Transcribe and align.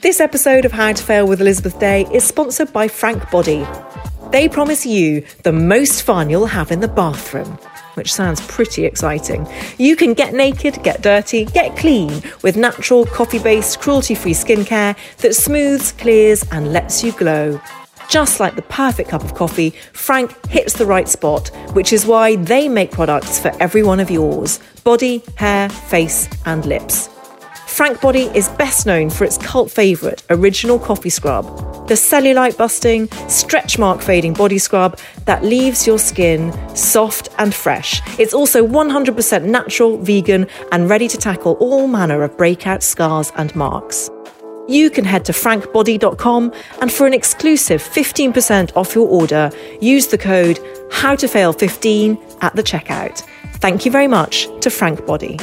This 0.00 0.20
episode 0.20 0.64
of 0.64 0.72
How 0.72 0.92
to 0.92 1.02
Fail 1.02 1.26
with 1.26 1.40
Elizabeth 1.40 1.78
Day 1.80 2.06
is 2.12 2.24
sponsored 2.24 2.72
by 2.72 2.88
Frank 2.88 3.30
Body. 3.30 3.66
They 4.30 4.48
promise 4.48 4.84
you 4.84 5.24
the 5.44 5.52
most 5.52 6.02
fun 6.02 6.28
you'll 6.28 6.46
have 6.46 6.70
in 6.70 6.80
the 6.80 6.88
bathroom, 6.88 7.58
which 7.94 8.12
sounds 8.12 8.40
pretty 8.46 8.84
exciting. 8.84 9.48
You 9.78 9.96
can 9.96 10.12
get 10.12 10.34
naked, 10.34 10.82
get 10.82 11.02
dirty, 11.02 11.46
get 11.46 11.76
clean 11.76 12.22
with 12.42 12.56
natural, 12.56 13.06
coffee 13.06 13.38
based, 13.38 13.80
cruelty 13.80 14.14
free 14.14 14.34
skincare 14.34 14.96
that 15.18 15.34
smooths, 15.34 15.92
clears, 15.92 16.44
and 16.52 16.72
lets 16.72 17.02
you 17.02 17.12
glow. 17.12 17.60
Just 18.08 18.40
like 18.40 18.56
the 18.56 18.62
perfect 18.62 19.08
cup 19.08 19.24
of 19.24 19.34
coffee, 19.34 19.70
Frank 19.92 20.46
hits 20.46 20.74
the 20.74 20.84
right 20.84 21.08
spot, 21.08 21.48
which 21.72 21.92
is 21.92 22.06
why 22.06 22.36
they 22.36 22.68
make 22.68 22.90
products 22.90 23.40
for 23.40 23.52
every 23.60 23.82
one 23.82 24.00
of 24.00 24.10
yours 24.10 24.60
body, 24.84 25.22
hair, 25.36 25.70
face, 25.70 26.28
and 26.44 26.66
lips. 26.66 27.08
Frank 27.74 28.00
Body 28.00 28.30
is 28.36 28.48
best 28.50 28.86
known 28.86 29.10
for 29.10 29.24
its 29.24 29.36
cult 29.36 29.68
favourite 29.68 30.22
original 30.30 30.78
coffee 30.78 31.10
scrub, 31.10 31.44
the 31.88 31.94
cellulite 31.94 32.56
busting, 32.56 33.10
stretch 33.28 33.80
mark 33.80 34.00
fading 34.00 34.32
body 34.32 34.58
scrub 34.58 34.96
that 35.24 35.42
leaves 35.42 35.84
your 35.84 35.98
skin 35.98 36.52
soft 36.76 37.30
and 37.38 37.52
fresh. 37.52 38.00
It's 38.16 38.32
also 38.32 38.64
100% 38.64 39.42
natural, 39.46 39.98
vegan, 39.98 40.46
and 40.70 40.88
ready 40.88 41.08
to 41.08 41.18
tackle 41.18 41.54
all 41.54 41.88
manner 41.88 42.22
of 42.22 42.36
breakout 42.36 42.84
scars 42.84 43.32
and 43.34 43.52
marks. 43.56 44.08
You 44.68 44.88
can 44.88 45.04
head 45.04 45.24
to 45.24 45.32
frankbody.com 45.32 46.52
and 46.80 46.92
for 46.92 47.08
an 47.08 47.12
exclusive 47.12 47.82
15% 47.82 48.76
off 48.76 48.94
your 48.94 49.08
order, 49.08 49.50
use 49.80 50.06
the 50.06 50.18
code 50.18 50.60
HowToFail15 50.92 52.38
at 52.40 52.54
the 52.54 52.62
checkout. 52.62 53.24
Thank 53.54 53.84
you 53.84 53.90
very 53.90 54.06
much 54.06 54.46
to 54.60 54.70
Frank 54.70 55.04
Body. 55.06 55.40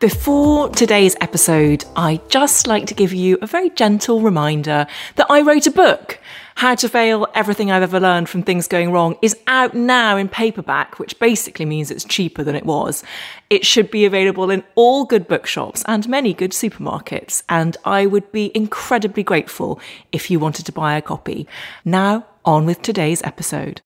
Before 0.00 0.68
today's 0.68 1.16
episode, 1.20 1.84
I'd 1.96 2.30
just 2.30 2.68
like 2.68 2.86
to 2.86 2.94
give 2.94 3.12
you 3.12 3.36
a 3.42 3.48
very 3.48 3.68
gentle 3.70 4.20
reminder 4.20 4.86
that 5.16 5.26
I 5.28 5.40
wrote 5.40 5.66
a 5.66 5.72
book. 5.72 6.20
How 6.54 6.76
to 6.76 6.88
Fail 6.88 7.26
Everything 7.34 7.72
I've 7.72 7.82
Ever 7.82 7.98
Learned 7.98 8.28
from 8.28 8.44
Things 8.44 8.68
Going 8.68 8.92
Wrong 8.92 9.16
is 9.22 9.36
out 9.48 9.74
now 9.74 10.16
in 10.16 10.28
paperback, 10.28 11.00
which 11.00 11.18
basically 11.18 11.64
means 11.64 11.90
it's 11.90 12.04
cheaper 12.04 12.44
than 12.44 12.54
it 12.54 12.64
was. 12.64 13.02
It 13.50 13.66
should 13.66 13.90
be 13.90 14.04
available 14.04 14.50
in 14.50 14.62
all 14.76 15.04
good 15.04 15.26
bookshops 15.26 15.82
and 15.88 16.08
many 16.08 16.32
good 16.32 16.52
supermarkets, 16.52 17.42
and 17.48 17.76
I 17.84 18.06
would 18.06 18.30
be 18.30 18.52
incredibly 18.54 19.24
grateful 19.24 19.80
if 20.12 20.30
you 20.30 20.38
wanted 20.38 20.64
to 20.66 20.72
buy 20.72 20.96
a 20.96 21.02
copy. 21.02 21.48
Now, 21.84 22.24
on 22.44 22.66
with 22.66 22.82
today's 22.82 23.20
episode. 23.24 23.80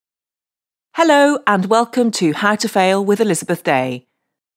Hello, 0.94 1.38
and 1.46 1.70
welcome 1.70 2.10
to 2.10 2.34
How 2.34 2.54
to 2.56 2.68
Fail 2.68 3.02
with 3.02 3.18
Elizabeth 3.18 3.64
Day 3.64 4.04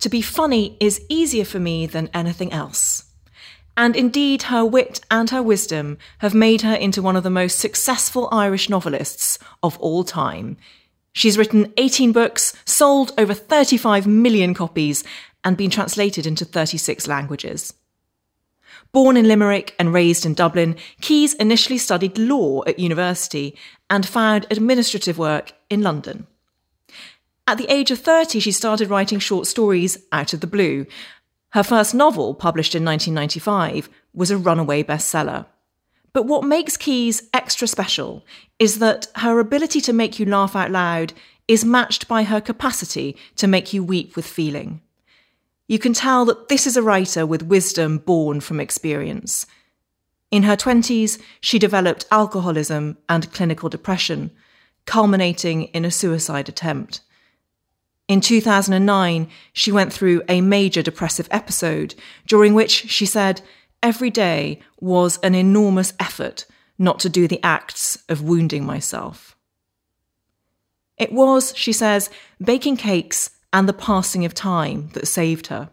to 0.00 0.08
be 0.08 0.22
funny 0.22 0.76
is 0.80 1.04
easier 1.08 1.44
for 1.44 1.58
me 1.58 1.86
than 1.86 2.10
anything 2.12 2.52
else. 2.52 3.04
And 3.76 3.96
indeed, 3.96 4.44
her 4.44 4.64
wit 4.64 5.00
and 5.10 5.30
her 5.30 5.42
wisdom 5.42 5.98
have 6.18 6.34
made 6.34 6.62
her 6.62 6.74
into 6.74 7.02
one 7.02 7.16
of 7.16 7.24
the 7.24 7.30
most 7.30 7.58
successful 7.58 8.28
Irish 8.30 8.68
novelists 8.68 9.38
of 9.62 9.78
all 9.78 10.04
time. 10.04 10.56
She's 11.12 11.38
written 11.38 11.72
18 11.76 12.12
books, 12.12 12.54
sold 12.64 13.12
over 13.18 13.34
35 13.34 14.06
million 14.06 14.54
copies, 14.54 15.02
and 15.42 15.56
been 15.56 15.70
translated 15.70 16.26
into 16.26 16.44
36 16.44 17.06
languages. 17.06 17.74
Born 18.92 19.16
in 19.16 19.26
Limerick 19.26 19.74
and 19.78 19.92
raised 19.92 20.24
in 20.24 20.34
Dublin, 20.34 20.76
Keyes 21.00 21.34
initially 21.34 21.78
studied 21.78 22.16
law 22.16 22.62
at 22.66 22.78
university 22.78 23.56
and 23.90 24.06
found 24.06 24.46
administrative 24.50 25.18
work 25.18 25.52
in 25.68 25.82
London. 25.82 26.26
At 27.46 27.58
the 27.58 27.70
age 27.70 27.90
of 27.90 27.98
30, 27.98 28.40
she 28.40 28.52
started 28.52 28.88
writing 28.88 29.18
short 29.18 29.46
stories 29.46 29.98
out 30.12 30.32
of 30.32 30.40
the 30.40 30.46
blue. 30.46 30.86
Her 31.50 31.62
first 31.62 31.94
novel, 31.94 32.34
published 32.34 32.74
in 32.74 32.84
1995, 32.84 33.90
was 34.14 34.30
a 34.30 34.38
runaway 34.38 34.82
bestseller. 34.82 35.46
But 36.14 36.26
what 36.26 36.44
makes 36.44 36.76
Keyes 36.76 37.28
extra 37.34 37.68
special 37.68 38.24
is 38.58 38.78
that 38.78 39.08
her 39.16 39.40
ability 39.40 39.80
to 39.82 39.92
make 39.92 40.18
you 40.18 40.24
laugh 40.24 40.56
out 40.56 40.70
loud 40.70 41.12
is 41.46 41.64
matched 41.64 42.08
by 42.08 42.22
her 42.22 42.40
capacity 42.40 43.16
to 43.36 43.46
make 43.46 43.74
you 43.74 43.84
weep 43.84 44.16
with 44.16 44.26
feeling. 44.26 44.80
You 45.68 45.78
can 45.78 45.92
tell 45.92 46.24
that 46.24 46.48
this 46.48 46.66
is 46.66 46.76
a 46.76 46.82
writer 46.82 47.26
with 47.26 47.42
wisdom 47.42 47.98
born 47.98 48.40
from 48.40 48.60
experience. 48.60 49.44
In 50.30 50.44
her 50.44 50.56
20s, 50.56 51.20
she 51.40 51.58
developed 51.58 52.06
alcoholism 52.10 52.96
and 53.08 53.32
clinical 53.32 53.68
depression, 53.68 54.30
culminating 54.86 55.64
in 55.64 55.84
a 55.84 55.90
suicide 55.90 56.48
attempt. 56.48 57.00
In 58.06 58.20
2009, 58.20 59.28
she 59.52 59.72
went 59.72 59.92
through 59.92 60.22
a 60.28 60.42
major 60.42 60.82
depressive 60.82 61.28
episode 61.30 61.94
during 62.26 62.52
which 62.52 62.70
she 62.70 63.06
said 63.06 63.40
every 63.82 64.10
day 64.10 64.60
was 64.78 65.18
an 65.18 65.34
enormous 65.34 65.94
effort 65.98 66.44
not 66.78 66.98
to 67.00 67.08
do 67.08 67.26
the 67.26 67.40
acts 67.42 68.02
of 68.08 68.22
wounding 68.22 68.64
myself. 68.64 69.36
It 70.98 71.12
was, 71.12 71.56
she 71.56 71.72
says, 71.72 72.10
baking 72.42 72.76
cakes 72.76 73.30
and 73.52 73.68
the 73.68 73.72
passing 73.72 74.24
of 74.24 74.34
time 74.34 74.90
that 74.92 75.08
saved 75.08 75.46
her. 75.46 75.70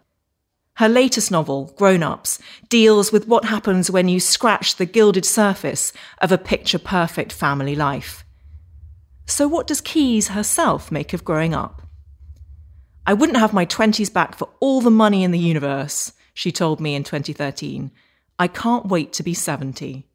Her 0.75 0.87
latest 0.87 1.31
novel, 1.31 1.73
Grown 1.77 2.01
Ups, 2.01 2.39
deals 2.69 3.11
with 3.11 3.27
what 3.27 3.45
happens 3.45 3.91
when 3.91 4.07
you 4.07 4.19
scratch 4.19 4.77
the 4.77 4.85
gilded 4.85 5.25
surface 5.25 5.91
of 6.19 6.31
a 6.31 6.37
picture 6.37 6.79
perfect 6.79 7.33
family 7.33 7.75
life. 7.75 8.23
So, 9.25 9.47
what 9.47 9.67
does 9.67 9.81
Keyes 9.81 10.29
herself 10.29 10.91
make 10.91 11.13
of 11.13 11.25
growing 11.25 11.53
up? 11.53 11.81
I 13.05 13.13
wouldn't 13.13 13.39
have 13.39 13.51
my 13.51 13.65
20s 13.65 14.13
back 14.13 14.35
for 14.35 14.49
all 14.59 14.79
the 14.79 14.91
money 14.91 15.23
in 15.23 15.31
the 15.31 15.39
universe, 15.39 16.13
she 16.35 16.51
told 16.51 16.79
me 16.79 16.93
in 16.93 17.03
2013. 17.03 17.91
I 18.37 18.47
can't 18.47 18.85
wait 18.85 19.11
to 19.13 19.23
be 19.23 19.33
70. 19.33 20.07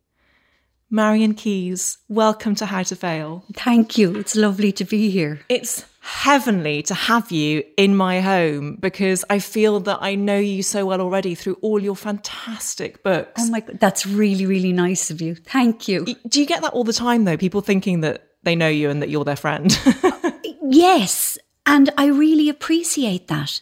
Marian 0.89 1.35
Keyes, 1.35 1.99
welcome 2.09 2.55
to 2.55 2.67
How 2.67 2.85
to 2.85 2.95
Fail. 2.95 3.45
Thank 3.55 3.99
you. 3.99 4.15
It's 4.15 4.37
lovely 4.37 4.71
to 4.71 4.85
be 4.85 5.11
here. 5.11 5.41
It's 5.49 5.85
heavenly 6.01 6.83
to 6.85 6.95
have 6.95 7.33
you 7.33 7.65
in 7.77 7.97
my 7.97 8.21
home 8.21 8.77
because 8.77 9.25
I 9.29 9.41
feel 9.41 9.81
that 9.81 9.99
I 10.01 10.15
know 10.15 10.39
you 10.39 10.63
so 10.63 10.87
well 10.87 11.01
already 11.01 11.35
through 11.35 11.59
all 11.63 11.81
your 11.81 11.97
fantastic 11.97 13.03
books. 13.03 13.43
Oh 13.43 13.51
my 13.51 13.59
god, 13.59 13.81
that's 13.81 14.07
really 14.07 14.47
really 14.47 14.73
nice 14.73 15.11
of 15.11 15.21
you. 15.21 15.35
Thank 15.35 15.89
you. 15.89 16.05
Do 16.29 16.41
you 16.41 16.47
get 16.47 16.63
that 16.63 16.73
all 16.73 16.85
the 16.85 16.93
time 16.93 17.25
though? 17.25 17.37
People 17.37 17.61
thinking 17.63 18.03
that 18.03 18.29
they 18.45 18.55
know 18.55 18.69
you 18.69 18.89
and 18.89 19.03
that 19.03 19.09
you're 19.09 19.25
their 19.25 19.35
friend? 19.35 19.77
yes, 20.63 21.37
and 21.67 21.91
I 21.99 22.07
really 22.07 22.49
appreciate 22.49 23.27
that. 23.29 23.61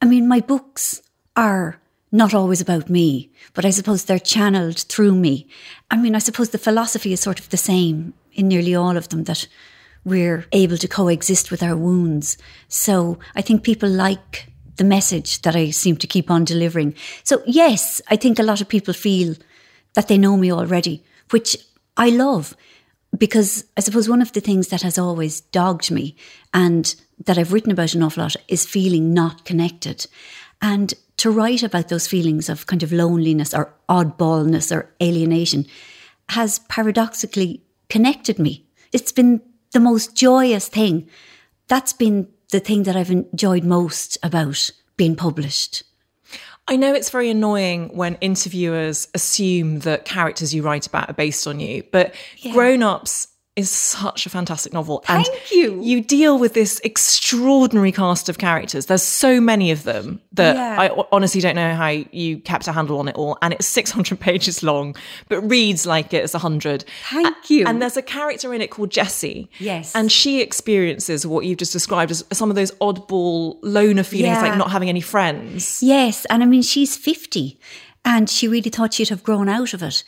I 0.00 0.06
mean, 0.06 0.26
my 0.26 0.40
books 0.40 1.02
are 1.36 1.78
not 2.10 2.32
always 2.32 2.60
about 2.60 2.88
me, 2.88 3.30
but 3.54 3.64
I 3.64 3.70
suppose 3.70 4.04
they're 4.04 4.18
channeled 4.18 4.78
through 4.78 5.14
me. 5.14 5.46
I 5.90 5.96
mean, 5.96 6.14
I 6.14 6.18
suppose 6.18 6.50
the 6.50 6.58
philosophy 6.58 7.12
is 7.12 7.20
sort 7.20 7.40
of 7.40 7.50
the 7.50 7.56
same 7.56 8.14
in 8.32 8.48
nearly 8.48 8.74
all 8.74 8.96
of 8.96 9.08
them 9.08 9.24
that 9.24 9.46
we're 10.04 10.46
able 10.52 10.76
to 10.76 10.88
coexist 10.88 11.50
with 11.50 11.62
our 11.62 11.76
wounds. 11.76 12.38
So 12.68 13.18
I 13.34 13.42
think 13.42 13.62
people 13.62 13.88
like 13.88 14.48
the 14.76 14.84
message 14.84 15.42
that 15.42 15.56
I 15.56 15.70
seem 15.70 15.96
to 15.96 16.06
keep 16.06 16.30
on 16.30 16.44
delivering. 16.44 16.94
So, 17.22 17.42
yes, 17.46 18.00
I 18.08 18.16
think 18.16 18.38
a 18.38 18.42
lot 18.42 18.60
of 18.60 18.68
people 18.68 18.94
feel 18.94 19.34
that 19.94 20.08
they 20.08 20.18
know 20.18 20.36
me 20.36 20.52
already, 20.52 21.02
which 21.30 21.56
I 21.96 22.10
love 22.10 22.56
because 23.16 23.64
I 23.76 23.80
suppose 23.80 24.08
one 24.08 24.22
of 24.22 24.32
the 24.32 24.40
things 24.40 24.68
that 24.68 24.82
has 24.82 24.98
always 24.98 25.40
dogged 25.40 25.90
me 25.90 26.16
and 26.52 26.94
that 27.24 27.38
I've 27.38 27.52
written 27.52 27.72
about 27.72 27.94
an 27.94 28.02
awful 28.02 28.22
lot 28.22 28.36
is 28.48 28.66
feeling 28.66 29.14
not 29.14 29.44
connected. 29.44 30.06
And 30.60 30.94
to 31.18 31.30
write 31.30 31.62
about 31.62 31.88
those 31.88 32.06
feelings 32.06 32.48
of 32.48 32.66
kind 32.66 32.82
of 32.82 32.92
loneliness 32.92 33.54
or 33.54 33.74
oddballness 33.88 34.74
or 34.74 34.90
alienation 35.02 35.66
has 36.30 36.58
paradoxically 36.68 37.62
connected 37.88 38.38
me. 38.38 38.66
It's 38.92 39.12
been 39.12 39.40
the 39.72 39.80
most 39.80 40.14
joyous 40.14 40.68
thing. 40.68 41.08
That's 41.68 41.92
been 41.92 42.28
the 42.50 42.60
thing 42.60 42.84
that 42.84 42.96
I've 42.96 43.10
enjoyed 43.10 43.64
most 43.64 44.18
about 44.22 44.70
being 44.96 45.16
published. 45.16 45.82
I 46.66 46.76
know 46.76 46.94
it's 46.94 47.10
very 47.10 47.28
annoying 47.28 47.90
when 47.94 48.14
interviewers 48.16 49.08
assume 49.12 49.80
that 49.80 50.06
characters 50.06 50.54
you 50.54 50.62
write 50.62 50.86
about 50.86 51.10
are 51.10 51.14
based 51.14 51.46
on 51.46 51.60
you, 51.60 51.82
but 51.92 52.14
yeah. 52.38 52.52
grown 52.52 52.82
ups 52.82 53.28
is 53.56 53.70
such 53.70 54.26
a 54.26 54.30
fantastic 54.30 54.72
novel. 54.72 55.04
Thank 55.06 55.28
and 55.28 55.36
you. 55.52 55.80
You 55.80 56.00
deal 56.00 56.38
with 56.40 56.54
this 56.54 56.80
extraordinary 56.82 57.92
cast 57.92 58.28
of 58.28 58.38
characters. 58.38 58.86
There's 58.86 59.04
so 59.04 59.40
many 59.40 59.70
of 59.70 59.84
them 59.84 60.20
that 60.32 60.56
Yeah. 60.56 60.80
I 60.80 61.04
honestly 61.12 61.40
don't 61.40 61.54
know 61.54 61.72
how 61.74 61.86
you 61.88 62.38
kept 62.38 62.66
a 62.66 62.72
handle 62.72 62.98
on 62.98 63.06
it 63.06 63.14
all. 63.14 63.38
And 63.42 63.54
it's 63.54 63.66
600 63.74 64.18
pages 64.18 64.64
long, 64.64 64.96
but 65.28 65.40
reads 65.42 65.86
like 65.86 66.12
it's 66.12 66.32
100. 66.34 66.84
Thank 67.10 67.48
you. 67.48 67.64
And 67.66 67.80
there's 67.80 67.96
a 67.96 68.02
character 68.02 68.52
in 68.52 68.60
it 68.60 68.70
called 68.72 68.90
Jessie. 68.90 69.48
Yes. 69.60 69.94
And 69.94 70.10
she 70.10 70.40
experiences 70.40 71.24
what 71.24 71.44
you've 71.44 71.58
just 71.58 71.72
described 71.72 72.10
as 72.10 72.24
some 72.32 72.50
of 72.50 72.56
those 72.56 72.72
oddball 72.80 73.58
loner 73.62 74.02
feelings, 74.02 74.36
Yeah. 74.36 74.42
like 74.42 74.58
not 74.58 74.72
having 74.72 74.88
any 74.88 75.00
friends. 75.00 75.80
Yes, 75.80 76.24
and 76.28 76.42
I 76.42 76.46
mean, 76.46 76.62
she's 76.62 76.96
50 76.96 77.56
and 78.04 78.28
she 78.28 78.48
really 78.48 78.70
thought 78.70 78.94
she'd 78.94 79.08
have 79.10 79.22
grown 79.22 79.48
out 79.48 79.72
of 79.74 79.82
it. 79.82 80.02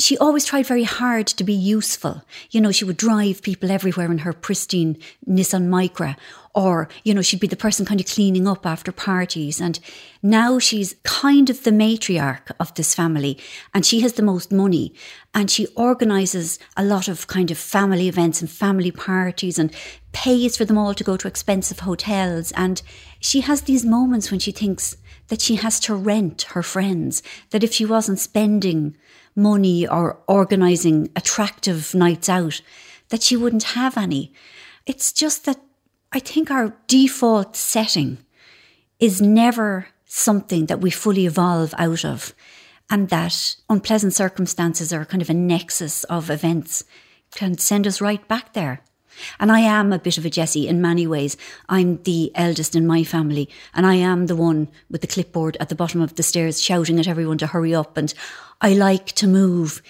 She 0.00 0.16
always 0.18 0.44
tried 0.44 0.66
very 0.66 0.84
hard 0.84 1.26
to 1.26 1.42
be 1.42 1.52
useful. 1.52 2.22
You 2.50 2.60
know, 2.60 2.70
she 2.70 2.84
would 2.84 2.96
drive 2.96 3.42
people 3.42 3.70
everywhere 3.70 4.10
in 4.10 4.18
her 4.18 4.32
pristine 4.32 4.96
Nissan 5.28 5.68
Micra, 5.68 6.16
or, 6.54 6.88
you 7.02 7.12
know, 7.12 7.22
she'd 7.22 7.40
be 7.40 7.48
the 7.48 7.56
person 7.56 7.84
kind 7.84 8.00
of 8.00 8.06
cleaning 8.06 8.46
up 8.46 8.64
after 8.64 8.92
parties. 8.92 9.60
And 9.60 9.80
now 10.22 10.60
she's 10.60 10.94
kind 11.02 11.50
of 11.50 11.64
the 11.64 11.72
matriarch 11.72 12.52
of 12.60 12.72
this 12.74 12.94
family, 12.94 13.38
and 13.74 13.84
she 13.84 14.00
has 14.00 14.12
the 14.12 14.22
most 14.22 14.52
money. 14.52 14.94
And 15.34 15.50
she 15.50 15.66
organizes 15.74 16.60
a 16.76 16.84
lot 16.84 17.08
of 17.08 17.26
kind 17.26 17.50
of 17.50 17.58
family 17.58 18.08
events 18.08 18.40
and 18.40 18.48
family 18.48 18.92
parties 18.92 19.58
and 19.58 19.74
pays 20.12 20.56
for 20.56 20.64
them 20.64 20.78
all 20.78 20.94
to 20.94 21.04
go 21.04 21.16
to 21.16 21.28
expensive 21.28 21.80
hotels. 21.80 22.52
And 22.52 22.82
she 23.18 23.40
has 23.40 23.62
these 23.62 23.84
moments 23.84 24.30
when 24.30 24.40
she 24.40 24.52
thinks, 24.52 24.96
that 25.28 25.40
she 25.42 25.56
has 25.56 25.78
to 25.80 25.94
rent 25.94 26.42
her 26.52 26.62
friends, 26.62 27.22
that 27.50 27.62
if 27.62 27.72
she 27.72 27.84
wasn't 27.84 28.18
spending 28.18 28.96
money 29.38 29.86
or 29.86 30.18
organizing 30.26 31.10
attractive 31.16 31.94
nights 31.94 32.28
out, 32.28 32.60
that 33.08 33.22
she 33.22 33.36
wouldn't 33.36 33.62
have 33.62 33.96
any. 33.96 34.32
It's 34.84 35.12
just 35.12 35.46
that 35.46 35.60
I 36.12 36.18
think 36.18 36.50
our 36.50 36.74
default 36.86 37.56
setting 37.56 38.18
is 38.98 39.22
never 39.22 39.88
something 40.04 40.66
that 40.66 40.80
we 40.80 40.90
fully 40.90 41.24
evolve 41.24 41.74
out 41.78 42.04
of, 42.04 42.34
and 42.90 43.08
that 43.10 43.56
unpleasant 43.70 44.14
circumstances 44.14 44.92
are 44.92 45.04
kind 45.04 45.22
of 45.22 45.30
a 45.30 45.34
nexus 45.34 46.04
of 46.04 46.30
events 46.30 46.84
can 47.34 47.58
send 47.58 47.86
us 47.86 48.00
right 48.00 48.26
back 48.26 48.54
there. 48.54 48.82
And 49.40 49.50
I 49.50 49.60
am 49.60 49.92
a 49.92 49.98
bit 49.98 50.16
of 50.16 50.24
a 50.24 50.30
Jessie 50.30 50.68
in 50.68 50.80
many 50.80 51.06
ways. 51.06 51.36
I'm 51.68 52.02
the 52.04 52.30
eldest 52.34 52.74
in 52.74 52.86
my 52.86 53.04
family, 53.04 53.48
and 53.74 53.84
I 53.84 53.94
am 53.94 54.26
the 54.26 54.36
one 54.36 54.68
with 54.90 55.00
the 55.00 55.06
clipboard 55.06 55.56
at 55.60 55.68
the 55.68 55.74
bottom 55.74 56.00
of 56.00 56.14
the 56.14 56.22
stairs 56.22 56.62
shouting 56.62 56.98
at 56.98 57.08
everyone 57.08 57.38
to 57.38 57.48
hurry 57.48 57.74
up. 57.74 57.96
And 57.96 58.14
I 58.60 58.74
like 58.74 59.12
to 59.12 59.26
move 59.26 59.82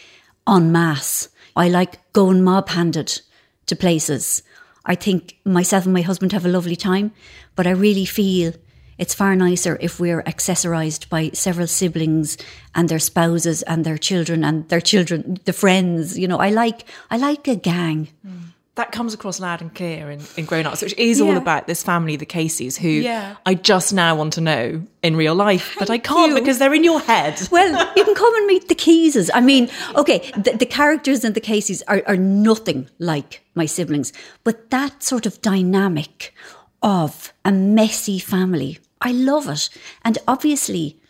en 0.46 0.72
masse. 0.72 1.28
I 1.56 1.68
like 1.68 2.12
going 2.12 2.42
mob 2.44 2.68
handed 2.68 3.20
to 3.66 3.76
places. 3.76 4.42
I 4.84 4.94
think 4.94 5.36
myself 5.44 5.84
and 5.84 5.94
my 5.94 6.02
husband 6.02 6.32
have 6.32 6.46
a 6.46 6.50
lovely 6.50 6.76
time, 6.76 7.12
but 7.56 7.66
I 7.66 7.70
really 7.70 8.04
feel 8.04 8.52
it's 8.98 9.14
far 9.14 9.36
nicer 9.36 9.78
if 9.80 10.00
we're 10.00 10.22
accessorized 10.24 11.08
by 11.08 11.30
several 11.32 11.66
siblings 11.66 12.36
and 12.74 12.88
their 12.88 12.98
spouses 12.98 13.62
and 13.62 13.84
their 13.84 13.98
children 13.98 14.44
and 14.44 14.68
their 14.68 14.80
children, 14.80 15.38
the 15.44 15.52
friends. 15.52 16.18
You 16.18 16.26
know, 16.26 16.38
I 16.38 16.50
like 16.50 16.84
I 17.10 17.16
like 17.16 17.46
a 17.46 17.56
gang. 17.56 18.08
Mm. 18.26 18.47
That 18.78 18.92
comes 18.92 19.12
across 19.12 19.40
loud 19.40 19.60
and 19.60 19.74
clear 19.74 20.08
in, 20.08 20.20
in 20.36 20.44
Grown 20.44 20.64
Ups, 20.64 20.82
which 20.82 20.94
is 20.96 21.20
all 21.20 21.36
about 21.36 21.66
this 21.66 21.82
family, 21.82 22.14
the 22.14 22.24
Caseys, 22.24 22.76
who 22.78 22.88
Yeah. 22.88 23.34
I 23.44 23.54
just 23.54 23.92
now 23.92 24.14
want 24.14 24.32
to 24.34 24.40
know 24.40 24.82
in 25.02 25.16
real 25.16 25.34
life, 25.34 25.74
but 25.80 25.90
I 25.90 25.98
can't 25.98 26.30
you. 26.32 26.38
because 26.38 26.58
they're 26.60 26.72
in 26.74 26.84
your 26.84 27.00
head. 27.00 27.34
Well, 27.50 27.92
you 27.96 28.04
can 28.04 28.14
come 28.14 28.34
and 28.36 28.46
meet 28.46 28.68
the 28.68 28.76
Keyeses. 28.76 29.30
I 29.34 29.40
mean, 29.40 29.68
okay, 29.96 30.18
the, 30.36 30.52
the 30.56 30.66
characters 30.66 31.24
and 31.24 31.34
the 31.34 31.40
Caseys 31.40 31.82
are, 31.88 32.02
are 32.06 32.16
nothing 32.16 32.88
like 33.00 33.42
my 33.54 33.66
siblings, 33.66 34.12
but 34.44 34.70
that 34.70 35.02
sort 35.02 35.26
of 35.26 35.42
dynamic 35.42 36.32
of 36.80 37.32
a 37.44 37.50
messy 37.50 38.20
family, 38.20 38.78
I 39.00 39.10
love 39.10 39.48
it. 39.48 39.70
And 40.04 40.18
obviously, 40.28 41.00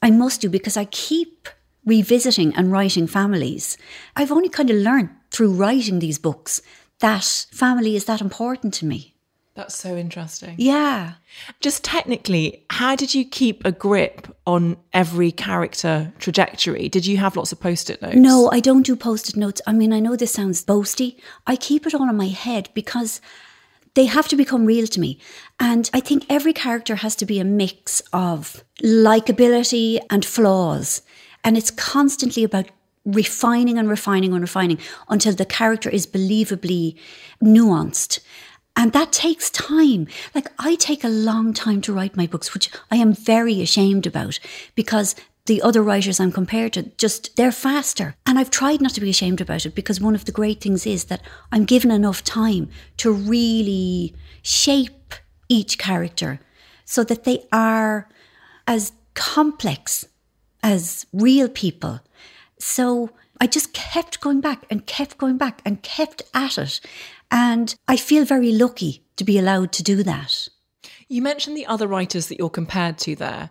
I 0.00 0.10
must 0.10 0.40
do 0.42 0.48
because 0.48 0.76
I 0.76 0.84
keep 0.86 1.48
revisiting 1.84 2.54
and 2.54 2.70
writing 2.70 3.08
families. 3.08 3.76
I've 4.14 4.30
only 4.32 4.48
kind 4.48 4.70
of 4.70 4.76
learned 4.76 5.10
through 5.30 5.52
writing 5.52 5.98
these 5.98 6.18
books 6.18 6.62
that 7.00 7.46
family 7.52 7.96
is 7.96 8.04
that 8.06 8.20
important 8.20 8.74
to 8.74 8.86
me. 8.86 9.14
That's 9.54 9.74
so 9.74 9.96
interesting. 9.96 10.54
Yeah. 10.58 11.14
Just 11.60 11.82
technically, 11.82 12.66
how 12.68 12.94
did 12.94 13.14
you 13.14 13.24
keep 13.24 13.64
a 13.64 13.72
grip 13.72 14.28
on 14.46 14.76
every 14.92 15.32
character 15.32 16.12
trajectory? 16.18 16.90
Did 16.90 17.06
you 17.06 17.16
have 17.16 17.36
lots 17.36 17.52
of 17.52 17.60
post 17.60 17.88
it 17.88 18.02
notes? 18.02 18.16
No, 18.16 18.50
I 18.52 18.60
don't 18.60 18.84
do 18.84 18.94
post 18.94 19.30
it 19.30 19.36
notes. 19.36 19.62
I 19.66 19.72
mean, 19.72 19.94
I 19.94 20.00
know 20.00 20.14
this 20.14 20.32
sounds 20.32 20.62
boasty. 20.62 21.16
I 21.46 21.56
keep 21.56 21.86
it 21.86 21.94
all 21.94 22.08
in 22.08 22.16
my 22.16 22.28
head 22.28 22.68
because 22.74 23.22
they 23.94 24.04
have 24.04 24.28
to 24.28 24.36
become 24.36 24.66
real 24.66 24.86
to 24.86 25.00
me. 25.00 25.18
And 25.58 25.88
I 25.94 26.00
think 26.00 26.26
every 26.28 26.52
character 26.52 26.96
has 26.96 27.16
to 27.16 27.24
be 27.24 27.40
a 27.40 27.44
mix 27.44 28.02
of 28.12 28.62
likability 28.82 29.98
and 30.10 30.22
flaws. 30.22 31.00
And 31.42 31.56
it's 31.56 31.70
constantly 31.70 32.44
about 32.44 32.66
refining 33.06 33.78
and 33.78 33.88
refining 33.88 34.32
and 34.32 34.42
refining 34.42 34.78
until 35.08 35.32
the 35.32 35.46
character 35.46 35.88
is 35.88 36.06
believably 36.06 36.96
nuanced. 37.42 38.20
And 38.76 38.92
that 38.92 39.12
takes 39.12 39.48
time. 39.48 40.06
Like 40.34 40.48
I 40.58 40.74
take 40.74 41.02
a 41.02 41.08
long 41.08 41.54
time 41.54 41.80
to 41.82 41.94
write 41.94 42.16
my 42.16 42.26
books, 42.26 42.52
which 42.52 42.68
I 42.90 42.96
am 42.96 43.14
very 43.14 43.62
ashamed 43.62 44.06
about 44.06 44.38
because 44.74 45.14
the 45.46 45.62
other 45.62 45.82
writers 45.82 46.20
I'm 46.20 46.32
compared 46.32 46.74
to 46.74 46.82
just, 46.98 47.36
they're 47.36 47.52
faster. 47.52 48.16
And 48.26 48.38
I've 48.38 48.50
tried 48.50 48.80
not 48.80 48.92
to 48.94 49.00
be 49.00 49.08
ashamed 49.08 49.40
about 49.40 49.64
it 49.64 49.74
because 49.74 50.00
one 50.00 50.14
of 50.14 50.24
the 50.24 50.32
great 50.32 50.60
things 50.60 50.86
is 50.86 51.04
that 51.04 51.22
I'm 51.52 51.64
given 51.64 51.90
enough 51.90 52.22
time 52.22 52.68
to 52.98 53.12
really 53.12 54.14
shape 54.42 55.14
each 55.48 55.78
character 55.78 56.40
so 56.84 57.04
that 57.04 57.24
they 57.24 57.46
are 57.52 58.08
as 58.66 58.92
complex 59.14 60.06
as 60.62 61.06
real 61.12 61.48
people. 61.48 62.00
So 62.58 63.10
I 63.40 63.46
just 63.46 63.72
kept 63.72 64.20
going 64.20 64.40
back 64.40 64.64
and 64.70 64.86
kept 64.86 65.18
going 65.18 65.36
back 65.36 65.60
and 65.64 65.82
kept 65.82 66.22
at 66.34 66.58
it. 66.58 66.80
And 67.30 67.74
I 67.88 67.96
feel 67.96 68.24
very 68.24 68.52
lucky 68.52 69.02
to 69.16 69.24
be 69.24 69.38
allowed 69.38 69.72
to 69.72 69.82
do 69.82 70.02
that. 70.04 70.48
You 71.08 71.22
mentioned 71.22 71.56
the 71.56 71.66
other 71.66 71.86
writers 71.86 72.28
that 72.28 72.38
you're 72.38 72.50
compared 72.50 72.98
to 72.98 73.14
there. 73.16 73.50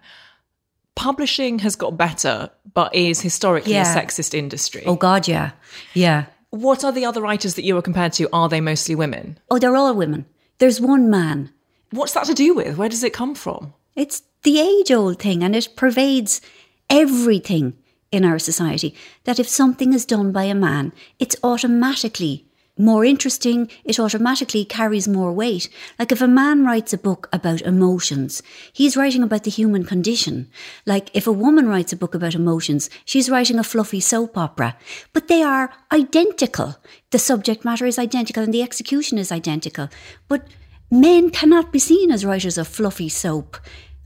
Publishing 0.96 1.60
has 1.60 1.76
got 1.76 1.98
better, 1.98 2.50
but 2.74 2.96
is 2.96 3.20
historically 3.22 3.74
Yeah. 3.74 3.92
a 3.92 3.96
sexist 3.98 4.34
industry. 4.34 4.84
Oh, 4.86 4.96
God, 4.96 5.28
yeah. 5.28 5.52
Yeah. 5.94 6.26
What 6.52 6.84
are 6.86 6.92
the 6.94 7.04
other 7.06 7.22
writers 7.22 7.56
that 7.56 7.64
you 7.66 7.76
are 7.78 7.82
compared 7.82 8.14
to? 8.14 8.30
Are 8.32 8.48
they 8.48 8.62
mostly 8.62 8.96
women? 8.96 9.38
Oh, 9.52 9.60
they're 9.60 9.76
all 9.76 9.94
women. 9.94 10.26
There's 10.60 10.80
one 10.80 11.10
man. 11.10 11.52
What's 11.92 12.14
that 12.14 12.26
to 12.28 12.34
do 12.34 12.54
with? 12.54 12.78
Where 12.78 12.88
does 12.90 13.04
it 13.04 13.12
come 13.14 13.36
from? 13.36 13.74
It's 13.96 14.22
the 14.44 14.60
age 14.60 14.90
old 14.92 15.20
thing 15.20 15.44
and 15.44 15.54
it 15.56 15.70
pervades 15.76 16.40
everything 16.90 17.74
in 18.12 18.26
our 18.26 18.40
society 18.40 18.96
that 19.24 19.40
if 19.40 19.48
something 19.48 19.94
is 19.94 20.06
done 20.06 20.32
by 20.32 20.44
a 20.44 20.56
man, 20.56 20.94
it's 21.20 21.36
automatically 21.44 22.46
more 22.78 23.06
interesting, 23.06 23.70
it 23.86 24.00
automatically 24.00 24.66
carries 24.66 25.08
more 25.08 25.32
weight. 25.32 25.70
Like 25.98 26.12
if 26.12 26.22
a 26.22 26.28
man 26.28 26.66
writes 26.66 26.92
a 26.92 26.98
book 26.98 27.30
about 27.32 27.62
emotions, 27.62 28.44
he's 28.74 28.98
writing 28.98 29.24
about 29.24 29.44
the 29.44 29.50
human 29.50 29.86
condition. 29.86 30.50
Like 30.86 31.10
if 31.14 31.26
a 31.26 31.32
woman 31.32 31.70
writes 31.70 31.94
a 31.94 31.98
book 31.98 32.14
about 32.14 32.36
emotions, 32.36 32.90
she's 33.06 33.30
writing 33.30 33.58
a 33.58 33.64
fluffy 33.64 34.02
soap 34.02 34.38
opera. 34.38 34.76
But 35.14 35.30
they 35.30 35.42
are 35.42 35.72
identical. 35.92 36.76
The 37.12 37.20
subject 37.20 37.64
matter 37.64 37.86
is 37.86 37.98
identical 37.98 38.44
and 38.44 38.54
the 38.54 38.64
execution 38.64 39.18
is 39.18 39.32
identical. 39.32 39.88
But 40.28 40.46
men 40.92 41.30
cannot 41.30 41.72
be 41.72 41.80
seen 41.80 42.12
as 42.12 42.26
writers 42.26 42.58
of 42.58 42.68
fluffy 42.68 43.08
soap 43.08 43.58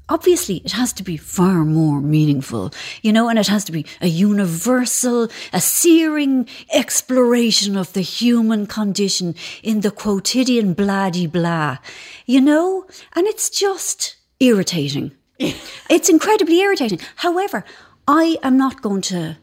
obviously 0.10 0.58
it 0.66 0.74
has 0.74 0.92
to 0.94 1.04
be 1.04 1.16
far 1.16 1.64
more 1.64 2.02
meaningful, 2.02 2.74
you 3.02 3.14
know, 3.14 3.30
and 3.30 3.40
it 3.40 3.48
has 3.48 3.64
to 3.66 3.72
be 3.72 3.86
a 4.02 4.08
universal, 4.08 5.30
a 5.54 5.62
searing 5.62 6.48
exploration 6.74 7.78
of 7.78 7.94
the 7.94 8.02
human 8.02 8.66
condition 8.66 9.36
in 9.64 9.82
the 9.82 9.92
quotidian 9.92 10.74
blah 10.74 11.10
blah, 11.10 11.78
you 12.26 12.42
know, 12.42 12.86
and 13.16 13.28
it's 13.28 13.50
just 13.50 14.18
irritating. 14.40 15.12
it's 15.40 16.10
incredibly 16.10 16.60
irritating. 16.60 17.00
However, 17.18 17.64
I 18.08 18.38
am 18.44 18.58
not 18.58 18.82
going 18.82 19.02
to 19.04 19.38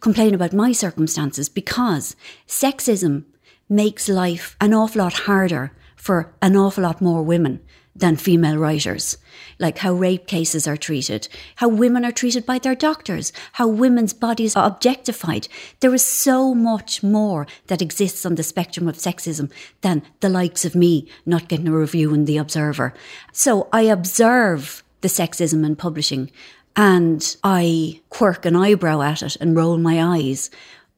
complain 0.00 0.34
about 0.34 0.52
my 0.52 0.72
circumstances 0.72 1.48
because 1.48 2.16
sexism 2.46 3.24
makes 3.68 4.08
life 4.08 4.56
an 4.60 4.72
awful 4.74 5.02
lot 5.02 5.12
harder 5.12 5.72
for 5.96 6.34
an 6.40 6.56
awful 6.56 6.82
lot 6.82 7.00
more 7.00 7.22
women 7.22 7.60
than 7.94 8.16
female 8.16 8.56
writers. 8.56 9.18
Like 9.58 9.78
how 9.78 9.92
rape 9.92 10.26
cases 10.26 10.66
are 10.66 10.76
treated, 10.76 11.28
how 11.56 11.68
women 11.68 12.04
are 12.04 12.12
treated 12.12 12.46
by 12.46 12.58
their 12.58 12.74
doctors, 12.74 13.32
how 13.54 13.68
women's 13.68 14.12
bodies 14.12 14.56
are 14.56 14.66
objectified. 14.66 15.48
There 15.80 15.94
is 15.94 16.04
so 16.04 16.54
much 16.54 17.02
more 17.02 17.46
that 17.66 17.82
exists 17.82 18.24
on 18.24 18.36
the 18.36 18.42
spectrum 18.42 18.88
of 18.88 18.96
sexism 18.96 19.50
than 19.82 20.02
the 20.20 20.28
likes 20.28 20.64
of 20.64 20.74
me 20.74 21.08
not 21.26 21.48
getting 21.48 21.68
a 21.68 21.76
review 21.76 22.14
in 22.14 22.24
The 22.24 22.38
Observer. 22.38 22.94
So 23.32 23.68
I 23.72 23.82
observe 23.82 24.82
the 25.02 25.08
sexism 25.08 25.64
in 25.64 25.76
publishing 25.76 26.30
and 26.74 27.36
I 27.44 28.00
quirk 28.08 28.46
an 28.46 28.56
eyebrow 28.56 29.02
at 29.02 29.22
it 29.22 29.36
and 29.36 29.54
roll 29.54 29.76
my 29.76 30.02
eyes. 30.02 30.50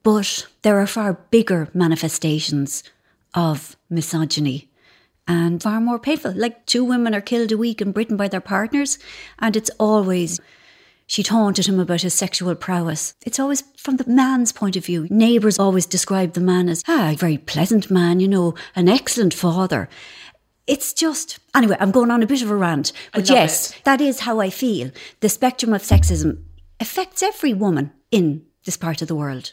But 0.04 0.46
there 0.62 0.78
are 0.78 0.86
far 0.86 1.14
bigger 1.30 1.68
manifestations 1.74 2.84
of 3.34 3.76
misogyny 3.90 4.68
and 5.26 5.62
far 5.62 5.80
more 5.80 5.98
painful. 5.98 6.32
Like 6.34 6.66
two 6.66 6.84
women 6.84 7.14
are 7.14 7.20
killed 7.20 7.52
a 7.52 7.58
week 7.58 7.80
in 7.80 7.92
Britain 7.92 8.16
by 8.16 8.28
their 8.28 8.40
partners, 8.40 8.98
and 9.38 9.56
it's 9.56 9.70
always 9.78 10.40
she 11.06 11.22
taunted 11.22 11.66
him 11.66 11.78
about 11.78 12.02
his 12.02 12.14
sexual 12.14 12.54
prowess. 12.54 13.14
It's 13.26 13.38
always 13.38 13.62
from 13.76 13.96
the 13.96 14.08
man's 14.08 14.52
point 14.52 14.76
of 14.76 14.86
view. 14.86 15.06
Neighbours 15.10 15.58
always 15.58 15.86
describe 15.86 16.32
the 16.32 16.40
man 16.40 16.68
as 16.68 16.82
ah, 16.88 17.10
a 17.10 17.16
very 17.16 17.38
pleasant 17.38 17.90
man, 17.90 18.20
you 18.20 18.28
know, 18.28 18.54
an 18.74 18.88
excellent 18.88 19.34
father. 19.34 19.88
It's 20.66 20.94
just 20.94 21.38
anyway. 21.54 21.76
I'm 21.78 21.90
going 21.90 22.10
on 22.10 22.22
a 22.22 22.26
bit 22.26 22.42
of 22.42 22.50
a 22.50 22.56
rant, 22.56 22.92
but 23.12 23.28
yes, 23.28 23.70
it. 23.70 23.84
that 23.84 24.00
is 24.00 24.20
how 24.20 24.40
I 24.40 24.48
feel. 24.48 24.90
The 25.20 25.28
spectrum 25.28 25.74
of 25.74 25.82
sexism 25.82 26.42
affects 26.80 27.22
every 27.22 27.52
woman 27.52 27.92
in 28.10 28.46
this 28.64 28.78
part 28.78 29.02
of 29.02 29.08
the 29.08 29.14
world. 29.14 29.52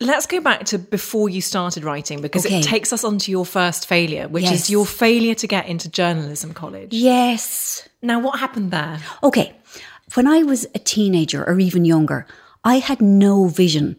Let's 0.00 0.26
go 0.26 0.40
back 0.40 0.64
to 0.66 0.78
before 0.78 1.28
you 1.28 1.40
started 1.40 1.82
writing 1.82 2.22
because 2.22 2.46
Okay. 2.46 2.60
it 2.60 2.62
takes 2.64 2.92
us 2.92 3.02
on 3.02 3.18
to 3.18 3.32
your 3.32 3.44
first 3.44 3.86
failure, 3.86 4.28
which 4.28 4.44
Yes. 4.44 4.52
is 4.64 4.70
your 4.70 4.86
failure 4.86 5.34
to 5.34 5.46
get 5.48 5.66
into 5.66 5.88
journalism 5.88 6.54
college. 6.54 6.92
Yes. 6.92 7.82
Now, 8.00 8.20
what 8.20 8.38
happened 8.38 8.70
there? 8.70 9.00
Okay. 9.24 9.56
When 10.14 10.28
I 10.28 10.44
was 10.44 10.66
a 10.72 10.78
teenager 10.78 11.44
or 11.44 11.58
even 11.58 11.84
younger, 11.84 12.26
I 12.64 12.78
had 12.78 13.00
no 13.02 13.46
vision 13.48 13.96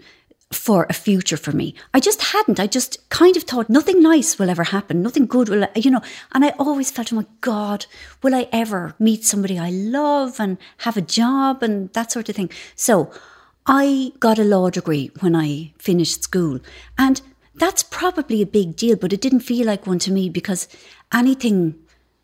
for 0.53 0.87
a 0.89 0.93
future 0.93 1.37
for 1.37 1.51
me. 1.51 1.75
I 1.93 1.99
just 1.99 2.21
hadn't. 2.33 2.59
I 2.61 2.65
just 2.67 3.07
kind 3.09 3.35
of 3.35 3.43
thought 3.43 3.69
nothing 3.69 4.01
nice 4.01 4.39
will 4.39 4.49
ever 4.49 4.63
happen. 4.63 5.01
Nothing 5.03 5.27
good 5.27 5.49
will, 5.49 5.67
you 5.75 5.91
know. 5.91 6.01
And 6.31 6.45
I 6.45 6.49
always 6.57 6.89
felt, 6.91 7.11
oh 7.11 7.17
my 7.17 7.25
God, 7.41 7.85
will 8.23 8.33
I 8.33 8.47
ever 8.53 8.95
meet 8.99 9.25
somebody 9.25 9.59
I 9.59 9.69
love 9.69 10.39
and 10.39 10.57
have 10.77 10.95
a 10.97 11.01
job 11.01 11.61
and 11.61 11.91
that 11.93 12.11
sort 12.11 12.29
of 12.29 12.35
thing? 12.37 12.49
So 12.75 13.11
I 13.71 14.13
got 14.19 14.39
a 14.39 14.43
law 14.43 14.71
degree 14.71 15.11
when 15.19 15.35
I 15.35 15.73
finished 15.77 16.23
school. 16.23 16.59
And 16.97 17.21
that's 17.53 17.83
probably 17.83 18.41
a 18.41 18.47
big 18.47 18.75
deal, 18.75 18.95
but 18.95 19.13
it 19.13 19.21
didn't 19.21 19.41
feel 19.41 19.67
like 19.67 19.85
one 19.85 19.99
to 19.99 20.11
me 20.11 20.27
because 20.27 20.67
anything 21.13 21.75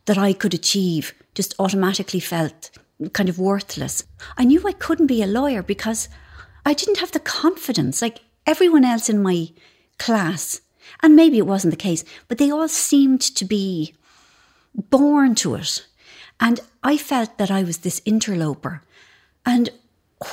that 0.05 0.17
I 0.17 0.33
could 0.33 0.55
achieve 0.55 1.13
just 1.35 1.53
automatically 1.59 2.19
felt 2.19 2.71
kind 3.13 3.29
of 3.29 3.37
worthless. 3.37 4.05
I 4.39 4.45
knew 4.45 4.67
I 4.67 4.71
couldn't 4.71 5.05
be 5.05 5.21
a 5.21 5.27
lawyer 5.27 5.61
because 5.61 6.09
I 6.65 6.73
didn't 6.73 6.97
have 6.97 7.11
the 7.11 7.19
confidence 7.19 8.01
like 8.01 8.21
everyone 8.47 8.83
else 8.83 9.07
in 9.07 9.21
my 9.21 9.49
class. 9.99 10.61
And 11.03 11.15
maybe 11.15 11.37
it 11.37 11.45
wasn't 11.45 11.73
the 11.73 11.77
case, 11.77 12.03
but 12.27 12.39
they 12.39 12.49
all 12.49 12.67
seemed 12.67 13.21
to 13.21 13.45
be 13.45 13.93
born 14.73 15.35
to 15.35 15.53
it. 15.53 15.85
And 16.39 16.59
I 16.83 16.97
felt 16.97 17.37
that 17.37 17.51
I 17.51 17.61
was 17.61 17.79
this 17.79 18.01
interloper. 18.03 18.81
And 19.45 19.69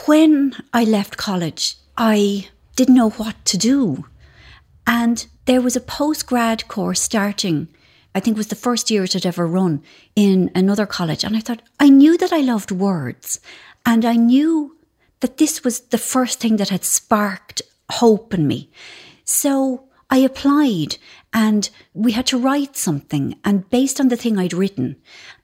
when 0.06 0.54
I 0.72 0.84
left 0.84 1.16
college, 1.16 1.76
I 1.96 2.48
didn't 2.76 2.94
know 2.94 3.10
what 3.10 3.44
to 3.46 3.58
do. 3.58 4.06
And 4.86 5.26
there 5.44 5.60
was 5.60 5.76
a 5.76 5.80
post 5.80 6.26
grad 6.26 6.68
course 6.68 7.00
starting, 7.00 7.68
I 8.14 8.20
think 8.20 8.36
it 8.36 8.38
was 8.38 8.48
the 8.48 8.54
first 8.54 8.90
year 8.90 9.04
it 9.04 9.12
had 9.12 9.26
ever 9.26 9.46
run 9.46 9.82
in 10.14 10.50
another 10.54 10.86
college. 10.86 11.24
And 11.24 11.36
I 11.36 11.40
thought, 11.40 11.62
I 11.80 11.88
knew 11.88 12.16
that 12.18 12.32
I 12.32 12.40
loved 12.40 12.70
words. 12.70 13.40
And 13.86 14.04
I 14.04 14.14
knew 14.14 14.76
that 15.20 15.38
this 15.38 15.64
was 15.64 15.80
the 15.80 15.98
first 15.98 16.40
thing 16.40 16.56
that 16.56 16.68
had 16.68 16.84
sparked 16.84 17.62
hope 17.90 18.34
in 18.34 18.46
me. 18.46 18.70
So 19.24 19.84
I 20.12 20.18
applied 20.18 20.98
and 21.32 21.70
we 21.94 22.12
had 22.12 22.26
to 22.26 22.38
write 22.38 22.76
something. 22.76 23.34
And 23.44 23.68
based 23.70 23.98
on 23.98 24.08
the 24.08 24.16
thing 24.16 24.38
I'd 24.38 24.52
written, 24.52 24.96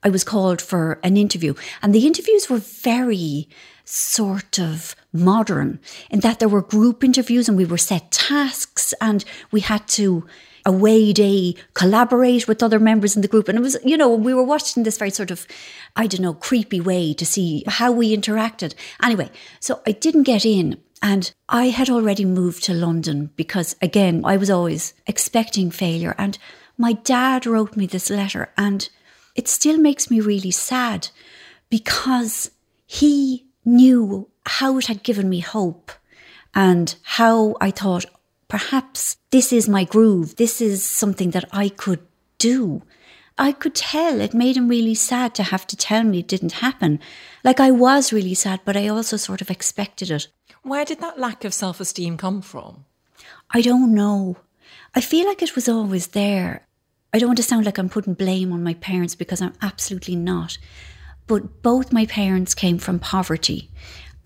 I 0.03 0.09
was 0.09 0.23
called 0.23 0.61
for 0.61 0.99
an 1.03 1.17
interview. 1.17 1.55
And 1.81 1.93
the 1.93 2.05
interviews 2.05 2.51
were 2.51 2.59
very 2.59 3.49
sort 3.83 4.59
of 4.59 4.95
modern 5.11 5.79
in 6.11 6.19
that 6.19 6.37
there 6.37 6.47
were 6.47 6.61
group 6.61 7.03
interviews 7.03 7.49
and 7.49 7.57
we 7.57 7.65
were 7.65 7.79
set 7.79 8.11
tasks 8.11 8.93
and 9.01 9.25
we 9.49 9.61
had 9.61 9.87
to 9.87 10.27
away 10.67 11.13
day 11.13 11.55
collaborate 11.73 12.47
with 12.47 12.61
other 12.61 12.79
members 12.79 13.15
in 13.15 13.23
the 13.23 13.27
group 13.27 13.47
and 13.47 13.57
it 13.57 13.61
was 13.61 13.75
you 13.83 13.97
know 13.97 14.13
we 14.13 14.33
were 14.33 14.43
watching 14.43 14.83
this 14.83 14.97
very 14.97 15.09
sort 15.09 15.31
of 15.31 15.47
i 15.95 16.05
don't 16.05 16.21
know 16.21 16.33
creepy 16.33 16.79
way 16.81 17.13
to 17.13 17.25
see 17.25 17.63
how 17.65 17.91
we 17.91 18.15
interacted 18.15 18.75
anyway 19.01 19.31
so 19.59 19.81
i 19.87 19.91
didn't 19.91 20.23
get 20.23 20.45
in 20.45 20.77
and 21.01 21.33
i 21.47 21.65
had 21.69 21.89
already 21.89 22.25
moved 22.25 22.63
to 22.63 22.73
london 22.73 23.29
because 23.35 23.75
again 23.81 24.21
i 24.25 24.35
was 24.37 24.49
always 24.49 24.93
expecting 25.07 25.71
failure 25.71 26.15
and 26.17 26.37
my 26.77 26.93
dad 26.93 27.45
wrote 27.45 27.75
me 27.75 27.85
this 27.85 28.09
letter 28.09 28.51
and 28.57 28.89
it 29.35 29.47
still 29.47 29.77
makes 29.77 30.09
me 30.09 30.19
really 30.19 30.51
sad 30.51 31.09
because 31.69 32.51
he 32.85 33.45
knew 33.65 34.29
how 34.45 34.77
it 34.77 34.87
had 34.87 35.03
given 35.03 35.29
me 35.29 35.39
hope 35.39 35.91
and 36.53 36.95
how 37.03 37.55
I 37.61 37.71
thought 37.71 38.05
perhaps 38.47 39.17
this 39.31 39.53
is 39.53 39.69
my 39.69 39.83
groove. 39.83 40.35
This 40.37 40.59
is 40.59 40.83
something 40.83 41.31
that 41.31 41.45
I 41.51 41.69
could 41.69 41.99
do. 42.37 42.81
I 43.37 43.51
could 43.51 43.75
tell 43.75 44.19
it 44.19 44.33
made 44.33 44.57
him 44.57 44.67
really 44.67 44.95
sad 44.95 45.33
to 45.35 45.43
have 45.43 45.65
to 45.67 45.77
tell 45.77 46.03
me 46.03 46.19
it 46.19 46.27
didn't 46.27 46.53
happen. 46.53 46.99
Like 47.43 47.59
I 47.59 47.71
was 47.71 48.11
really 48.11 48.33
sad, 48.33 48.61
but 48.65 48.75
I 48.75 48.87
also 48.87 49.17
sort 49.17 49.41
of 49.41 49.49
expected 49.49 50.11
it. 50.11 50.27
Where 50.69 50.85
did 50.85 50.99
that 50.99 51.17
lack 51.17 51.45
of 51.45 51.53
self 51.55 51.79
esteem 51.79 52.15
come 52.15 52.43
from? 52.43 52.85
I 53.49 53.61
don't 53.61 53.91
know. 53.91 54.37
I 54.93 55.01
feel 55.01 55.25
like 55.25 55.41
it 55.41 55.55
was 55.55 55.67
always 55.67 56.09
there. 56.09 56.67
I 57.11 57.17
don't 57.17 57.29
want 57.29 57.37
to 57.37 57.43
sound 57.43 57.65
like 57.65 57.79
I'm 57.79 57.89
putting 57.89 58.13
blame 58.13 58.53
on 58.53 58.61
my 58.61 58.75
parents 58.75 59.15
because 59.15 59.41
I'm 59.41 59.55
absolutely 59.63 60.15
not. 60.15 60.59
But 61.25 61.63
both 61.63 61.91
my 61.91 62.05
parents 62.05 62.53
came 62.53 62.77
from 62.77 62.99
poverty. 62.99 63.71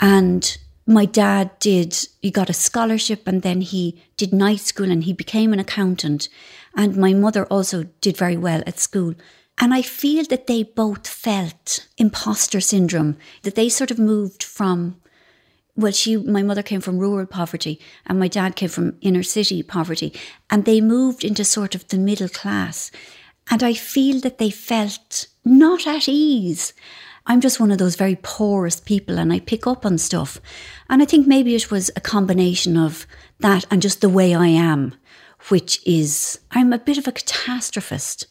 And 0.02 0.58
my 0.86 1.06
dad 1.06 1.58
did, 1.60 1.98
he 2.22 2.30
got 2.30 2.50
a 2.50 2.54
scholarship 2.54 3.26
and 3.26 3.42
then 3.42 3.62
he 3.62 4.04
did 4.18 4.34
night 4.34 4.60
school 4.60 4.92
and 4.92 5.06
he 5.06 5.14
became 5.14 5.54
an 5.54 5.60
accountant. 5.60 6.28
And 6.76 6.98
my 6.98 7.14
mother 7.14 7.46
also 7.46 7.84
did 8.02 8.18
very 8.18 8.36
well 8.36 8.64
at 8.68 8.80
school. 8.80 9.16
And 9.62 9.74
I 9.74 9.82
feel 9.82 10.26
that 10.26 10.48
they 10.48 10.64
both 10.64 11.08
felt 11.08 11.88
imposter 11.98 12.60
syndrome, 12.60 13.16
that 13.44 13.56
they 13.56 13.70
sort 13.70 13.92
of 13.92 13.98
moved 13.98 14.44
from 14.44 14.98
well, 15.76 15.92
she, 15.92 16.18
my 16.18 16.44
mother 16.44 16.62
came 16.62 16.82
from 16.82 17.00
rural 17.00 17.26
poverty 17.26 17.80
and 18.06 18.20
my 18.20 18.28
dad 18.28 18.56
came 18.56 18.70
from 18.70 18.98
inner 19.02 19.24
city 19.24 19.64
poverty. 19.64 20.14
And 20.50 20.66
they 20.66 20.82
moved 20.82 21.24
into 21.24 21.44
sort 21.44 21.74
of 21.74 21.88
the 21.88 21.98
middle 21.98 22.30
class. 22.30 22.92
And 23.50 23.64
I 23.64 23.74
feel 23.74 24.20
that 24.22 24.38
they 24.38 24.52
felt 24.52 25.28
not 25.44 25.88
at 25.88 26.08
ease. 26.08 26.74
I'm 27.26 27.42
just 27.42 27.60
one 27.60 27.72
of 27.72 27.78
those 27.78 27.96
very 27.96 28.18
porous 28.18 28.80
people 28.80 29.18
and 29.18 29.34
I 29.34 29.40
pick 29.40 29.66
up 29.66 29.86
on 29.86 29.98
stuff. 29.98 30.40
And 30.90 31.02
I 31.02 31.06
think 31.06 31.26
maybe 31.26 31.56
it 31.56 31.72
was 31.72 31.90
a 31.96 32.02
combination 32.02 32.78
of 32.78 33.08
that 33.40 33.66
and 33.72 33.82
just 33.82 34.02
the 34.02 34.10
way 34.10 34.36
I 34.36 34.48
am, 34.48 34.94
which 35.50 35.86
is 35.88 36.40
I'm 36.52 36.72
a 36.72 36.80
bit 36.80 36.98
of 36.98 37.08
a 37.08 37.12
catastrophist. 37.12 38.26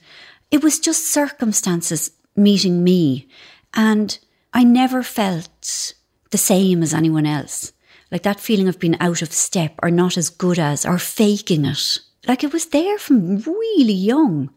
It 0.51 0.63
was 0.63 0.79
just 0.79 1.07
circumstances 1.07 2.13
meeting 2.37 2.85
me. 2.85 3.29
And 3.75 4.19
I 4.53 4.65
never 4.65 5.03
felt 5.03 5.95
the 6.33 6.39
same 6.39 6.83
as 6.83 6.93
anyone 6.93 7.27
else. 7.27 7.73
Like 8.11 8.25
that 8.25 8.41
feeling 8.41 8.69
of 8.69 8.79
being 8.79 8.99
out 9.01 9.23
of 9.23 9.33
step 9.33 9.75
or 9.83 9.91
not 9.91 10.17
as 10.19 10.29
good 10.29 10.59
as 10.59 10.85
or 10.85 10.99
faking 10.99 11.65
it. 11.65 11.99
Like 12.27 12.43
it 12.45 12.53
was 12.53 12.67
there 12.67 12.99
from 12.99 13.39
really 13.39 13.93
young. 13.93 14.51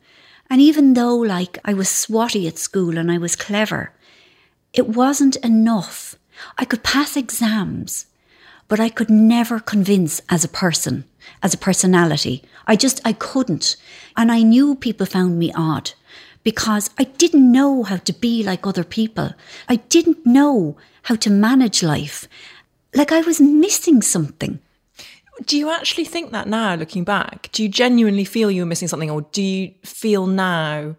And 0.50 0.60
even 0.60 0.94
though 0.94 1.16
like 1.16 1.60
I 1.64 1.74
was 1.74 1.88
swotty 1.88 2.48
at 2.48 2.58
school 2.58 2.98
and 2.98 3.12
I 3.12 3.18
was 3.18 3.36
clever, 3.36 3.94
it 4.74 4.90
wasn't 4.90 5.38
enough. 5.38 6.16
I 6.58 6.66
could 6.66 6.84
pass 6.84 7.16
exams, 7.16 8.08
but 8.68 8.80
I 8.80 8.90
could 8.90 9.10
never 9.10 9.60
convince 9.60 10.22
as 10.30 10.44
a 10.44 10.50
person, 10.50 11.06
as 11.42 11.54
a 11.54 11.58
personality. 11.58 12.44
I 12.68 12.76
just, 12.76 13.00
I 13.06 13.14
couldn't. 13.14 13.78
And 14.18 14.32
I 14.32 14.42
knew 14.42 14.76
people 14.76 15.06
found 15.06 15.40
me 15.40 15.52
odd 15.56 15.92
because 16.46 16.92
I 16.98 17.04
didn't 17.04 17.52
know 17.52 17.84
how 17.84 17.98
to 17.98 18.14
be 18.14 18.44
like 18.44 18.66
other 18.66 18.86
people. 18.86 19.34
I 19.68 19.78
didn't 19.78 20.26
know 20.26 20.78
how 21.04 21.16
to 21.16 21.30
manage 21.30 21.84
life. 21.84 22.30
Like 22.94 23.12
I 23.12 23.20
was 23.22 23.42
missing 23.42 24.02
something. 24.02 24.60
Do 25.46 25.58
you 25.58 25.70
actually 25.70 26.06
think 26.06 26.32
that 26.32 26.48
now, 26.48 26.76
looking 26.76 27.04
back? 27.04 27.50
Do 27.52 27.62
you 27.62 27.68
genuinely 27.68 28.24
feel 28.24 28.50
you 28.50 28.62
were 28.62 28.68
missing 28.68 28.88
something, 28.88 29.12
or 29.12 29.24
do 29.34 29.42
you 29.42 29.74
feel 29.84 30.28
now 30.28 30.96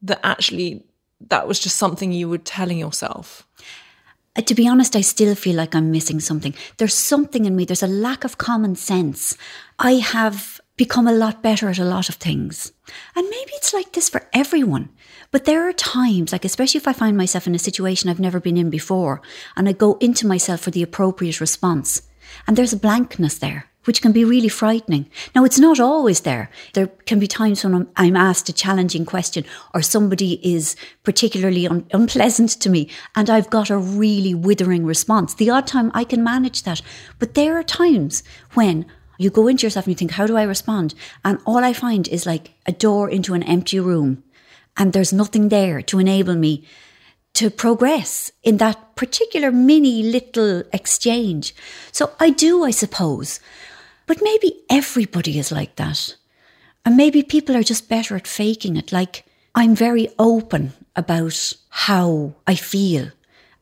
that 0.00 0.20
actually 0.24 0.84
that 1.28 1.46
was 1.46 1.60
just 1.60 1.76
something 1.76 2.10
you 2.12 2.30
were 2.30 2.38
telling 2.38 2.78
yourself? 2.78 3.46
Uh, 4.36 4.42
To 4.42 4.54
be 4.54 4.68
honest, 4.68 4.96
I 4.96 5.02
still 5.02 5.34
feel 5.34 5.56
like 5.56 5.74
I'm 5.74 5.90
missing 5.90 6.20
something. 6.20 6.54
There's 6.78 6.94
something 6.94 7.44
in 7.44 7.56
me, 7.56 7.66
there's 7.66 7.82
a 7.82 7.88
lack 7.88 8.24
of 8.24 8.38
common 8.38 8.76
sense. 8.76 9.36
I 9.78 9.94
have 9.94 10.57
become 10.78 11.08
a 11.08 11.12
lot 11.12 11.42
better 11.42 11.68
at 11.68 11.78
a 11.78 11.84
lot 11.84 12.08
of 12.08 12.14
things. 12.14 12.72
And 13.14 13.28
maybe 13.28 13.50
it's 13.54 13.74
like 13.74 13.92
this 13.92 14.08
for 14.08 14.26
everyone. 14.32 14.88
But 15.30 15.44
there 15.44 15.68
are 15.68 15.72
times, 15.74 16.32
like 16.32 16.46
especially 16.46 16.78
if 16.78 16.88
I 16.88 16.94
find 16.94 17.16
myself 17.16 17.46
in 17.46 17.54
a 17.54 17.58
situation 17.58 18.08
I've 18.08 18.20
never 18.20 18.40
been 18.40 18.56
in 18.56 18.70
before, 18.70 19.20
and 19.56 19.68
I 19.68 19.72
go 19.72 19.98
into 20.00 20.26
myself 20.26 20.60
for 20.60 20.70
the 20.70 20.82
appropriate 20.82 21.40
response, 21.40 22.02
and 22.46 22.56
there's 22.56 22.72
a 22.72 22.78
blankness 22.78 23.36
there. 23.38 23.66
Which 23.84 24.02
can 24.02 24.12
be 24.12 24.24
really 24.24 24.50
frightening. 24.50 25.08
Now, 25.34 25.44
it's 25.44 25.58
not 25.58 25.80
always 25.80 26.20
there. 26.20 26.50
There 26.74 26.88
can 27.06 27.18
be 27.18 27.26
times 27.26 27.64
when 27.64 27.74
I'm, 27.74 27.88
I'm 27.96 28.16
asked 28.16 28.50
a 28.50 28.52
challenging 28.52 29.06
question 29.06 29.46
or 29.72 29.80
somebody 29.80 30.40
is 30.46 30.76
particularly 31.04 31.66
un- 31.66 31.86
unpleasant 31.94 32.50
to 32.60 32.68
me 32.68 32.90
and 33.16 33.30
I've 33.30 33.48
got 33.48 33.70
a 33.70 33.78
really 33.78 34.34
withering 34.34 34.84
response. 34.84 35.32
The 35.32 35.48
odd 35.48 35.66
time 35.66 35.90
I 35.94 36.04
can 36.04 36.22
manage 36.22 36.64
that. 36.64 36.82
But 37.18 37.32
there 37.32 37.56
are 37.56 37.62
times 37.62 38.22
when 38.52 38.84
You 39.18 39.30
go 39.30 39.48
into 39.48 39.66
yourself 39.66 39.84
and 39.84 39.92
you 39.92 39.96
think, 39.96 40.12
how 40.12 40.26
do 40.26 40.36
I 40.36 40.44
respond? 40.44 40.94
And 41.24 41.38
all 41.44 41.58
I 41.58 41.72
find 41.74 42.08
is 42.08 42.24
like 42.24 42.52
a 42.64 42.72
door 42.72 43.10
into 43.10 43.34
an 43.34 43.42
empty 43.42 43.78
room 43.78 44.22
and 44.78 44.92
there's 44.92 45.12
nothing 45.12 45.48
there 45.48 45.82
to 45.82 45.98
enable 45.98 46.36
me 46.36 46.64
to 47.34 47.50
progress 47.50 48.30
in 48.42 48.56
that 48.56 48.96
particular 48.96 49.50
mini 49.52 50.02
little 50.02 50.62
exchange. 50.72 51.54
So 51.92 52.12
I 52.18 52.30
do, 52.30 52.64
I 52.64 52.70
suppose. 52.70 53.40
But 54.06 54.22
maybe 54.22 54.62
everybody 54.70 55.38
is 55.38 55.52
like 55.52 55.76
that. 55.76 56.16
And 56.84 56.96
maybe 56.96 57.22
people 57.22 57.56
are 57.56 57.62
just 57.62 57.88
better 57.88 58.16
at 58.16 58.26
faking 58.26 58.76
it. 58.76 58.92
Like 58.92 59.24
I'm 59.54 59.74
very 59.74 60.08
open 60.18 60.72
about 60.96 61.54
how 61.68 62.34
I 62.46 62.54
feel 62.54 63.10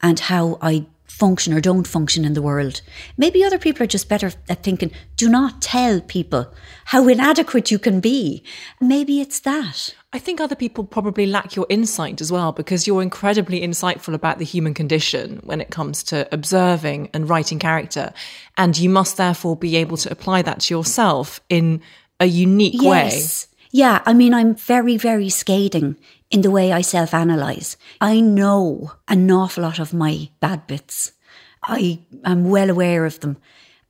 and 0.02 0.20
how 0.20 0.58
I 0.60 0.86
function 1.16 1.54
or 1.54 1.60
don't 1.60 1.86
function 1.86 2.24
in 2.24 2.34
the 2.34 2.42
world. 2.42 2.82
Maybe 3.16 3.42
other 3.42 3.58
people 3.58 3.82
are 3.82 3.88
just 3.88 4.08
better 4.08 4.32
at 4.48 4.62
thinking, 4.62 4.90
do 5.16 5.28
not 5.28 5.62
tell 5.62 6.00
people 6.00 6.52
how 6.86 7.08
inadequate 7.08 7.70
you 7.70 7.78
can 7.78 8.00
be. 8.00 8.42
Maybe 8.80 9.20
it's 9.20 9.40
that. 9.40 9.94
I 10.12 10.18
think 10.18 10.40
other 10.40 10.54
people 10.54 10.84
probably 10.84 11.26
lack 11.26 11.56
your 11.56 11.66
insight 11.68 12.20
as 12.20 12.30
well 12.30 12.52
because 12.52 12.86
you're 12.86 13.02
incredibly 13.02 13.60
insightful 13.60 14.14
about 14.14 14.38
the 14.38 14.44
human 14.44 14.74
condition 14.74 15.40
when 15.42 15.60
it 15.60 15.70
comes 15.70 16.02
to 16.04 16.28
observing 16.32 17.10
and 17.14 17.28
writing 17.28 17.58
character. 17.58 18.12
And 18.58 18.76
you 18.76 18.90
must 18.90 19.16
therefore 19.16 19.56
be 19.56 19.76
able 19.76 19.96
to 19.98 20.12
apply 20.12 20.42
that 20.42 20.60
to 20.60 20.74
yourself 20.74 21.40
in 21.48 21.80
a 22.20 22.26
unique 22.26 22.80
yes. 22.80 23.46
way. 23.46 23.58
Yeah, 23.72 24.02
I 24.06 24.14
mean, 24.14 24.32
I'm 24.32 24.54
very, 24.54 24.96
very 24.96 25.28
scathing 25.28 25.96
in 26.30 26.42
the 26.42 26.50
way 26.50 26.72
I 26.72 26.80
self 26.80 27.14
analyze. 27.14 27.76
I 28.00 28.20
know 28.20 28.92
an 29.08 29.30
awful 29.30 29.62
lot 29.62 29.78
of 29.78 29.94
my 29.94 30.28
bad 30.40 30.66
bits. 30.66 31.12
I 31.62 32.00
am 32.24 32.48
well 32.48 32.70
aware 32.70 33.04
of 33.04 33.20
them. 33.20 33.36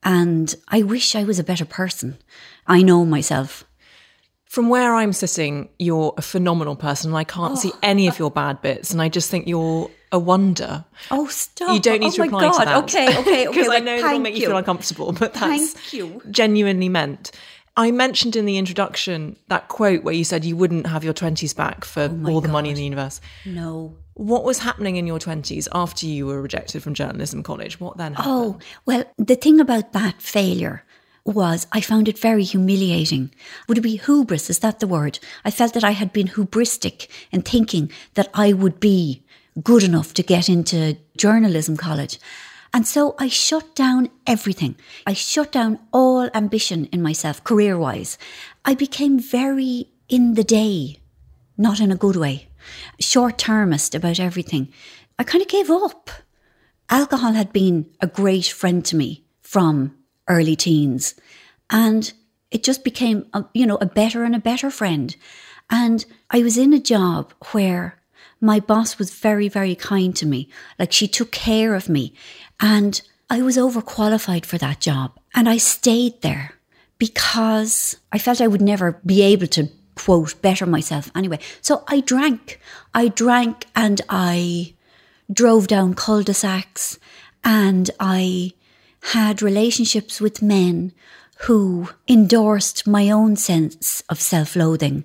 And 0.02 0.54
I 0.68 0.82
wish 0.82 1.14
I 1.14 1.24
was 1.24 1.38
a 1.38 1.44
better 1.44 1.64
person. 1.64 2.18
I 2.66 2.82
know 2.82 3.04
myself. 3.04 3.64
From 4.44 4.68
where 4.68 4.94
I'm 4.94 5.12
sitting, 5.12 5.68
you're 5.78 6.14
a 6.16 6.22
phenomenal 6.22 6.76
person 6.76 7.10
and 7.10 7.18
I 7.18 7.24
can't 7.24 7.54
oh. 7.54 7.56
see 7.56 7.72
any 7.82 8.06
of 8.06 8.14
uh 8.14 8.18
your 8.20 8.30
bad 8.30 8.62
bits. 8.62 8.92
And 8.92 9.02
I 9.02 9.08
just 9.08 9.30
think 9.30 9.48
you're 9.48 9.90
a 10.12 10.18
wonder. 10.18 10.84
Oh, 11.10 11.26
stop. 11.26 11.74
You 11.74 11.80
don't 11.80 12.00
need 12.00 12.08
oh 12.08 12.10
to 12.12 12.22
reply 12.22 12.40
God. 12.40 12.58
to 12.58 12.64
that. 12.64 12.84
Okay, 12.84 13.08
okay, 13.08 13.18
okay. 13.20 13.46
Because 13.48 13.68
I 13.68 13.80
know 13.80 14.00
that'll 14.00 14.20
make 14.20 14.34
you. 14.34 14.42
you 14.42 14.46
feel 14.46 14.56
uncomfortable, 14.56 15.12
but 15.12 15.34
that's 15.34 15.74
genuinely 16.30 16.88
meant. 16.88 17.32
I 17.76 17.90
mentioned 17.90 18.36
in 18.36 18.46
the 18.46 18.56
introduction 18.56 19.36
that 19.48 19.68
quote 19.68 20.02
where 20.02 20.14
you 20.14 20.24
said 20.24 20.44
you 20.44 20.56
wouldn't 20.56 20.86
have 20.86 21.04
your 21.04 21.12
20s 21.12 21.54
back 21.54 21.84
for 21.84 22.02
oh 22.10 22.30
all 22.30 22.40
the 22.40 22.48
God. 22.48 22.52
money 22.52 22.70
in 22.70 22.76
the 22.76 22.84
universe. 22.84 23.20
No. 23.44 23.94
What 24.14 24.44
was 24.44 24.60
happening 24.60 24.96
in 24.96 25.06
your 25.06 25.18
20s 25.18 25.68
after 25.72 26.06
you 26.06 26.26
were 26.26 26.40
rejected 26.40 26.82
from 26.82 26.94
journalism 26.94 27.42
college? 27.42 27.78
What 27.78 27.98
then 27.98 28.14
happened? 28.14 28.34
Oh, 28.34 28.58
well, 28.86 29.04
the 29.18 29.36
thing 29.36 29.60
about 29.60 29.92
that 29.92 30.22
failure 30.22 30.84
was 31.26 31.66
I 31.72 31.80
found 31.80 32.08
it 32.08 32.18
very 32.18 32.44
humiliating. 32.44 33.30
Would 33.68 33.78
it 33.78 33.82
be 33.82 33.96
hubris? 33.96 34.48
Is 34.48 34.60
that 34.60 34.80
the 34.80 34.86
word? 34.86 35.18
I 35.44 35.50
felt 35.50 35.74
that 35.74 35.84
I 35.84 35.90
had 35.90 36.12
been 36.12 36.28
hubristic 36.28 37.08
in 37.30 37.42
thinking 37.42 37.90
that 38.14 38.30
I 38.32 38.52
would 38.52 38.80
be 38.80 39.22
good 39.62 39.82
enough 39.82 40.14
to 40.14 40.22
get 40.22 40.48
into 40.48 40.96
journalism 41.16 41.76
college. 41.76 42.18
And 42.76 42.86
so 42.86 43.14
I 43.18 43.28
shut 43.28 43.74
down 43.74 44.10
everything. 44.26 44.76
I 45.06 45.14
shut 45.14 45.50
down 45.50 45.78
all 45.94 46.28
ambition 46.34 46.84
in 46.92 47.00
myself, 47.00 47.42
career 47.42 47.78
wise. 47.78 48.18
I 48.66 48.74
became 48.74 49.18
very 49.18 49.88
in 50.10 50.34
the 50.34 50.44
day, 50.44 51.00
not 51.56 51.80
in 51.80 51.90
a 51.90 51.96
good 51.96 52.16
way, 52.16 52.48
short 53.00 53.38
termist 53.38 53.94
about 53.94 54.20
everything. 54.20 54.68
I 55.18 55.24
kind 55.24 55.40
of 55.40 55.48
gave 55.48 55.70
up. 55.70 56.10
Alcohol 56.90 57.32
had 57.32 57.50
been 57.50 57.86
a 58.02 58.06
great 58.06 58.48
friend 58.48 58.84
to 58.84 58.94
me 58.94 59.24
from 59.40 59.96
early 60.28 60.54
teens. 60.54 61.14
And 61.70 62.12
it 62.50 62.62
just 62.62 62.84
became, 62.84 63.26
a, 63.32 63.46
you 63.54 63.64
know, 63.64 63.78
a 63.80 63.86
better 63.86 64.22
and 64.22 64.36
a 64.36 64.38
better 64.50 64.70
friend. 64.70 65.16
And 65.70 66.04
I 66.30 66.42
was 66.42 66.58
in 66.58 66.74
a 66.74 66.78
job 66.78 67.32
where 67.52 68.02
my 68.40 68.60
boss 68.60 68.98
was 68.98 69.14
very, 69.14 69.48
very 69.48 69.74
kind 69.74 70.14
to 70.16 70.26
me. 70.26 70.48
Like 70.78 70.92
she 70.92 71.08
took 71.08 71.32
care 71.32 71.74
of 71.74 71.88
me. 71.88 72.12
And 72.60 73.00
I 73.28 73.42
was 73.42 73.56
overqualified 73.56 74.46
for 74.46 74.58
that 74.58 74.80
job. 74.80 75.18
And 75.34 75.48
I 75.48 75.56
stayed 75.56 76.22
there 76.22 76.54
because 76.98 77.96
I 78.12 78.18
felt 78.18 78.40
I 78.40 78.46
would 78.46 78.62
never 78.62 79.00
be 79.04 79.22
able 79.22 79.46
to, 79.48 79.68
quote, 79.94 80.40
better 80.40 80.66
myself 80.66 81.10
anyway. 81.14 81.38
So 81.60 81.84
I 81.88 82.00
drank. 82.00 82.60
I 82.94 83.08
drank 83.08 83.66
and 83.74 84.00
I 84.08 84.74
drove 85.30 85.66
down 85.66 85.94
cul 85.94 86.22
de 86.22 86.34
sacs 86.34 86.98
and 87.44 87.90
I 88.00 88.52
had 89.12 89.42
relationships 89.42 90.20
with 90.20 90.42
men 90.42 90.92
who 91.40 91.88
endorsed 92.08 92.86
my 92.86 93.10
own 93.10 93.36
sense 93.36 94.02
of 94.08 94.20
self 94.20 94.56
loathing. 94.56 95.04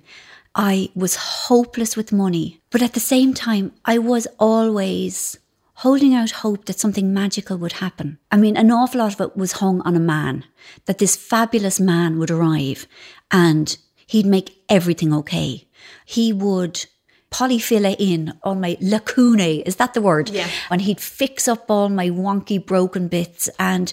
I 0.54 0.90
was 0.94 1.16
hopeless 1.16 1.96
with 1.96 2.12
money, 2.12 2.60
but 2.70 2.82
at 2.82 2.92
the 2.92 3.00
same 3.00 3.32
time, 3.32 3.72
I 3.84 3.98
was 3.98 4.26
always 4.38 5.38
holding 5.82 6.14
out 6.14 6.30
hope 6.30 6.66
that 6.66 6.78
something 6.78 7.12
magical 7.12 7.56
would 7.56 7.72
happen. 7.72 8.16
I 8.30 8.36
mean, 8.36 8.56
an 8.56 8.70
awful 8.70 9.00
lot 9.00 9.14
of 9.14 9.20
it 9.20 9.36
was 9.36 9.54
hung 9.54 9.80
on 9.80 9.96
a 9.96 10.00
man, 10.00 10.44
that 10.86 10.98
this 10.98 11.16
fabulous 11.16 11.80
man 11.80 12.20
would 12.20 12.30
arrive 12.30 12.86
and 13.32 13.76
he'd 14.06 14.24
make 14.24 14.62
everything 14.68 15.12
okay. 15.12 15.66
He 16.04 16.32
would 16.32 16.86
polyfill 17.32 17.96
in 17.98 18.32
all 18.44 18.54
my 18.54 18.76
lacunae. 18.80 19.64
Is 19.66 19.76
that 19.76 19.92
the 19.92 20.00
word? 20.00 20.30
Yeah. 20.30 20.48
And 20.70 20.82
he'd 20.82 21.00
fix 21.00 21.48
up 21.48 21.68
all 21.68 21.88
my 21.88 22.10
wonky 22.10 22.64
broken 22.64 23.08
bits. 23.08 23.50
And 23.58 23.92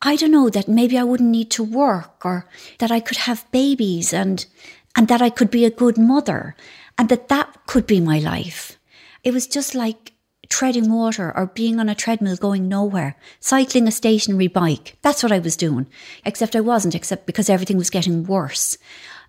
I 0.00 0.16
don't 0.16 0.30
know 0.30 0.48
that 0.48 0.66
maybe 0.66 0.96
I 0.96 1.04
wouldn't 1.04 1.28
need 1.28 1.50
to 1.50 1.62
work 1.62 2.24
or 2.24 2.48
that 2.78 2.90
I 2.90 3.00
could 3.00 3.18
have 3.18 3.50
babies 3.52 4.14
and, 4.14 4.46
and 4.96 5.08
that 5.08 5.20
I 5.20 5.28
could 5.28 5.50
be 5.50 5.66
a 5.66 5.70
good 5.70 5.98
mother 5.98 6.56
and 6.96 7.10
that 7.10 7.28
that 7.28 7.66
could 7.66 7.86
be 7.86 8.00
my 8.00 8.18
life. 8.18 8.78
It 9.22 9.34
was 9.34 9.46
just 9.46 9.74
like 9.74 10.11
treading 10.52 10.92
water 10.92 11.34
or 11.34 11.46
being 11.46 11.80
on 11.80 11.88
a 11.88 11.94
treadmill 11.94 12.36
going 12.36 12.68
nowhere, 12.68 13.16
cycling 13.40 13.88
a 13.88 13.90
stationary 13.90 14.48
bike. 14.48 14.98
That's 15.00 15.22
what 15.22 15.32
I 15.32 15.38
was 15.38 15.56
doing. 15.56 15.86
Except 16.26 16.54
I 16.54 16.60
wasn't, 16.60 16.94
except 16.94 17.24
because 17.24 17.48
everything 17.48 17.78
was 17.78 17.88
getting 17.88 18.24
worse. 18.24 18.76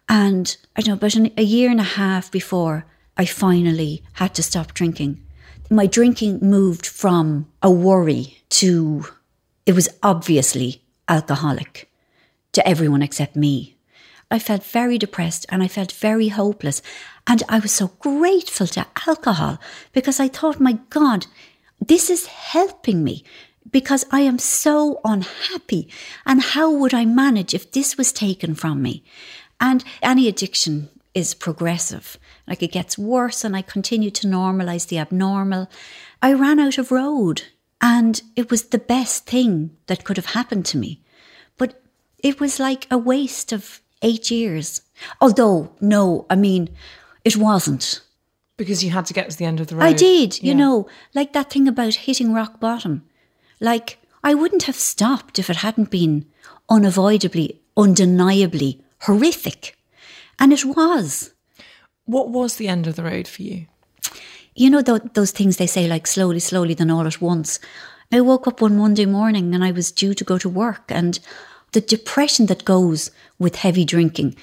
And 0.10 0.58
I 0.76 0.82
don't 0.82 1.02
know, 1.02 1.08
about 1.08 1.38
a 1.38 1.44
year 1.44 1.72
and 1.72 1.80
a 1.80 1.96
half 2.02 2.30
before 2.30 2.86
I 3.16 3.24
finally 3.26 4.04
had 4.14 4.36
to 4.36 4.44
stop 4.44 4.74
drinking. 4.74 5.24
My 5.70 5.86
drinking 5.86 6.40
moved 6.42 6.86
from 6.86 7.48
a 7.62 7.72
worry 7.72 8.38
to 8.60 9.06
it 9.66 9.74
was 9.74 9.88
obviously 10.04 10.82
alcoholic 11.08 11.90
to 12.52 12.68
everyone 12.68 13.02
except 13.02 13.38
me. 13.38 13.78
I 14.34 14.39
felt 14.39 14.63
very 14.63 14.98
depressed 14.98 15.46
and 15.50 15.62
I 15.62 15.67
felt 15.67 15.91
very 15.91 16.30
hopeless. 16.30 16.82
And 17.28 17.43
I 17.48 17.60
was 17.60 17.72
so 17.72 17.89
grateful 18.00 18.65
to 18.65 18.88
alcohol 19.08 19.60
because 19.91 20.19
I 20.19 20.28
thought, 20.28 20.60
my 20.60 20.80
God, 20.89 21.28
this 21.80 22.10
is 22.10 22.26
helping 22.26 23.04
me 23.04 23.24
because 23.69 24.06
I 24.12 24.22
am 24.22 24.39
so 24.39 25.00
unhappy. 25.06 25.88
And 26.26 26.41
how 26.41 26.72
would 26.72 26.96
I 26.96 27.06
manage 27.06 27.54
if 27.54 27.72
this 27.72 27.96
was 27.96 28.12
taken 28.12 28.56
from 28.56 28.82
me? 28.82 29.04
And 29.62 29.84
any 30.02 30.28
addiction 30.28 30.89
is 31.13 31.36
progressive. 31.36 32.17
Like 32.48 32.63
it 32.63 32.72
gets 32.72 32.98
worse 32.98 33.43
and 33.43 33.56
I 33.56 33.62
continue 33.62 34.10
to 34.10 34.28
normalize 34.28 34.88
the 34.88 34.98
abnormal. 34.98 35.69
I 36.24 36.34
ran 36.34 36.60
out 36.60 36.80
of 36.80 36.91
road 36.91 37.43
and 37.80 38.19
it 38.36 38.50
was 38.50 38.63
the 38.63 38.80
best 38.80 39.28
thing 39.28 39.78
that 39.86 40.04
could 40.04 40.17
have 40.17 40.34
happened 40.34 40.65
to 40.67 40.78
me. 40.80 41.04
But 41.56 41.84
it 42.17 42.39
was 42.39 42.60
like 42.60 42.88
a 42.89 42.98
waste 42.98 43.52
of 43.52 43.80
eight 44.04 44.30
years. 44.30 44.82
Although, 45.20 45.74
no, 45.82 46.26
I 46.30 46.36
mean, 46.36 46.70
it 47.24 47.38
wasn't. 47.38 48.02
Because 48.58 48.84
you 48.84 48.92
had 48.92 49.08
to 49.08 49.13
get 49.13 49.30
to 49.32 49.38
the 49.38 49.46
end 49.46 49.60
of 49.60 49.68
the 49.68 49.76
road. 49.76 49.86
I 49.86 49.94
did, 49.94 50.42
yeah. 50.42 50.50
you 50.50 50.56
know, 50.56 50.88
like 51.16 51.34
that 51.34 51.52
thing 51.52 51.68
about 51.68 51.96
hitting 51.96 52.34
rock 52.34 52.60
bottom. 52.60 53.04
Like, 53.60 53.98
I 54.24 54.36
wouldn't 54.36 54.63
have 54.63 54.76
stopped 54.76 55.39
if 55.39 55.50
it 55.50 55.58
hadn't 55.58 55.89
been 55.89 56.26
unavoidably, 56.70 57.60
undeniably 57.76 58.82
horrific. 59.02 59.76
And 60.39 60.54
it 60.54 60.66
was. 60.66 61.34
What 62.06 62.30
was 62.30 62.58
the 62.58 62.68
end 62.68 62.86
of 62.86 62.96
the 62.96 63.04
road 63.04 63.28
for 63.28 63.42
you? 63.42 63.68
You 64.56 64.70
know 64.70 64.82
th- 64.82 65.13
those 65.13 65.32
things 65.32 65.58
they 65.58 65.68
say 65.68 65.88
like 65.88 66.06
slowly, 66.06 66.39
slowly, 66.39 66.74
then 66.74 66.92
all 66.92 67.08
at 67.08 67.22
once. 67.22 67.60
I 68.12 68.22
woke 68.22 68.48
up 68.48 68.62
one 68.62 68.78
Monday 68.78 69.06
morning 69.06 69.56
and 69.56 69.63
I 69.63 69.72
was 69.72 69.92
due 69.92 70.13
to 70.13 70.24
go 70.24 70.38
to 70.38 70.48
work, 70.48 70.84
and 70.89 71.20
the 71.74 71.82
depression 71.82 72.46
that 72.48 72.66
goes 72.66 73.12
with 73.38 73.58
heavy 73.58 73.86
drinking 73.86 74.36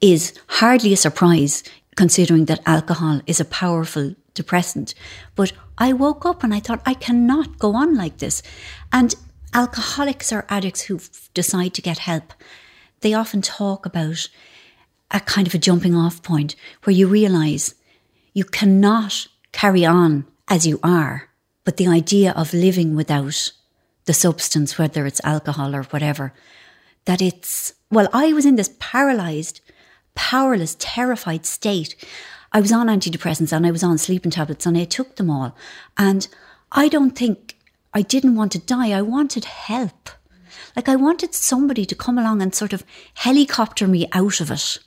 is 0.00 0.32
hardly 0.48 0.92
a 0.92 0.96
surprise 0.96 1.62
considering 1.96 2.46
that 2.46 2.62
alcohol 2.66 3.20
is 3.26 3.40
a 3.40 3.44
powerful 3.44 4.14
depressant. 4.34 4.94
But 5.34 5.52
I 5.78 5.92
woke 5.92 6.24
up 6.24 6.42
and 6.42 6.54
I 6.54 6.60
thought, 6.60 6.82
I 6.86 6.94
cannot 6.94 7.58
go 7.58 7.74
on 7.74 7.94
like 7.94 8.18
this. 8.18 8.42
And 8.92 9.14
alcoholics 9.52 10.32
or 10.32 10.46
addicts 10.48 10.82
who 10.82 11.00
decide 11.34 11.74
to 11.74 11.82
get 11.82 11.98
help, 11.98 12.32
they 13.00 13.14
often 13.14 13.42
talk 13.42 13.86
about 13.86 14.28
a 15.10 15.20
kind 15.20 15.46
of 15.46 15.54
a 15.54 15.58
jumping 15.58 15.94
off 15.94 16.22
point 16.22 16.56
where 16.84 16.94
you 16.94 17.06
realize 17.06 17.74
you 18.34 18.44
cannot 18.44 19.26
carry 19.52 19.84
on 19.84 20.26
as 20.48 20.66
you 20.66 20.78
are. 20.82 21.30
But 21.64 21.78
the 21.78 21.88
idea 21.88 22.32
of 22.32 22.52
living 22.52 22.94
without 22.94 23.52
the 24.04 24.12
substance, 24.12 24.78
whether 24.78 25.06
it's 25.06 25.20
alcohol 25.24 25.74
or 25.74 25.82
whatever, 25.84 26.32
that 27.06 27.22
it's, 27.22 27.72
well, 27.90 28.08
I 28.12 28.32
was 28.32 28.44
in 28.44 28.56
this 28.56 28.74
paralyzed, 28.78 29.60
powerless, 30.14 30.76
terrified 30.78 31.46
state. 31.46 31.96
I 32.52 32.60
was 32.60 32.72
on 32.72 32.86
antidepressants 32.86 33.52
and 33.52 33.66
I 33.66 33.70
was 33.70 33.82
on 33.82 33.98
sleeping 33.98 34.30
tablets 34.30 34.66
and 34.66 34.76
I 34.76 34.84
took 34.84 35.16
them 35.16 35.30
all. 35.30 35.56
And 35.96 36.28
I 36.72 36.88
don't 36.88 37.16
think 37.16 37.56
I 37.94 38.02
didn't 38.02 38.36
want 38.36 38.52
to 38.52 38.58
die. 38.58 38.90
I 38.90 39.02
wanted 39.02 39.46
help. 39.46 40.10
Like 40.74 40.88
I 40.88 40.96
wanted 40.96 41.34
somebody 41.34 41.86
to 41.86 41.94
come 41.94 42.18
along 42.18 42.42
and 42.42 42.54
sort 42.54 42.72
of 42.72 42.84
helicopter 43.14 43.88
me 43.88 44.06
out 44.12 44.40
of 44.40 44.50
it. 44.50 44.78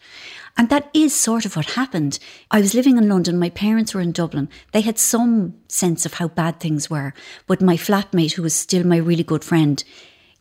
And 0.58 0.70
that 0.70 0.90
is 0.94 1.16
sort 1.16 1.46
of 1.46 1.56
what 1.56 1.72
happened. 1.72 2.20
I 2.52 2.60
was 2.60 2.74
living 2.74 2.98
in 2.98 3.08
London. 3.08 3.40
My 3.40 3.50
parents 3.50 3.94
were 3.94 4.02
in 4.02 4.12
Dublin. 4.12 4.50
They 4.74 4.82
had 4.82 5.00
some 5.00 5.56
sense 5.68 6.06
of 6.06 6.16
how 6.16 6.28
bad 6.28 6.60
things 6.60 6.90
were. 6.90 7.14
But 7.48 7.62
my 7.62 7.78
flatmate, 7.78 8.34
who 8.34 8.44
was 8.44 8.54
still 8.54 8.86
my 8.86 8.98
really 8.98 9.24
good 9.24 9.44
friend, 9.44 9.84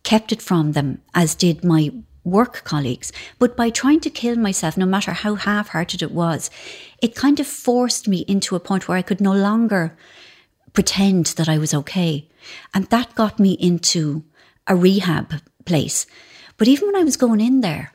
kept 0.03 0.33
it 0.33 0.43
from 0.43 0.73
them, 0.73 1.03
as 1.15 1.35
did 1.35 1.65
my 1.65 1.91
work 2.25 2.63
colleagues. 2.65 3.13
But 3.39 3.57
by 3.57 3.71
trying 3.71 4.01
to 4.01 4.11
kill 4.11 4.37
myself, 4.37 4.77
no 4.77 4.87
matter 4.87 5.13
how 5.13 5.35
half 5.35 5.69
hearted 5.69 6.03
it 6.03 6.13
was, 6.13 6.51
it 7.01 7.15
kind 7.15 7.41
of 7.41 7.47
forced 7.47 8.09
me 8.09 8.25
into 8.29 8.57
a 8.57 8.61
point 8.61 8.87
where 8.87 8.99
I 8.99 9.03
could 9.03 9.21
no 9.21 9.33
longer 9.33 9.97
pretend 10.73 11.27
that 11.37 11.49
I 11.49 11.59
was 11.59 11.75
okay. 11.75 12.29
And 12.75 12.87
that 12.87 13.15
got 13.15 13.39
me 13.39 13.53
into 13.53 14.25
a 14.67 14.77
rehab 14.77 15.35
place. 15.65 16.07
But 16.57 16.69
even 16.69 16.87
when 16.89 16.97
I 16.97 17.05
was 17.05 17.17
going 17.17 17.41
in 17.41 17.61
there, 17.61 17.93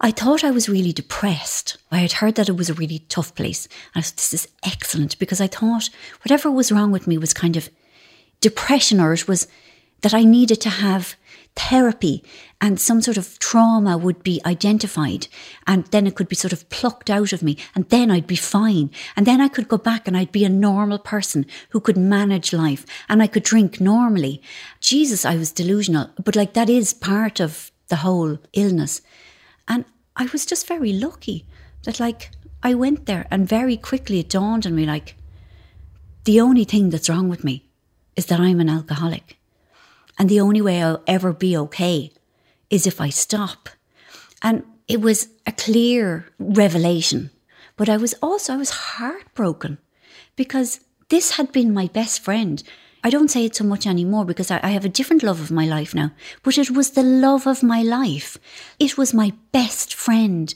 I 0.00 0.10
thought 0.10 0.44
I 0.44 0.50
was 0.50 0.68
really 0.68 0.92
depressed. 0.92 1.78
I 1.90 1.98
had 1.98 2.12
heard 2.12 2.34
that 2.34 2.48
it 2.48 2.56
was 2.56 2.68
a 2.68 2.74
really 2.74 3.00
tough 3.08 3.34
place. 3.34 3.66
And 3.94 4.02
I 4.02 4.06
thought, 4.06 4.16
this 4.16 4.34
is 4.34 4.48
excellent 4.64 5.18
because 5.18 5.40
I 5.40 5.46
thought 5.46 5.88
whatever 6.22 6.50
was 6.50 6.70
wrong 6.70 6.92
with 6.92 7.06
me 7.06 7.16
was 7.16 7.32
kind 7.32 7.56
of 7.56 7.70
depression 8.40 9.00
or 9.00 9.12
it 9.14 9.26
was 9.26 9.48
that 10.02 10.12
I 10.12 10.24
needed 10.24 10.60
to 10.62 10.68
have 10.68 11.16
therapy 11.56 12.22
and 12.60 12.78
some 12.78 13.00
sort 13.00 13.16
of 13.16 13.38
trauma 13.38 13.96
would 13.96 14.22
be 14.22 14.40
identified 14.44 15.26
and 15.66 15.86
then 15.86 16.06
it 16.06 16.14
could 16.14 16.28
be 16.28 16.36
sort 16.36 16.52
of 16.52 16.68
plucked 16.68 17.10
out 17.10 17.32
of 17.32 17.42
me 17.42 17.56
and 17.74 17.88
then 17.88 18.10
I'd 18.10 18.26
be 18.26 18.36
fine. 18.36 18.90
And 19.16 19.26
then 19.26 19.40
I 19.40 19.48
could 19.48 19.68
go 19.68 19.78
back 19.78 20.06
and 20.06 20.16
I'd 20.16 20.32
be 20.32 20.44
a 20.44 20.50
normal 20.50 20.98
person 20.98 21.46
who 21.70 21.80
could 21.80 21.96
manage 21.96 22.52
life 22.52 22.86
and 23.08 23.22
I 23.22 23.26
could 23.26 23.42
drink 23.42 23.80
normally. 23.80 24.40
Jesus, 24.80 25.24
I 25.24 25.36
was 25.36 25.50
delusional, 25.50 26.10
but 26.22 26.36
like 26.36 26.52
that 26.52 26.70
is 26.70 26.94
part 26.94 27.40
of 27.40 27.72
the 27.88 27.96
whole 27.96 28.38
illness. 28.52 29.02
And 29.66 29.84
I 30.14 30.26
was 30.26 30.46
just 30.46 30.68
very 30.68 30.92
lucky 30.92 31.46
that 31.84 31.98
like 31.98 32.30
I 32.62 32.74
went 32.74 33.06
there 33.06 33.26
and 33.30 33.48
very 33.48 33.76
quickly 33.76 34.20
it 34.20 34.28
dawned 34.28 34.66
on 34.66 34.74
me 34.74 34.86
like 34.86 35.16
the 36.24 36.40
only 36.40 36.64
thing 36.64 36.90
that's 36.90 37.08
wrong 37.08 37.28
with 37.28 37.44
me 37.44 37.64
is 38.16 38.26
that 38.26 38.40
I'm 38.40 38.60
an 38.60 38.68
alcoholic. 38.68 39.38
And 40.18 40.28
the 40.28 40.40
only 40.40 40.60
way 40.60 40.82
I'll 40.82 41.02
ever 41.06 41.32
be 41.32 41.56
okay 41.56 42.12
is 42.70 42.86
if 42.86 43.00
I 43.00 43.10
stop. 43.10 43.68
And 44.42 44.64
it 44.88 45.00
was 45.00 45.28
a 45.46 45.52
clear 45.52 46.26
revelation. 46.38 47.30
But 47.76 47.88
I 47.88 47.96
was 47.96 48.14
also, 48.22 48.54
I 48.54 48.56
was 48.56 48.70
heartbroken 48.70 49.78
because 50.34 50.80
this 51.08 51.32
had 51.32 51.52
been 51.52 51.74
my 51.74 51.86
best 51.88 52.20
friend. 52.20 52.62
I 53.04 53.10
don't 53.10 53.30
say 53.30 53.44
it 53.44 53.54
so 53.54 53.64
much 53.64 53.86
anymore 53.86 54.24
because 54.24 54.50
I, 54.50 54.60
I, 54.62 54.70
have 54.70 54.84
a 54.84 54.88
different 54.88 55.22
love 55.22 55.40
of 55.40 55.50
my 55.50 55.66
life 55.66 55.94
now, 55.94 56.10
but 56.42 56.58
it 56.58 56.70
was 56.70 56.90
the 56.90 57.02
love 57.02 57.46
of 57.46 57.62
my 57.62 57.82
life. 57.82 58.38
It 58.80 58.98
was 58.98 59.14
my 59.14 59.32
best 59.52 59.94
friend. 59.94 60.52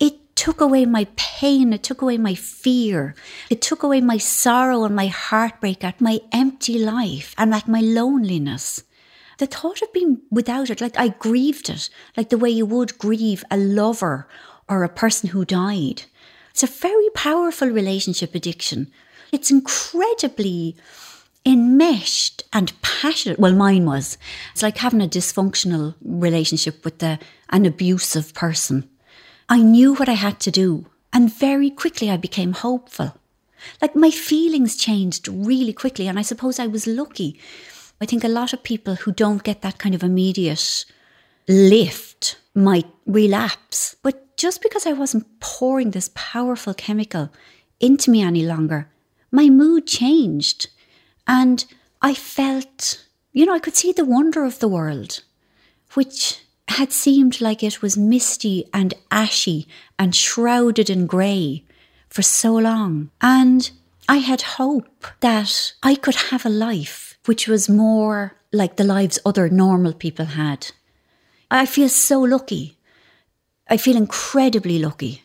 It 0.00 0.34
took 0.34 0.60
away 0.60 0.84
my 0.86 1.06
pain. 1.14 1.72
It 1.72 1.84
took 1.84 2.02
away 2.02 2.18
my 2.18 2.34
fear. 2.34 3.14
It 3.50 3.60
took 3.60 3.82
away 3.82 4.00
my 4.00 4.16
sorrow 4.16 4.84
and 4.84 4.96
my 4.96 5.06
heartbreak 5.06 5.84
at 5.84 6.00
my 6.00 6.20
empty 6.32 6.78
life 6.78 7.34
and 7.38 7.54
at 7.54 7.68
my 7.68 7.80
loneliness 7.80 8.82
the 9.38 9.46
thought 9.46 9.82
of 9.82 9.92
being 9.92 10.20
without 10.30 10.70
it, 10.70 10.80
like 10.80 10.98
I 10.98 11.08
grieved 11.08 11.68
it, 11.68 11.88
like 12.16 12.28
the 12.30 12.38
way 12.38 12.50
you 12.50 12.66
would 12.66 12.98
grieve 12.98 13.44
a 13.50 13.56
lover 13.56 14.28
or 14.68 14.82
a 14.82 14.88
person 14.88 15.30
who 15.30 15.44
died. 15.44 16.04
It's 16.50 16.62
a 16.62 16.66
very 16.66 17.08
powerful 17.14 17.68
relationship 17.68 18.34
addiction. 18.34 18.90
It's 19.32 19.50
incredibly 19.50 20.76
enmeshed 21.44 22.44
and 22.52 22.72
passionate. 22.82 23.38
Well, 23.38 23.54
mine 23.54 23.86
was. 23.86 24.18
It's 24.52 24.62
like 24.62 24.78
having 24.78 25.02
a 25.02 25.08
dysfunctional 25.08 25.94
relationship 26.02 26.84
with 26.84 26.98
the, 26.98 27.18
an 27.50 27.66
abusive 27.66 28.34
person. 28.34 28.88
I 29.48 29.62
knew 29.62 29.94
what 29.94 30.08
I 30.08 30.14
had 30.14 30.40
to 30.40 30.50
do, 30.50 30.86
and 31.12 31.32
very 31.32 31.70
quickly 31.70 32.10
I 32.10 32.16
became 32.16 32.52
hopeful. 32.52 33.16
Like 33.80 33.96
my 33.96 34.10
feelings 34.10 34.76
changed 34.76 35.28
really 35.28 35.72
quickly, 35.72 36.06
and 36.08 36.18
I 36.18 36.22
suppose 36.22 36.58
I 36.58 36.66
was 36.66 36.86
lucky 36.86 37.38
I 38.00 38.06
think 38.06 38.24
a 38.24 38.28
lot 38.28 38.52
of 38.52 38.62
people 38.62 38.96
who 38.96 39.12
don't 39.12 39.44
get 39.44 39.62
that 39.62 39.78
kind 39.78 39.94
of 39.94 40.02
immediate 40.02 40.84
lift 41.48 42.38
might 42.54 42.86
relapse. 43.06 43.96
But 44.02 44.36
just 44.36 44.62
because 44.62 44.86
I 44.86 44.92
wasn't 44.92 45.40
pouring 45.40 45.90
this 45.90 46.10
powerful 46.14 46.74
chemical 46.74 47.30
into 47.80 48.10
me 48.10 48.22
any 48.22 48.44
longer, 48.44 48.88
my 49.30 49.48
mood 49.48 49.86
changed. 49.86 50.68
And 51.26 51.64
I 52.00 52.14
felt, 52.14 53.06
you 53.32 53.46
know, 53.46 53.54
I 53.54 53.60
could 53.60 53.76
see 53.76 53.92
the 53.92 54.04
wonder 54.04 54.44
of 54.44 54.58
the 54.58 54.68
world, 54.68 55.22
which 55.94 56.40
had 56.68 56.92
seemed 56.92 57.40
like 57.40 57.62
it 57.62 57.82
was 57.82 57.96
misty 57.96 58.68
and 58.72 58.94
ashy 59.10 59.68
and 59.98 60.14
shrouded 60.14 60.88
in 60.88 61.06
grey 61.06 61.64
for 62.08 62.22
so 62.22 62.54
long. 62.54 63.10
And 63.20 63.70
I 64.08 64.16
had 64.18 64.42
hope 64.42 65.06
that 65.20 65.74
I 65.82 65.94
could 65.94 66.14
have 66.14 66.44
a 66.44 66.50
life 66.50 67.11
which 67.26 67.48
was 67.48 67.68
more 67.68 68.36
like 68.52 68.76
the 68.76 68.84
lives 68.84 69.18
other 69.24 69.48
normal 69.48 69.92
people 69.92 70.26
had. 70.26 70.70
I 71.50 71.66
feel 71.66 71.88
so 71.88 72.20
lucky. 72.20 72.78
I 73.68 73.76
feel 73.76 73.96
incredibly 73.96 74.78
lucky. 74.78 75.22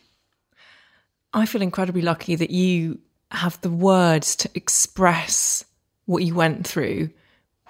I 1.32 1.46
feel 1.46 1.62
incredibly 1.62 2.02
lucky 2.02 2.34
that 2.36 2.50
you 2.50 3.00
have 3.30 3.60
the 3.60 3.70
words 3.70 4.36
to 4.36 4.50
express 4.54 5.64
what 6.06 6.22
you 6.22 6.34
went 6.34 6.66
through 6.66 7.10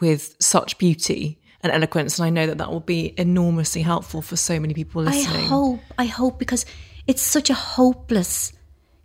with 0.01 0.37
such 0.39 0.79
beauty 0.79 1.41
and 1.61 1.73
eloquence. 1.73 2.19
And 2.19 2.27
I 2.27 2.31
know 2.31 2.47
that 2.47 2.59
that 2.59 2.71
will 2.71 2.81
be 2.81 3.15
enormously 3.19 3.83
helpful 3.83 4.23
for 4.23 4.37
so 4.37 4.61
many 4.61 4.75
people 4.75 5.03
listening. 5.03 5.45
I 5.45 5.47
hope, 5.47 5.81
I 5.99 6.05
hope, 6.05 6.39
because 6.39 6.65
it's 7.09 7.23
such 7.23 7.51
a 7.51 7.55
hopeless 7.55 8.53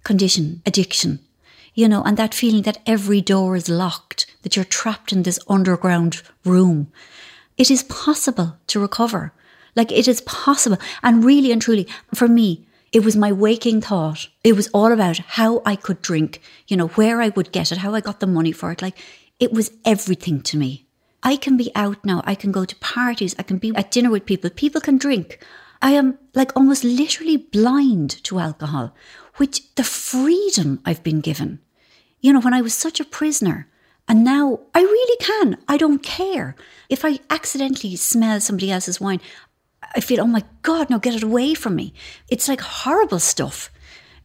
condition, 0.04 0.62
addiction 0.66 1.20
you 1.74 1.88
know, 1.88 2.04
and 2.04 2.18
that 2.18 2.34
feeling 2.34 2.64
that 2.64 2.82
every 2.86 3.22
door 3.22 3.56
is 3.56 3.70
locked, 3.70 4.26
that 4.44 4.56
you're 4.56 4.66
trapped 4.66 5.12
in 5.12 5.24
this 5.24 5.40
underground 5.48 6.22
room. 6.46 6.92
It 7.58 7.72
is 7.72 7.84
possible 7.84 8.58
to 8.68 8.80
recover. 8.80 9.34
Like 9.76 9.92
it 9.92 10.08
is 10.08 10.22
possible. 10.22 10.78
And 11.02 11.24
really 11.24 11.52
and 11.52 11.62
truly, 11.62 11.88
for 12.14 12.28
me, 12.28 12.68
it 12.92 13.04
was 13.04 13.16
my 13.16 13.32
waking 13.32 13.82
thought. 13.82 14.28
It 14.44 14.56
was 14.56 14.68
all 14.68 14.92
about 14.92 15.18
how 15.18 15.62
I 15.66 15.76
could 15.76 16.02
drink, 16.02 16.42
you 16.68 16.78
know, 16.78 16.88
where 16.90 17.22
I 17.22 17.30
would 17.30 17.52
get 17.52 17.72
it, 17.72 17.80
how 17.80 17.96
I 17.96 18.02
got 18.02 18.20
the 18.20 18.28
money 18.28 18.52
for 18.52 18.72
it. 18.72 18.82
Like 18.82 18.98
it 19.40 19.52
was 19.52 19.72
everything 19.84 20.42
to 20.44 20.58
me. 20.58 20.86
I 21.24 21.38
can 21.38 21.58
be 21.58 21.72
out 21.74 22.04
now. 22.06 22.22
I 22.26 22.36
can 22.36 22.52
go 22.52 22.66
to 22.66 22.76
parties. 22.76 23.34
I 23.40 23.44
can 23.44 23.58
be 23.58 23.74
at 23.76 23.92
dinner 23.92 24.12
with 24.12 24.26
people. 24.26 24.50
People 24.50 24.82
can 24.82 24.98
drink. 24.98 25.44
I 25.82 25.92
am 25.92 26.20
like 26.36 26.56
almost 26.56 26.84
literally 26.84 27.38
blind 27.38 28.24
to 28.24 28.40
alcohol, 28.40 28.96
which 29.38 29.74
the 29.76 29.84
freedom 29.84 30.80
I've 30.86 31.04
been 31.04 31.22
given. 31.22 31.60
You 32.24 32.34
know, 32.34 32.40
when 32.40 32.54
I 32.56 32.62
was 32.62 32.74
such 32.74 33.00
a 33.00 33.06
prisoner, 33.06 33.68
and 34.08 34.24
now 34.24 34.62
I 34.74 34.82
really 34.82 35.18
can. 35.18 35.58
I 35.68 35.78
don't 35.78 36.02
care. 36.02 36.56
If 36.90 37.06
I 37.06 37.20
accidentally 37.30 37.96
smell 37.98 38.40
somebody 38.40 38.72
else's 38.72 39.00
wine, 39.00 39.22
I 39.96 40.00
feel, 40.00 40.22
oh 40.22 40.26
my 40.28 40.44
God, 40.62 40.90
no, 40.90 41.00
get 41.00 41.16
it 41.16 41.24
away 41.24 41.54
from 41.54 41.76
me. 41.76 41.94
It's 42.30 42.48
like 42.48 42.62
horrible 42.62 43.20
stuff. 43.20 43.70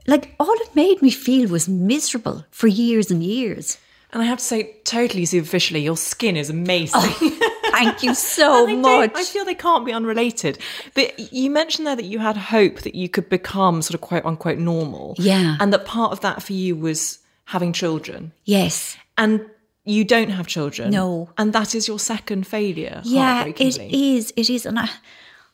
Like 0.07 0.35
all 0.39 0.55
it 0.55 0.75
made 0.75 1.03
me 1.03 1.11
feel 1.11 1.49
was 1.49 1.69
miserable 1.69 2.47
for 2.51 2.69
years 2.69 3.11
and 3.11 3.23
years. 3.23 3.79
And 4.13 4.23
I 4.23 4.27
have 4.27 4.39
to 4.39 4.45
say, 4.45 4.77
totally 4.85 5.27
superficially, 5.27 5.83
your 5.83 5.97
skin 5.97 6.37
is 6.37 6.51
amazing. 6.51 7.01
Oh. 7.03 7.55
Thank 7.73 8.03
you 8.03 8.15
so 8.15 8.67
much. 8.67 9.13
I 9.15 9.25
feel 9.25 9.45
they 9.45 9.55
can't 9.55 9.85
be 9.85 9.93
unrelated. 9.93 10.59
But 10.95 11.33
you 11.33 11.51
mentioned 11.51 11.87
there 11.87 11.97
that 11.97 12.07
you 12.07 12.21
had 12.21 12.37
hope 12.37 12.81
that 12.81 12.95
you 12.95 13.09
could 13.09 13.29
become 13.29 13.83
sort 13.83 13.97
of 13.97 14.01
quote 14.01 14.25
unquote 14.25 14.59
normal. 14.59 15.15
Yeah. 15.19 15.57
And 15.61 15.73
that 15.73 15.85
part 15.85 16.13
of 16.13 16.21
that 16.21 16.43
for 16.43 16.55
you 16.55 16.75
was 16.77 17.19
having 17.49 17.73
children. 17.73 18.33
Yes. 18.45 18.97
And 19.17 19.41
you 19.85 20.05
don't 20.05 20.29
have 20.31 20.47
children. 20.47 20.91
No. 20.91 21.31
And 21.39 21.53
that 21.55 21.75
is 21.75 21.89
your 21.89 21.99
second 21.99 22.47
failure. 22.47 23.01
Yeah, 23.05 23.47
it 23.47 23.61
is. 23.61 24.33
It 24.37 24.51
is. 24.51 24.67
And 24.67 24.79
I, 24.79 24.89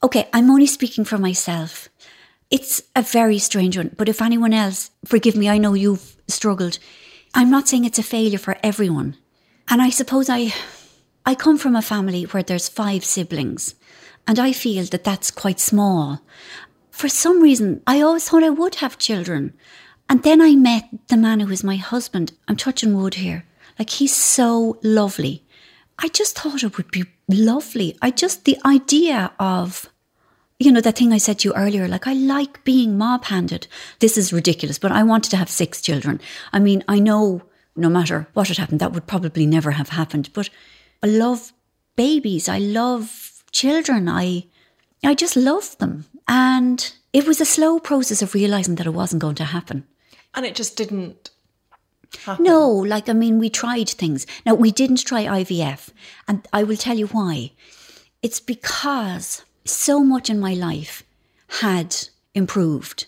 okay, 0.02 0.28
I'm 0.33 0.50
only 0.50 0.66
speaking 0.66 1.04
for 1.04 1.18
myself. 1.18 1.88
It's 2.50 2.83
a 2.96 3.02
very 3.02 3.38
strange 3.38 3.76
one. 3.76 3.94
But 3.96 4.09
if 4.09 4.20
anyone 4.20 4.52
else, 4.52 4.90
forgive 5.04 5.37
me, 5.37 5.48
I 5.48 5.59
know 5.59 5.74
you've 5.74 6.16
struggled. 6.26 6.78
I'm 7.33 7.50
not 7.50 7.68
saying 7.68 7.85
it's 7.85 8.00
a 8.00 8.02
failure 8.02 8.38
for 8.38 8.57
everyone. 8.62 9.16
And 9.68 9.80
I 9.80 9.90
suppose 9.90 10.28
I, 10.28 10.52
I 11.24 11.37
come 11.37 11.57
from 11.57 11.76
a 11.76 11.83
family 11.83 12.24
where 12.24 12.42
there's 12.42 12.68
five 12.68 13.04
siblings, 13.04 13.74
and 14.26 14.38
I 14.38 14.52
feel 14.52 14.85
that 14.87 15.04
that's 15.04 15.30
quite 15.30 15.61
small. 15.61 16.20
For 16.90 17.09
some 17.09 17.40
reason, 17.40 17.83
I 17.87 18.00
always 18.00 18.28
thought 18.28 18.42
I 18.42 18.50
would 18.50 18.76
have 18.76 18.98
children. 18.98 19.54
And 20.14 20.22
then 20.22 20.40
I 20.40 20.55
met 20.55 20.88
the 21.09 21.16
man 21.16 21.40
who 21.40 21.50
is 21.50 21.64
my 21.64 21.74
husband. 21.74 22.35
I'm 22.46 22.55
touching 22.55 22.94
wood 22.94 23.14
here. 23.14 23.44
Like 23.81 23.90
he's 23.90 24.14
so 24.14 24.79
lovely. 24.81 25.42
I 25.98 26.07
just 26.07 26.38
thought 26.38 26.62
it 26.62 26.77
would 26.77 26.92
be 26.92 27.07
lovely. 27.29 27.98
I 28.00 28.12
just, 28.12 28.44
the 28.44 28.57
idea 28.64 29.33
of 29.40 29.90
you 30.61 30.70
know, 30.70 30.81
that 30.81 30.96
thing 30.96 31.12
I 31.12 31.18
said 31.18 31.40
to 31.40 31.48
you 31.48 31.55
earlier, 31.57 31.88
like, 31.88 32.07
I 32.07 32.12
like 32.12 32.62
being 32.62 32.96
mob 32.96 33.24
handed. 33.24 33.66
This 33.98 34.16
is 34.16 34.33
ridiculous, 34.33 34.79
but 34.79 34.92
I 34.92 35.03
wanted 35.03 35.31
to 35.31 35.37
have 35.37 35.50
six 35.50 35.83
children. 35.83 36.20
I 36.53 36.61
mean, 36.61 36.85
I 36.87 37.00
know 37.00 37.42
no 37.74 37.88
matter 37.88 38.29
what 38.35 38.46
had 38.46 38.59
happened, 38.59 38.79
that 38.79 38.92
would 38.92 39.09
probably 39.09 39.46
never 39.46 39.72
have 39.72 39.88
happened, 39.88 40.31
but 40.33 40.48
I 41.03 41.09
love 41.09 41.53
babies. 41.96 42.48
I 42.48 42.59
love 42.59 43.42
children. 43.50 44.09
I, 44.09 44.46
I 45.03 45.16
just 45.16 45.35
love 45.35 45.77
them. 45.79 46.05
And 46.29 46.92
it 47.12 47.27
was 47.27 47.40
a 47.40 47.44
slow 47.44 47.81
process 47.81 48.22
of 48.22 48.33
realizing 48.33 48.77
that 48.77 48.87
it 48.87 48.94
wasn't 48.94 49.20
going 49.20 49.35
to 49.35 49.44
happen. 49.46 49.88
And 50.35 50.44
it 50.44 50.55
just 50.55 50.77
didn't 50.77 51.31
happen. 52.25 52.44
No, 52.44 52.68
like, 52.68 53.09
I 53.09 53.12
mean, 53.12 53.38
we 53.38 53.51
tried 53.51 53.88
things. 53.88 54.27
Now, 54.44 54.55
we 54.55 54.70
didn't 54.70 55.05
try 55.05 55.25
IVF. 55.25 55.90
And 56.27 56.47
I 56.53 56.62
will 56.62 56.77
tell 56.77 56.99
you 56.99 57.07
why. 57.09 57.53
It's 58.23 58.40
because 58.40 59.44
so 59.64 60.01
much 60.01 60.31
in 60.31 60.40
my 60.40 60.55
life 60.55 61.03
had 61.61 61.97
improved. 62.35 63.07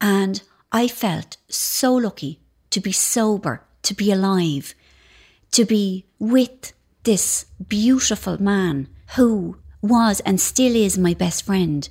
And 0.00 0.42
I 0.72 0.88
felt 0.88 1.36
so 1.48 1.94
lucky 1.94 2.40
to 2.70 2.80
be 2.80 2.92
sober, 2.92 3.62
to 3.82 3.94
be 3.94 4.10
alive, 4.10 4.74
to 5.52 5.64
be 5.64 6.04
with 6.18 6.72
this 7.04 7.46
beautiful 7.68 8.42
man 8.42 8.88
who 9.14 9.56
was 9.80 10.20
and 10.20 10.40
still 10.40 10.74
is 10.74 10.98
my 10.98 11.14
best 11.14 11.44
friend. 11.44 11.88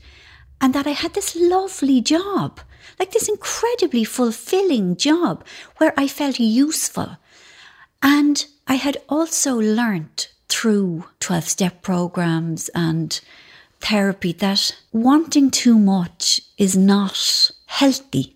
And 0.60 0.74
that 0.74 0.88
I 0.88 0.92
had 0.92 1.14
this 1.14 1.36
lovely 1.36 2.02
job, 2.02 2.60
like 3.00 3.12
this 3.12 3.30
incredibly 3.30 4.04
fulfilling 4.04 4.96
job 4.96 5.44
where 5.78 5.94
I 5.98 6.08
felt 6.08 6.40
useful. 6.40 7.18
And 8.02 8.46
I 8.68 8.76
had 8.76 8.98
also 9.10 9.56
learnt 9.56 10.30
through 10.50 11.06
12 11.20 11.44
step 11.46 11.82
programs 11.82 12.70
and 12.76 13.20
therapy 13.82 14.32
that 14.34 14.76
wanting 14.92 15.52
too 15.52 15.78
much 15.78 16.42
is 16.58 16.76
not 16.78 17.52
healthy 17.66 18.36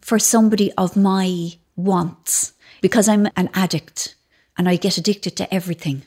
for 0.00 0.18
somebody 0.18 0.72
of 0.72 0.96
my 0.96 1.52
wants 1.76 2.52
because 2.80 3.08
I'm 3.08 3.26
an 3.36 3.50
addict 3.54 4.14
and 4.56 4.68
I 4.68 4.76
get 4.76 4.98
addicted 4.98 5.36
to 5.36 5.52
everything. 5.54 6.02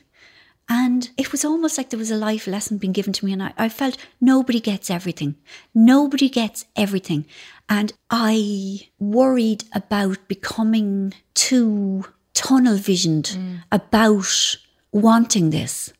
And 0.68 1.10
it 1.18 1.30
was 1.30 1.44
almost 1.44 1.76
like 1.76 1.90
there 1.90 1.98
was 1.98 2.10
a 2.10 2.16
life 2.16 2.46
lesson 2.46 2.78
being 2.78 2.92
given 2.92 3.12
to 3.12 3.24
me. 3.24 3.32
And 3.32 3.42
I, 3.42 3.52
I, 3.58 3.68
felt 3.68 3.98
nobody 4.20 4.60
gets 4.60 4.90
everything. 4.90 5.36
Nobody 5.74 6.28
gets 6.30 6.64
everything. 6.74 7.26
And 7.68 7.92
I 8.10 8.88
worried 8.98 9.64
about 9.72 10.26
becoming 10.26 11.12
too 11.34 12.06
tunnel 12.32 12.76
visioned 12.76 13.36
mm. 13.36 13.62
about 13.70 14.56
wanting 14.90 15.50
this. 15.50 15.92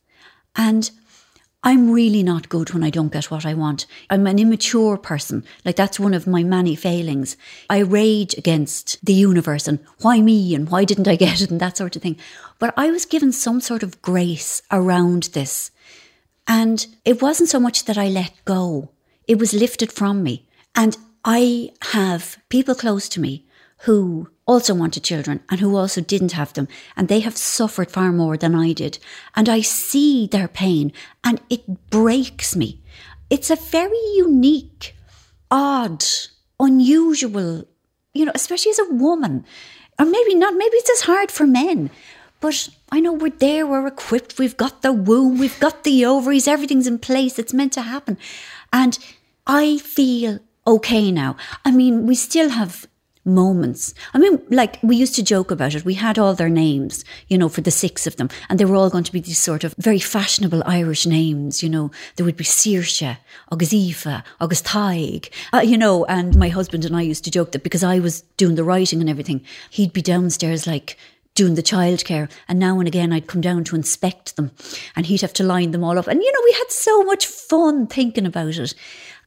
And 0.57 0.91
I'm 1.67 1.91
really 1.91 2.23
not 2.23 2.51
good 2.51 2.75
when 2.75 2.85
I 2.85 2.91
don't 2.91 3.13
get 3.13 3.31
what 3.31 3.47
I 3.47 3.55
want. 3.55 3.87
I'm 4.11 4.27
an 4.27 4.39
immature 4.39 4.99
person. 4.99 5.45
Like 5.65 5.77
that's 5.77 5.99
one 5.99 6.13
of 6.13 6.27
my 6.27 6.43
many 6.43 6.77
failings. 6.77 7.39
I 7.71 7.79
rage 7.79 8.35
against 8.37 9.03
the 9.03 9.15
universe 9.15 9.67
and 9.67 9.79
why 10.03 10.21
me 10.21 10.55
and 10.55 10.69
why 10.69 10.85
didn't 10.85 11.09
I 11.09 11.17
get 11.17 11.41
it 11.41 11.51
and 11.51 11.61
that 11.61 11.79
sort 11.79 11.97
of 11.97 12.03
thing. 12.03 12.19
But 12.59 12.75
I 12.77 12.91
was 12.91 13.07
given 13.07 13.33
some 13.33 13.63
sort 13.63 13.83
of 13.83 14.03
grace 14.03 14.61
around 14.71 15.31
this. 15.33 15.71
And 16.47 16.87
it 17.07 17.23
wasn't 17.23 17.49
so 17.49 17.59
much 17.59 17.87
that 17.87 17.97
I 17.97 18.09
let 18.09 18.35
go. 18.45 18.91
It 19.27 19.39
was 19.39 19.55
lifted 19.55 19.91
from 19.91 20.23
me. 20.23 20.47
And 20.75 20.99
I 21.25 21.73
have 21.93 22.37
people 22.51 22.75
close 22.75 23.09
to 23.09 23.21
me 23.21 23.47
who 23.79 24.29
also 24.47 24.75
wanted 24.75 25.03
children 25.03 25.41
and 25.51 25.61
who 25.61 25.77
also 25.77 26.01
didn't 26.01 26.33
have 26.33 26.53
them. 26.53 26.69
And 26.97 27.09
they 27.09 27.21
have 27.21 27.37
suffered 27.37 27.91
far 27.91 28.13
more 28.13 28.37
than 28.37 28.55
I 28.55 28.73
did. 28.73 28.99
And 29.35 29.49
I 29.49 29.61
see 29.61 30.27
their 30.27 30.49
pain 30.49 30.93
and 31.23 31.41
it 31.51 31.91
breaks 31.91 32.55
me. 32.57 32.81
It's 33.31 33.51
a 33.51 33.57
very 33.57 33.99
unique, 34.15 34.95
odd, 35.51 36.05
unusual, 36.61 37.65
you 38.13 38.25
know, 38.25 38.33
especially 38.35 38.71
as 38.71 38.79
a 38.79 38.93
woman. 38.95 39.45
Or 39.99 40.07
maybe 40.07 40.35
not, 40.35 40.55
maybe 40.55 40.77
it's 40.77 40.91
as 40.91 41.07
hard 41.07 41.31
for 41.31 41.47
men. 41.47 41.91
But 42.41 42.69
I 42.93 43.01
know 43.01 43.13
we're 43.13 43.31
there, 43.31 43.67
we're 43.67 43.87
equipped, 43.87 44.39
we've 44.39 44.57
got 44.57 44.83
the 44.83 44.93
womb, 44.93 45.39
we've 45.39 45.59
got 45.61 45.85
the 45.85 46.05
ovaries, 46.05 46.47
everything's 46.47 46.87
in 46.87 46.99
place, 46.99 47.39
it's 47.39 47.55
meant 47.55 47.73
to 47.75 47.83
happen. 47.83 48.19
And 48.73 48.99
I 49.47 49.79
feel 49.79 50.41
okay 50.67 51.11
now. 51.11 51.37
I 51.65 51.71
mean, 51.71 52.07
we 52.07 52.15
still 52.15 52.51
have 52.51 52.87
moments. 53.25 53.95
I 54.13 54.19
mean, 54.19 54.41
like 54.51 54.79
we 54.83 54.97
used 54.97 55.15
to 55.17 55.23
joke 55.23 55.51
about 55.51 55.75
it. 55.75 55.85
We 55.85 55.95
had 55.95 56.19
all 56.19 56.35
their 56.35 56.49
names, 56.49 57.05
you 57.29 57.39
know, 57.39 57.49
for 57.49 57.61
the 57.61 57.71
six 57.71 58.07
of 58.07 58.17
them, 58.17 58.29
and 58.49 58.59
they 58.59 58.65
were 58.65 58.77
all 58.77 58.91
going 58.91 59.05
to 59.05 59.13
be 59.13 59.21
these 59.21 59.39
sort 59.39 59.65
of 59.65 59.75
very 59.79 59.99
fashionable 59.99 60.63
Irish 60.67 61.07
names. 61.07 61.63
You 61.63 61.71
know, 61.71 61.91
there 62.17 62.27
would 62.27 62.37
be 62.37 62.45
Saoirse, 62.45 63.17
August 63.51 63.73
Aoife, 63.73 64.23
August 64.41 64.67
Tadhg, 64.67 65.31
uh, 65.53 65.61
you 65.61 65.79
know. 65.79 66.05
And 66.07 66.37
my 66.37 66.49
husband 66.49 66.85
and 66.85 66.97
I 66.97 67.03
used 67.03 67.25
to 67.25 67.31
joke 67.31 67.53
that 67.53 67.63
because 67.63 67.85
I 67.85 67.99
was 67.99 68.23
doing 68.37 68.57
the 68.57 68.65
writing 68.65 69.01
and 69.01 69.11
everything, 69.11 69.45
he'd 69.71 69.93
be 69.93 70.03
downstairs 70.03 70.67
like 70.67 70.97
doing 71.35 71.55
the 71.55 71.63
childcare. 71.63 72.31
And 72.49 72.59
now 72.59 72.79
and 72.79 72.89
again, 72.89 73.13
I'd 73.13 73.27
come 73.27 73.41
down 73.41 73.65
to 73.65 73.77
inspect 73.77 74.37
them 74.37 74.53
and 74.95 75.07
he'd 75.07 75.21
have 75.21 75.33
to 75.35 75.45
line 75.45 75.73
them 75.73 75.85
all 75.85 75.99
up. 75.99 76.07
And, 76.07 76.23
you 76.23 76.33
know, 76.33 76.41
we 76.45 76.53
had 76.53 76.71
so 76.71 77.03
much 77.03 77.27
fun 77.27 77.87
thinking 77.87 78.27
about 78.27 78.57
it. 78.57 78.75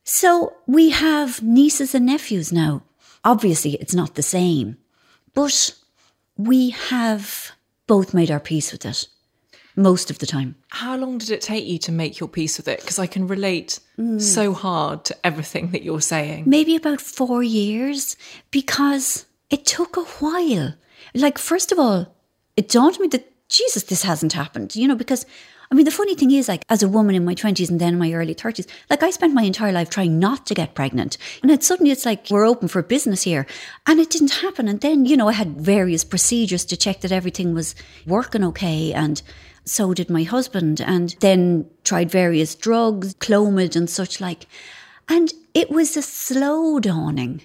So 0.03 0.53
we 0.67 0.91
have 0.91 1.43
nieces 1.43 1.93
and 1.93 2.05
nephews 2.05 2.53
now. 2.53 2.83
Obviously, 3.27 3.73
it's 3.73 3.93
not 3.93 4.15
the 4.15 4.23
same, 4.23 4.77
but 5.33 5.75
we 6.37 6.69
have 6.69 7.51
both 7.85 8.13
made 8.13 8.31
our 8.31 8.39
peace 8.39 8.71
with 8.71 8.85
it 8.85 9.09
most 9.75 10.09
of 10.09 10.19
the 10.19 10.25
time. 10.25 10.55
How 10.69 10.95
long 10.95 11.17
did 11.17 11.31
it 11.31 11.41
take 11.41 11.65
you 11.65 11.77
to 11.79 11.91
make 11.91 12.21
your 12.21 12.29
peace 12.29 12.55
with 12.55 12.69
it? 12.69 12.79
Because 12.79 12.99
I 12.99 13.05
can 13.05 13.27
relate 13.27 13.81
mm. 13.99 14.21
so 14.21 14.53
hard 14.53 15.03
to 15.05 15.15
everything 15.25 15.71
that 15.71 15.83
you're 15.83 15.99
saying. 15.99 16.45
Maybe 16.47 16.77
about 16.77 17.01
four 17.01 17.43
years 17.43 18.15
because 18.49 19.25
it 19.49 19.65
took 19.65 19.97
a 19.97 20.05
while. 20.21 20.75
Like, 21.13 21.37
first 21.37 21.73
of 21.73 21.79
all, 21.79 22.15
it 22.55 22.69
dawned 22.69 22.95
on 22.95 23.01
me 23.01 23.07
that, 23.09 23.29
Jesus, 23.49 23.83
this 23.83 24.03
hasn't 24.03 24.33
happened, 24.33 24.73
you 24.73 24.87
know, 24.87 24.95
because 24.95 25.25
I 25.69 25.75
mean, 25.75 25.85
the 25.85 25.91
funny 25.91 26.15
thing 26.15 26.31
is, 26.31 26.47
like, 26.47 26.63
as 26.69 26.81
a 26.81 26.87
woman 26.87 27.15
in 27.15 27.25
my 27.25 27.35
20s 27.35 27.69
and 27.69 27.79
then 27.79 27.97
my 27.97 28.13
early 28.13 28.33
30s, 28.33 28.67
like, 28.89 29.03
I 29.03 29.09
spent 29.09 29.33
my 29.33 29.43
entire 29.43 29.73
life 29.73 29.89
trying 29.89 30.17
not 30.17 30.45
to 30.45 30.53
get 30.53 30.75
pregnant. 30.75 31.17
And 31.41 31.51
then 31.51 31.59
suddenly 31.61 31.91
it's 31.91 32.05
like, 32.05 32.27
we're 32.29 32.45
open 32.45 32.69
for 32.69 32.81
business 32.81 33.23
here. 33.23 33.45
And 33.85 33.99
it 33.99 34.09
didn't 34.09 34.31
happen. 34.31 34.67
And 34.67 34.79
then, 34.79 35.05
you 35.05 35.17
know, 35.17 35.27
I 35.27 35.33
had 35.33 35.59
various 35.59 36.05
procedures 36.05 36.63
to 36.65 36.77
check 36.77 37.01
that 37.01 37.11
everything 37.11 37.53
was 37.53 37.75
working 38.05 38.45
okay. 38.45 38.93
And 38.93 39.21
so 39.65 39.93
did 39.93 40.09
my 40.09 40.23
husband. 40.23 40.79
And 40.79 41.15
then 41.19 41.69
tried 41.83 42.09
various 42.09 42.55
drugs, 42.55 43.13
Clomid 43.15 43.75
and 43.75 43.89
such 43.89 44.21
like. 44.21 44.47
And 45.09 45.33
it 45.53 45.69
was 45.69 45.97
a 45.97 46.01
slow 46.01 46.79
dawning. 46.79 47.41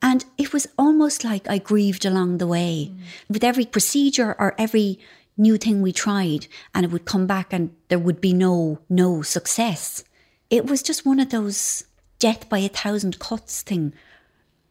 And 0.00 0.24
it 0.36 0.52
was 0.52 0.68
almost 0.78 1.24
like 1.24 1.48
I 1.50 1.58
grieved 1.58 2.04
along 2.04 2.38
the 2.38 2.46
way. 2.46 2.92
Mm. 2.92 2.98
With 3.28 3.42
every 3.42 3.66
procedure 3.66 4.36
or 4.38 4.54
every 4.56 5.00
new 5.38 5.56
thing 5.56 5.80
we 5.80 5.92
tried 5.92 6.46
and 6.74 6.84
it 6.84 6.90
would 6.90 7.04
come 7.04 7.26
back 7.26 7.52
and 7.52 7.74
there 7.88 7.98
would 7.98 8.20
be 8.20 8.32
no 8.32 8.80
no 8.88 9.22
success. 9.22 10.04
It 10.50 10.66
was 10.66 10.82
just 10.82 11.06
one 11.06 11.20
of 11.20 11.30
those 11.30 11.84
death 12.18 12.48
by 12.48 12.58
a 12.58 12.68
thousand 12.68 13.18
cuts 13.18 13.62
thing. 13.62 13.92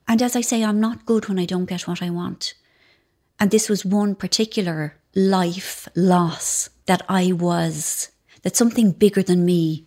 And 0.07 0.21
as 0.21 0.35
I 0.35 0.41
say, 0.41 0.63
I'm 0.63 0.79
not 0.79 1.05
good 1.05 1.27
when 1.27 1.39
I 1.39 1.45
don't 1.45 1.65
get 1.65 1.87
what 1.87 2.01
I 2.01 2.09
want. 2.09 2.53
And 3.39 3.51
this 3.51 3.69
was 3.69 3.85
one 3.85 4.15
particular 4.15 4.97
life 5.15 5.87
loss 5.95 6.69
that 6.85 7.03
I 7.07 7.31
was, 7.31 8.09
that 8.41 8.55
something 8.55 8.91
bigger 8.91 9.21
than 9.21 9.45
me 9.45 9.85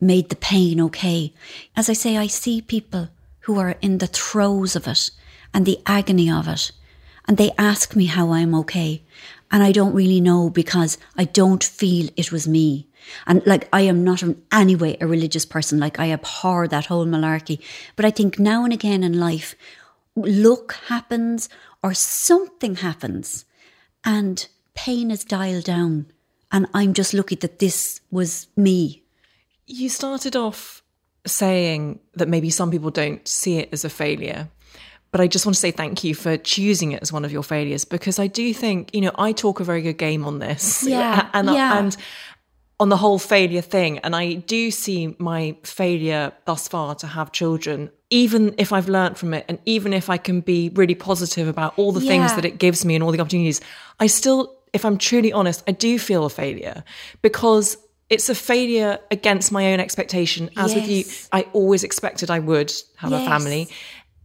made 0.00 0.28
the 0.28 0.36
pain 0.36 0.80
okay. 0.80 1.34
As 1.76 1.90
I 1.90 1.92
say, 1.92 2.16
I 2.16 2.28
see 2.28 2.60
people 2.60 3.08
who 3.40 3.58
are 3.58 3.76
in 3.80 3.98
the 3.98 4.06
throes 4.06 4.76
of 4.76 4.86
it 4.86 5.10
and 5.52 5.66
the 5.66 5.80
agony 5.86 6.30
of 6.30 6.48
it, 6.48 6.70
and 7.26 7.36
they 7.36 7.50
ask 7.58 7.96
me 7.96 8.06
how 8.06 8.32
I'm 8.32 8.54
okay. 8.54 9.02
And 9.50 9.62
I 9.62 9.72
don't 9.72 9.94
really 9.94 10.20
know 10.20 10.50
because 10.50 10.98
I 11.16 11.24
don't 11.24 11.64
feel 11.64 12.08
it 12.16 12.30
was 12.30 12.46
me. 12.46 12.88
And 13.26 13.46
like, 13.46 13.68
I 13.72 13.82
am 13.82 14.04
not 14.04 14.22
in 14.22 14.42
any 14.52 14.76
way 14.76 14.96
a 15.00 15.06
religious 15.06 15.46
person. 15.46 15.78
Like, 15.78 15.98
I 15.98 16.12
abhor 16.12 16.68
that 16.68 16.86
whole 16.86 17.06
malarkey. 17.06 17.60
But 17.96 18.04
I 18.04 18.10
think 18.10 18.38
now 18.38 18.64
and 18.64 18.72
again 18.72 19.02
in 19.02 19.18
life, 19.18 19.54
luck 20.16 20.74
happens 20.88 21.48
or 21.82 21.94
something 21.94 22.76
happens 22.76 23.44
and 24.04 24.48
pain 24.74 25.10
is 25.10 25.24
dialed 25.24 25.64
down. 25.64 26.06
And 26.50 26.66
I'm 26.74 26.94
just 26.94 27.14
lucky 27.14 27.36
that 27.36 27.58
this 27.58 28.00
was 28.10 28.48
me. 28.56 29.02
You 29.66 29.88
started 29.88 30.34
off 30.34 30.82
saying 31.26 32.00
that 32.14 32.28
maybe 32.28 32.50
some 32.50 32.70
people 32.70 32.90
don't 32.90 33.26
see 33.26 33.58
it 33.58 33.68
as 33.72 33.84
a 33.84 33.90
failure. 33.90 34.48
But 35.10 35.20
I 35.22 35.26
just 35.26 35.46
want 35.46 35.54
to 35.54 35.60
say 35.60 35.70
thank 35.70 36.04
you 36.04 36.14
for 36.14 36.36
choosing 36.36 36.92
it 36.92 37.02
as 37.02 37.12
one 37.12 37.24
of 37.24 37.32
your 37.32 37.42
failures 37.42 37.84
because 37.84 38.18
I 38.18 38.26
do 38.26 38.52
think, 38.52 38.94
you 38.94 39.00
know, 39.00 39.12
I 39.16 39.32
talk 39.32 39.60
a 39.60 39.64
very 39.64 39.80
good 39.80 39.96
game 39.96 40.24
on 40.24 40.38
this. 40.38 40.82
Yeah. 40.82 41.28
and, 41.34 41.48
yeah. 41.48 41.78
and 41.78 41.96
on 42.80 42.88
the 42.90 42.96
whole 42.96 43.18
failure 43.18 43.60
thing. 43.60 43.98
And 43.98 44.14
I 44.14 44.34
do 44.34 44.70
see 44.70 45.16
my 45.18 45.56
failure 45.64 46.32
thus 46.44 46.68
far 46.68 46.94
to 46.96 47.06
have 47.06 47.32
children, 47.32 47.90
even 48.10 48.54
if 48.58 48.72
I've 48.72 48.88
learned 48.88 49.18
from 49.18 49.34
it 49.34 49.44
and 49.48 49.58
even 49.64 49.92
if 49.92 50.08
I 50.10 50.16
can 50.16 50.40
be 50.40 50.70
really 50.74 50.94
positive 50.94 51.48
about 51.48 51.78
all 51.78 51.92
the 51.92 52.00
yeah. 52.00 52.10
things 52.10 52.34
that 52.34 52.44
it 52.44 52.58
gives 52.58 52.84
me 52.84 52.94
and 52.94 53.02
all 53.02 53.10
the 53.10 53.20
opportunities, 53.20 53.60
I 53.98 54.06
still, 54.06 54.56
if 54.72 54.84
I'm 54.84 54.98
truly 54.98 55.32
honest, 55.32 55.64
I 55.66 55.72
do 55.72 55.98
feel 55.98 56.24
a 56.24 56.30
failure 56.30 56.84
because 57.22 57.76
it's 58.10 58.28
a 58.28 58.34
failure 58.34 58.98
against 59.10 59.52
my 59.52 59.72
own 59.72 59.80
expectation. 59.80 60.48
As 60.56 60.74
with 60.74 60.88
you, 60.88 61.04
I 61.30 61.42
always 61.52 61.84
expected 61.84 62.30
I 62.30 62.38
would 62.38 62.72
have 62.96 63.12
a 63.12 63.24
family 63.24 63.68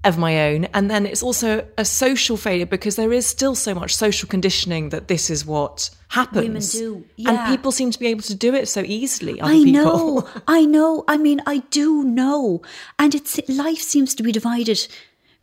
of 0.04 0.18
my 0.18 0.50
own. 0.50 0.66
And 0.74 0.89
then 0.89 1.06
it's 1.06 1.24
also 1.24 1.66
a 1.78 1.86
social 1.86 2.38
failure 2.38 2.66
because 2.66 2.96
there 2.96 3.13
is 3.13 3.26
still 3.26 3.56
so 3.56 3.74
much 3.74 3.96
social 3.96 4.28
conditioning 4.28 4.89
that 4.89 5.08
this 5.08 5.30
is 5.30 5.46
what 5.46 5.89
happens. 6.10 6.76
Women 6.76 7.06
do, 7.18 7.30
And 7.30 7.39
people 7.48 7.72
seem 7.72 7.92
to 7.92 8.00
be 8.00 8.08
able 8.08 8.24
to 8.24 8.36
do 8.36 8.54
it 8.54 8.68
so 8.68 8.82
easily. 8.82 9.42
I 9.42 9.54
people. 9.54 9.72
know, 9.72 10.30
I 10.48 10.66
know. 10.66 11.04
I 11.08 11.18
mean, 11.18 11.42
I 11.46 11.60
do 11.70 12.04
know. 12.04 12.62
And 13.00 13.16
it's 13.16 13.39
life 13.48 13.80
seems 13.80 14.13
to 14.16 14.24
be 14.24 14.32
divided 14.32 14.88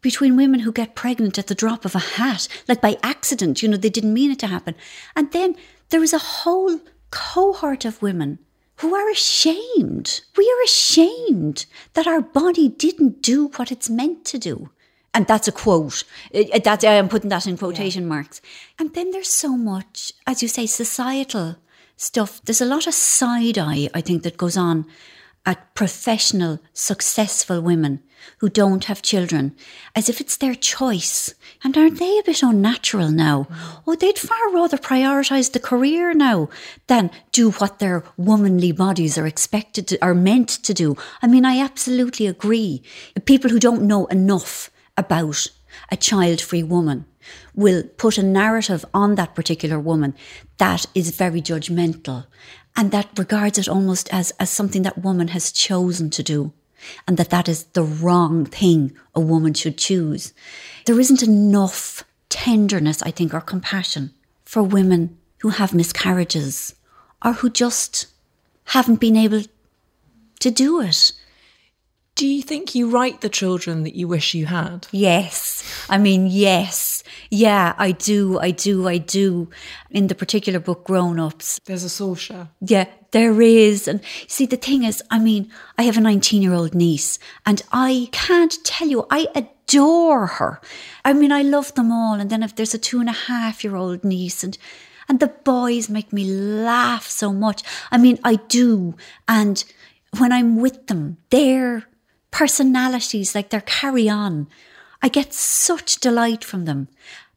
between 0.03 0.37
women 0.37 0.61
who 0.61 0.73
get 0.73 0.94
pregnant 0.94 1.38
at 1.38 1.46
the 1.46 1.55
drop 1.55 1.85
of 1.85 1.94
a 1.94 1.99
hat, 1.99 2.49
like 2.68 2.81
by 2.81 2.96
accident, 3.03 3.62
you 3.62 3.68
know, 3.68 3.77
they 3.77 3.90
didn't 3.90 4.14
mean 4.14 4.31
it 4.31 4.38
to 4.38 4.46
happen. 4.46 4.75
And 5.14 5.31
then 5.33 5.57
there 5.90 6.03
is 6.03 6.14
a 6.14 6.18
whole 6.18 6.81
cohort 7.11 7.85
of 7.85 8.01
women 8.01 8.38
who 8.81 8.95
are 8.95 9.11
ashamed. 9.11 10.23
We 10.37 10.51
are 10.51 10.64
ashamed 10.64 11.66
that 11.93 12.07
our 12.07 12.23
body 12.23 12.69
didn't 12.69 13.23
do 13.23 13.49
what 13.57 13.71
it's 13.71 13.90
meant 13.90 14.25
to 14.27 14.38
do. 14.38 14.71
And 15.12 15.27
that's 15.27 15.49
a 15.49 15.53
quote. 15.53 16.05
Uh, 16.35 16.59
That 16.64 16.85
I'm 16.85 17.09
putting 17.09 17.31
that 17.31 17.47
in 17.47 17.59
quotation 17.59 18.07
marks. 18.07 18.40
And 18.79 18.95
then 18.95 19.11
there's 19.11 19.29
so 19.29 19.57
much, 19.57 20.12
as 20.27 20.40
you 20.43 20.49
say, 20.49 20.66
societal 20.66 21.57
stuff. 21.97 22.40
There's 22.45 22.61
a 22.61 22.73
lot 22.75 22.87
of 22.87 22.95
side 22.95 23.59
eye, 23.59 23.90
I 23.93 24.01
think, 24.01 24.23
that 24.23 24.37
goes 24.37 24.57
on 24.57 24.87
at 25.46 25.74
professional, 25.74 26.61
successful 26.72 27.61
women 27.61 28.03
who 28.38 28.48
don't 28.48 28.85
have 28.85 29.03
children, 29.03 29.55
as 29.96 30.09
if 30.09 30.20
it's 30.20 30.37
their 30.37 30.55
choice. 30.55 31.35
And 31.64 31.76
aren't 31.76 31.98
they 31.98 32.18
a 32.18 32.22
bit 32.22 32.42
unnatural 32.42 33.11
now? 33.11 33.48
Oh, 33.87 33.94
they'd 33.94 34.18
far 34.18 34.53
rather 34.53 34.76
prioritise 34.76 35.53
the 35.53 35.61
career 35.61 36.12
now 36.12 36.48
than 36.87 37.11
do 37.33 37.53
what 37.53 37.79
their 37.79 38.05
womanly 38.16 38.72
bodies 38.72 39.16
are 39.16 39.26
expected 39.26 39.88
to, 39.88 40.05
are 40.05 40.14
meant 40.14 40.48
to 40.48 40.74
do. 40.74 40.96
I 41.22 41.26
mean, 41.26 41.44
I 41.44 41.61
absolutely 41.61 42.26
agree. 42.26 42.83
People 43.24 43.50
who 43.50 43.59
don't 43.59 43.83
know 43.83 44.07
enough 44.07 44.70
about 44.96 45.46
a 45.90 45.96
child 45.96 46.40
free 46.40 46.62
woman 46.62 47.07
will 47.55 47.83
put 47.96 48.18
a 48.18 48.22
narrative 48.22 48.85
on 48.92 49.14
that 49.14 49.35
particular 49.35 49.79
woman 49.79 50.14
that 50.59 50.87
is 50.94 51.16
very 51.16 51.40
judgmental 51.40 52.26
and 52.81 52.93
that 52.93 53.11
regards 53.19 53.59
it 53.59 53.69
almost 53.69 54.09
as, 54.11 54.31
as 54.40 54.49
something 54.49 54.81
that 54.85 55.05
woman 55.05 55.29
has 55.29 55.53
chosen 55.53 56.09
to 56.09 56.23
do 56.23 56.51
and 57.07 57.19
that 57.19 57.29
that 57.29 57.47
is 57.47 57.64
the 57.75 57.83
wrong 57.83 58.47
thing 58.47 58.97
a 59.14 59.21
woman 59.21 59.53
should 59.53 59.77
choose. 59.77 60.33
There 60.87 60.99
isn't 60.99 61.23
enough 61.23 62.05
tenderness, 62.31 63.03
I 63.03 63.11
think, 63.11 63.35
or 63.35 63.43
compassion 63.43 64.14
for 64.47 64.62
women 64.62 65.19
who 65.40 65.51
have 65.51 65.75
miscarriages 65.75 66.75
or 67.23 67.35
who 67.35 67.51
just 67.51 68.07
haven't 68.64 68.99
been 68.99 69.19
able 69.19 69.43
to 70.38 70.51
do 70.51 70.81
it. 70.81 71.12
Do 72.14 72.27
you 72.27 72.43
think 72.43 72.75
you 72.75 72.88
write 72.88 73.21
the 73.21 73.29
children 73.29 73.83
that 73.83 73.95
you 73.95 74.09
wish 74.09 74.33
you 74.33 74.47
had? 74.47 74.87
Yes. 74.90 75.62
I 75.90 75.99
mean, 75.99 76.29
yes. 76.29 76.99
Yeah, 77.31 77.75
I 77.79 77.93
do. 77.93 78.38
I 78.40 78.51
do. 78.51 78.88
I 78.88 78.99
do. 78.99 79.49
In 79.90 80.09
the 80.09 80.14
particular 80.16 80.59
book, 80.59 80.85
Grown 80.85 81.21
Ups, 81.21 81.61
There's 81.64 81.85
a 81.85 81.88
social. 81.88 82.49
yeah, 82.61 82.87
there 83.12 83.40
is. 83.40 83.87
And 83.87 84.01
see, 84.27 84.47
the 84.47 84.57
thing 84.57 84.83
is, 84.85 85.03
I 85.11 85.19
mean, 85.21 85.51
I 85.79 85.85
have 85.85 85.97
a 85.97 86.01
19 86.01 86.43
year 86.43 86.55
old 86.55 86.75
niece 86.75 87.19
and 87.47 87.62
I 87.73 88.09
can't 88.11 88.57
tell 88.64 88.88
you, 88.88 89.07
I 89.11 89.29
adore 89.35 90.27
her. 90.27 90.61
I 91.05 91.12
mean, 91.12 91.31
I 91.31 91.43
love 91.43 91.73
them 91.75 91.93
all. 91.93 92.14
And 92.14 92.31
then 92.31 92.43
if 92.43 92.57
there's 92.57 92.75
a 92.75 92.79
two 92.79 92.99
and 92.99 93.09
a 93.09 93.12
half 93.12 93.62
year 93.62 93.77
old 93.77 94.05
niece 94.05 94.43
and 94.43 94.59
and 95.09 95.19
the 95.19 95.29
boys 95.45 95.88
make 95.88 96.12
me 96.12 96.25
laugh 96.25 97.07
so 97.09 97.33
much. 97.33 97.62
I 97.90 97.99
mean, 97.99 98.19
I 98.23 98.37
do. 98.37 98.95
And 99.27 99.64
when 100.19 100.31
I'm 100.31 100.61
with 100.61 100.87
them, 100.87 101.16
their 101.31 101.87
personalities, 102.31 103.35
like 103.35 103.51
their 103.51 103.61
carry 103.61 104.09
on, 104.09 104.47
I 105.02 105.08
get 105.08 105.32
such 105.32 106.00
delight 106.00 106.44
from 106.44 106.64
them. 106.64 106.88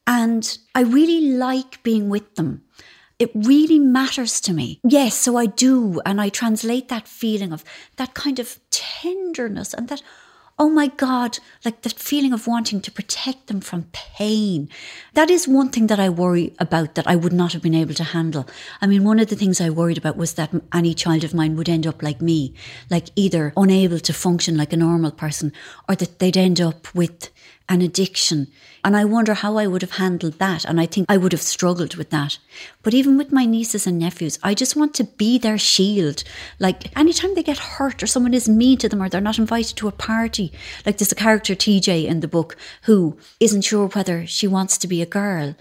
And 0.06 0.58
I 0.76 0.82
really 0.82 1.22
like 1.22 1.82
being 1.84 2.10
with 2.10 2.36
them. 2.36 2.64
It 3.20 3.32
really 3.34 3.80
matters 3.80 4.42
to 4.42 4.54
me. 4.54 4.80
Yes, 4.84 5.16
so 5.16 5.38
I 5.38 5.46
do. 5.46 6.02
And 6.06 6.20
I 6.20 6.30
translate 6.30 6.90
that 6.90 7.08
feeling 7.08 7.54
of 7.54 7.64
that 7.96 8.14
kind 8.14 8.40
of 8.40 8.60
tenderness 8.70 9.74
and 9.74 9.88
that, 9.88 10.02
oh 10.60 10.70
my 10.70 10.88
God, 10.88 11.40
like 11.64 11.84
that 11.84 11.98
feeling 11.98 12.34
of 12.34 12.48
wanting 12.48 12.82
to 12.82 12.92
protect 12.92 13.48
them 13.48 13.62
from 13.62 13.88
pain. 13.94 14.68
That 15.14 15.30
is 15.30 15.48
one 15.48 15.70
thing 15.70 15.88
that 15.88 16.02
I 16.02 16.10
worry 16.10 16.54
about 16.60 16.96
that 16.96 17.08
I 17.08 17.16
would 17.16 17.34
not 17.34 17.54
have 17.54 17.62
been 17.62 17.76
able 17.76 17.94
to 17.94 18.04
handle. 18.04 18.46
I 18.82 18.88
mean, 18.88 19.06
one 19.06 19.20
of 19.20 19.30
the 19.30 19.38
things 19.38 19.62
I 19.62 19.70
worried 19.70 19.98
about 19.98 20.18
was 20.18 20.34
that 20.34 20.54
any 20.74 20.94
child 20.94 21.24
of 21.24 21.34
mine 21.34 21.56
would 21.56 21.70
end 21.70 21.88
up 21.88 22.04
like 22.04 22.22
me, 22.22 22.54
like 22.90 23.08
either 23.16 23.54
unable 23.56 24.00
to 24.00 24.14
function 24.14 24.58
like 24.58 24.74
a 24.74 24.78
normal 24.78 25.12
person 25.12 25.54
or 25.88 25.96
that 25.96 26.20
they'd 26.20 26.36
end 26.36 26.60
up 26.60 26.94
with 26.94 27.30
an 27.70 27.82
addiction. 27.82 28.48
And 28.84 28.98
I 28.98 29.06
wonder 29.06 29.34
how 29.34 29.58
I 29.58 29.68
would 29.68 29.82
have 29.82 29.94
handled 29.94 30.40
that. 30.40 30.66
And 30.66 30.80
I 30.80 30.86
think 30.86 31.06
I 31.10 31.18
would 31.18 31.32
have 31.32 31.42
struggled 31.42 31.96
with 31.96 32.10
that. 32.10 32.38
But 32.82 32.94
even 32.94 33.18
with 33.18 33.32
my 33.32 33.46
nieces 33.46 33.88
and 33.88 33.98
nephews, 33.98 34.38
I 34.44 34.54
just 34.54 34.76
want 34.76 34.94
to 34.96 35.06
be 35.06 35.38
their 35.38 35.58
shield. 35.58 36.24
Like 36.60 36.96
anytime 36.98 37.36
they 37.36 37.44
get 37.44 37.58
hurt 37.58 38.04
or 38.04 38.08
someone 38.08 38.34
is 38.34 38.50
mean 38.50 38.78
to 38.80 38.90
them 38.90 39.02
or 39.02 39.10
they're 39.10 39.22
not 39.22 39.40
invited 39.40 39.78
to 39.78 39.88
a 39.88 39.94
party, 39.94 40.52
like 40.86 40.98
there's 40.98 41.12
a 41.12 41.16
character 41.16 41.56
TJ 41.56 42.06
in 42.06 42.20
the 42.20 42.28
book 42.28 42.58
who 42.84 43.18
isn't 43.40 43.62
sure 43.62 43.88
whether 43.88 44.28
she 44.28 44.48
wants 44.48 44.78
to 44.80 44.88
be 44.88 45.02
a 45.02 45.08
girl. 45.08 45.56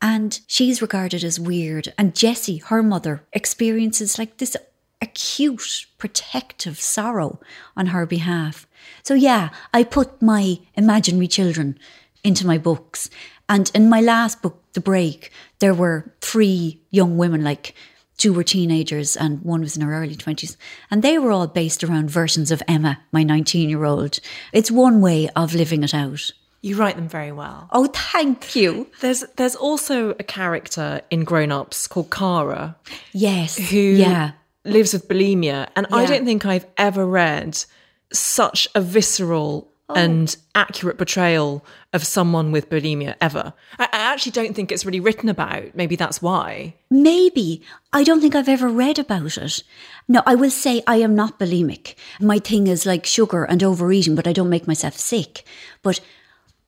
And 0.00 0.40
she's 0.48 0.82
regarded 0.82 1.22
as 1.22 1.38
weird. 1.38 1.92
And 1.96 2.14
Jessie, 2.14 2.58
her 2.58 2.82
mother, 2.82 3.22
experiences 3.32 4.18
like 4.18 4.38
this 4.38 4.56
acute 5.02 5.86
protective 5.98 6.80
sorrow 6.80 7.40
on 7.76 7.86
her 7.86 8.06
behalf. 8.06 8.66
So 9.02 9.14
yeah, 9.14 9.50
I 9.74 9.84
put 9.84 10.22
my 10.22 10.60
imaginary 10.74 11.28
children 11.28 11.78
into 12.24 12.46
my 12.46 12.56
books. 12.56 13.10
And 13.48 13.70
in 13.74 13.88
my 13.88 14.00
last 14.00 14.40
book, 14.40 14.62
The 14.72 14.80
Break, 14.80 15.30
there 15.58 15.74
were 15.74 16.14
three 16.20 16.80
young 16.90 17.18
women, 17.18 17.44
like 17.44 17.74
two 18.16 18.32
were 18.32 18.44
teenagers 18.44 19.16
and 19.16 19.42
one 19.42 19.60
was 19.60 19.76
in 19.76 19.82
her 19.82 19.92
early 19.92 20.14
20s. 20.14 20.56
And 20.90 21.02
they 21.02 21.18
were 21.18 21.32
all 21.32 21.48
based 21.48 21.82
around 21.82 22.10
versions 22.10 22.50
of 22.50 22.62
Emma, 22.68 23.00
my 23.10 23.24
19 23.24 23.68
year 23.68 23.84
old. 23.84 24.20
It's 24.52 24.70
one 24.70 25.00
way 25.00 25.28
of 25.34 25.54
living 25.54 25.82
it 25.82 25.92
out. 25.92 26.30
You 26.60 26.76
write 26.76 26.94
them 26.94 27.08
very 27.08 27.32
well. 27.32 27.68
Oh, 27.72 27.86
thank 27.86 28.54
you. 28.54 28.86
There's 29.00 29.24
there's 29.36 29.56
also 29.56 30.10
a 30.10 30.22
character 30.22 31.00
in 31.10 31.24
Grown 31.24 31.50
Ups 31.50 31.88
called 31.88 32.10
Cara. 32.10 32.76
Yes. 33.12 33.56
who 33.58 33.76
yeah. 33.76 34.32
Lives 34.64 34.92
with 34.92 35.08
bulimia, 35.08 35.68
and 35.76 35.86
I 35.92 36.06
don't 36.06 36.24
think 36.24 36.46
I've 36.46 36.66
ever 36.76 37.06
read 37.06 37.64
such 38.12 38.68
a 38.74 38.80
visceral 38.80 39.68
Oh. 39.88 39.94
and 39.94 40.34
accurate 40.54 40.96
portrayal 40.96 41.64
of 41.92 42.06
someone 42.06 42.50
with 42.52 42.70
bulimia 42.70 43.14
ever. 43.20 43.52
I, 43.78 43.84
I 43.92 43.98
actually 43.98 44.32
don't 44.32 44.54
think 44.54 44.70
it's 44.70 44.86
really 44.86 45.00
written 45.00 45.28
about. 45.28 45.74
Maybe 45.74 45.96
that's 45.96 46.22
why. 46.22 46.74
Maybe. 46.88 47.62
I 47.92 48.04
don't 48.04 48.20
think 48.20 48.34
I've 48.34 48.48
ever 48.48 48.68
read 48.68 48.98
about 48.98 49.36
it. 49.36 49.62
No, 50.08 50.22
I 50.24 50.34
will 50.36 50.50
say 50.50 50.82
I 50.86 50.96
am 50.96 51.14
not 51.14 51.38
bulimic. 51.38 51.94
My 52.20 52.38
thing 52.38 52.68
is 52.68 52.86
like 52.86 53.04
sugar 53.04 53.44
and 53.44 53.62
overeating, 53.62 54.14
but 54.14 54.26
I 54.26 54.32
don't 54.32 54.48
make 54.48 54.66
myself 54.68 54.96
sick. 54.96 55.44
But 55.82 56.00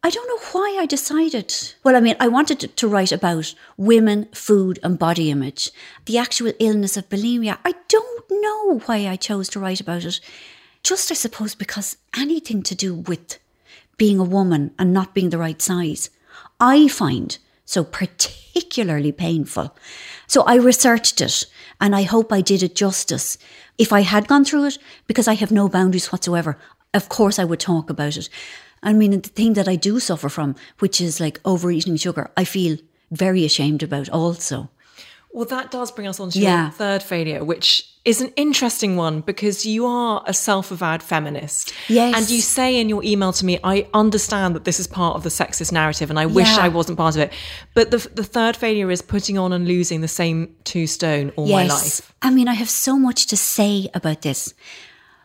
I 0.05 0.11
don't 0.11 0.29
know 0.29 0.47
why 0.53 0.77
I 0.79 0.85
decided. 0.85 1.55
Well, 1.83 1.97
I 1.97 2.01
mean, 2.01 2.17
I 2.21 2.29
wanted 2.29 2.77
to- 2.77 2.89
write 2.89 3.11
about 3.11 3.55
women, 3.79 4.29
food, 4.35 4.79
and 4.83 4.99
body 4.99 5.31
image. 5.31 5.71
The 6.05 6.19
actual 6.19 6.53
illness 6.59 6.99
of 6.99 7.09
bulimia, 7.09 7.57
I 7.65 7.73
don't 7.89 8.31
know 8.31 8.81
why 8.85 9.09
I 9.09 9.17
chose 9.17 9.49
to 9.49 9.61
write 9.61 9.81
about 9.81 10.05
it. 10.05 10.21
Just, 10.83 11.11
I 11.11 11.15
suppose, 11.15 11.55
because 11.55 11.97
anything 12.15 12.63
to 12.65 12.75
do 12.75 12.95
with 12.95 13.39
being 13.97 14.19
a 14.21 14.25
woman 14.25 14.73
and 14.79 14.93
not 14.93 15.15
being 15.15 15.31
the 15.31 15.39
right 15.39 15.63
size, 15.63 16.11
I 16.61 16.87
find 16.87 17.39
so 17.65 17.83
particularly 17.83 19.11
painful. 19.11 19.75
So 20.27 20.43
I 20.43 20.57
researched 20.57 21.23
it 21.23 21.47
and 21.81 21.97
I 21.97 22.03
hope 22.03 22.31
I 22.31 22.43
did 22.43 22.63
it 22.63 22.75
justice. 22.75 23.39
If 23.79 23.91
I 23.91 24.03
had 24.03 24.29
gone 24.29 24.45
through 24.45 24.67
it, 24.67 24.79
because 25.07 25.29
I 25.29 25.35
have 25.35 25.51
no 25.51 25.67
boundaries 25.67 26.13
whatsoever, 26.13 26.59
of 26.93 27.09
course 27.09 27.39
I 27.39 27.45
would 27.45 27.61
talk 27.61 27.89
about 27.89 28.19
it. 28.19 28.29
I 28.85 28.93
mean, 28.93 29.11
the 29.21 29.29
thing 29.29 29.55
that 29.55 29.67
I 29.69 29.77
do 29.77 29.99
suffer 30.01 30.29
from, 30.29 30.55
which 30.79 31.01
is 31.01 31.19
like 31.21 31.41
overeating 31.45 31.97
sugar, 31.97 32.31
I 32.37 32.45
feel 32.45 32.77
very 33.11 33.45
ashamed 33.45 33.83
about 33.83 34.09
also. 34.11 34.71
Well, 35.33 35.47
that 35.47 35.73
does 35.73 35.91
bring 35.91 36.07
us 36.07 36.21
on 36.21 36.31
to 36.31 36.39
Yeah. 36.39 36.63
your 36.65 36.71
third 36.71 37.03
failure, 37.03 37.43
which 37.45 37.89
is 38.05 38.21
an 38.21 38.33
interesting 38.37 38.97
one 38.97 39.21
because 39.21 39.67
you 39.67 39.85
are 39.85 40.23
a 40.27 40.33
self 40.35 40.71
avowed 40.71 41.03
feminist. 41.03 41.73
Yes. 41.89 42.15
And 42.17 42.31
you 42.31 42.41
say 42.41 42.79
in 42.81 42.89
your 42.89 43.03
email 43.03 43.33
to 43.33 43.45
me, 43.45 43.59
I 43.65 43.89
understand 43.95 44.55
that 44.55 44.63
this 44.65 44.79
is 44.79 44.87
part 44.87 45.17
of 45.17 45.23
the 45.25 45.31
sexist 45.31 45.73
narrative 45.73 46.09
and 46.09 46.21
I 46.21 46.27
wish 46.27 46.47
Yeah. 46.57 46.63
I 46.67 46.69
wasn't 46.69 46.99
part 46.99 47.17
of 47.17 47.23
it. 47.23 47.33
But 47.75 47.91
the, 47.91 47.99
the 48.15 48.23
third 48.23 48.55
failure 48.57 48.93
is 48.93 49.03
putting 49.03 49.37
on 49.37 49.53
and 49.53 49.67
losing 49.67 50.03
the 50.03 50.09
same 50.09 50.55
two 50.63 50.87
stone 50.87 51.33
all 51.37 51.49
my 51.49 51.67
life. 51.67 52.13
I 52.23 52.31
mean, 52.31 52.47
I 52.47 52.55
have 52.55 52.71
so 52.71 52.97
much 52.97 53.27
to 53.27 53.37
say 53.37 53.89
about 53.93 54.23
this. 54.23 54.55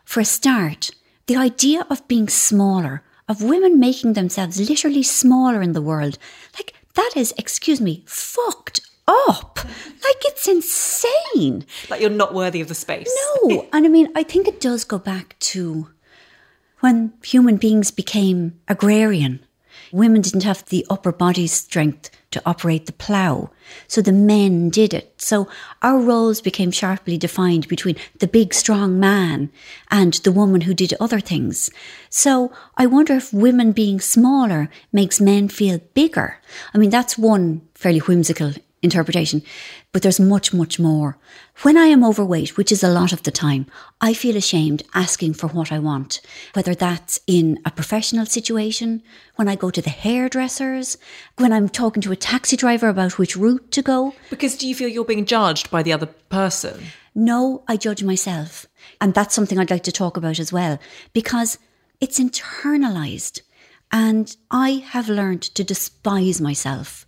For 0.04 0.18
a 0.20 0.24
start, 0.24 0.90
the 1.26 1.36
idea 1.36 1.86
of 1.88 2.08
being 2.08 2.28
smaller, 2.28 3.04
of 3.30 3.42
women 3.42 3.78
making 3.78 4.14
themselves 4.14 4.68
literally 4.68 5.04
smaller 5.04 5.62
in 5.62 5.72
the 5.72 5.80
world, 5.80 6.18
like 6.54 6.74
that 6.94 7.12
is, 7.14 7.32
excuse 7.38 7.80
me, 7.80 8.02
fucked 8.04 8.80
up. 9.06 9.60
Like 9.64 10.22
it's 10.24 10.48
insane. 10.48 11.64
Like 11.88 12.00
you're 12.00 12.10
not 12.10 12.34
worthy 12.34 12.60
of 12.60 12.66
the 12.66 12.74
space. 12.74 13.08
No. 13.44 13.68
And 13.72 13.86
I 13.86 13.88
mean, 13.88 14.08
I 14.16 14.24
think 14.24 14.48
it 14.48 14.60
does 14.60 14.82
go 14.82 14.98
back 14.98 15.36
to 15.50 15.88
when 16.80 17.12
human 17.22 17.56
beings 17.56 17.92
became 17.92 18.58
agrarian. 18.66 19.38
Women 19.92 20.22
didn't 20.22 20.44
have 20.44 20.64
the 20.66 20.86
upper 20.88 21.12
body 21.12 21.46
strength 21.46 22.10
to 22.30 22.42
operate 22.46 22.86
the 22.86 22.92
plough. 22.92 23.50
So 23.88 24.00
the 24.00 24.12
men 24.12 24.70
did 24.70 24.94
it. 24.94 25.14
So 25.20 25.48
our 25.82 25.98
roles 25.98 26.40
became 26.40 26.70
sharply 26.70 27.18
defined 27.18 27.66
between 27.66 27.96
the 28.18 28.28
big, 28.28 28.54
strong 28.54 29.00
man 29.00 29.50
and 29.90 30.14
the 30.14 30.32
woman 30.32 30.62
who 30.62 30.74
did 30.74 30.94
other 31.00 31.20
things. 31.20 31.70
So 32.08 32.52
I 32.76 32.86
wonder 32.86 33.14
if 33.14 33.32
women 33.32 33.72
being 33.72 34.00
smaller 34.00 34.70
makes 34.92 35.20
men 35.20 35.48
feel 35.48 35.80
bigger. 35.94 36.38
I 36.72 36.78
mean, 36.78 36.90
that's 36.90 37.18
one 37.18 37.62
fairly 37.74 38.00
whimsical 38.00 38.52
interpretation, 38.82 39.42
but 39.92 40.02
there's 40.02 40.18
much, 40.18 40.54
much 40.54 40.78
more. 40.78 41.18
When 41.62 41.76
I 41.76 41.86
am 41.86 42.02
overweight, 42.02 42.56
which 42.56 42.72
is 42.72 42.82
a 42.82 42.88
lot 42.88 43.12
of 43.12 43.22
the 43.22 43.30
time, 43.30 43.66
I 44.00 44.14
feel 44.14 44.36
ashamed 44.36 44.82
asking 44.94 45.34
for 45.34 45.48
what 45.48 45.70
I 45.70 45.78
want, 45.78 46.20
whether 46.54 46.74
that's 46.74 47.20
in 47.26 47.58
a 47.64 47.70
professional 47.70 48.24
situation, 48.24 49.02
when 49.36 49.48
I 49.48 49.56
go 49.56 49.70
to 49.70 49.82
the 49.82 49.90
hairdressers, 49.90 50.96
when 51.36 51.52
I'm 51.52 51.68
talking 51.68 52.00
to 52.02 52.12
a 52.12 52.16
taxi 52.16 52.56
driver 52.56 52.88
about 52.88 53.18
which 53.18 53.36
route 53.36 53.70
to 53.72 53.82
go. 53.82 54.14
Because 54.30 54.56
do 54.56 54.66
you 54.66 54.74
feel 54.74 54.88
you're 54.88 55.04
being 55.04 55.26
judged 55.26 55.70
by 55.70 55.82
the 55.82 55.92
other 55.92 56.06
person? 56.06 56.82
No, 57.14 57.64
I 57.68 57.76
judge 57.76 58.02
myself. 58.02 58.66
And 59.00 59.12
that's 59.12 59.34
something 59.34 59.58
I'd 59.58 59.70
like 59.70 59.82
to 59.84 59.92
talk 59.92 60.16
about 60.16 60.38
as 60.38 60.52
well, 60.52 60.78
because 61.12 61.58
it's 62.00 62.18
internalized. 62.18 63.42
And 63.92 64.34
I 64.50 64.84
have 64.88 65.08
learned 65.08 65.42
to 65.42 65.64
despise 65.64 66.40
myself. 66.40 67.04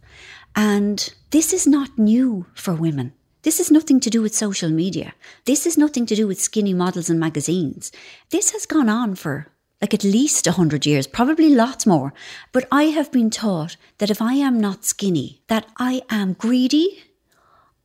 And 0.55 1.13
this 1.31 1.53
is 1.53 1.67
not 1.67 1.99
new 1.99 2.47
for 2.55 2.75
women. 2.75 3.13
This 3.43 3.59
has 3.59 3.71
nothing 3.71 3.99
to 4.01 4.11
do 4.11 4.23
with 4.23 4.35
social 4.35 4.71
media. 4.71 5.15
This 5.47 5.65
has 5.65 5.77
nothing 5.77 6.07
to 6.07 6.15
do 6.15 6.27
with 6.27 6.41
skinny 6.41 6.75
models 6.75 7.11
and 7.11 7.19
magazines. 7.19 7.91
This 8.31 8.53
has 8.53 8.67
gone 8.67 8.89
on 8.89 9.17
for 9.17 9.49
like 9.81 9.93
at 9.93 10.05
least 10.05 10.47
a 10.47 10.53
hundred 10.53 10.87
years, 10.87 11.09
probably 11.09 11.53
lots 11.53 11.87
more. 11.87 12.15
But 12.53 12.69
I 12.71 12.85
have 12.85 13.11
been 13.11 13.31
taught 13.31 13.77
that 13.99 14.11
if 14.11 14.23
I 14.23 14.35
am 14.35 14.61
not 14.61 14.85
skinny, 14.85 15.43
that 15.49 15.67
I 15.77 16.03
am 16.09 16.35
greedy, 16.35 17.03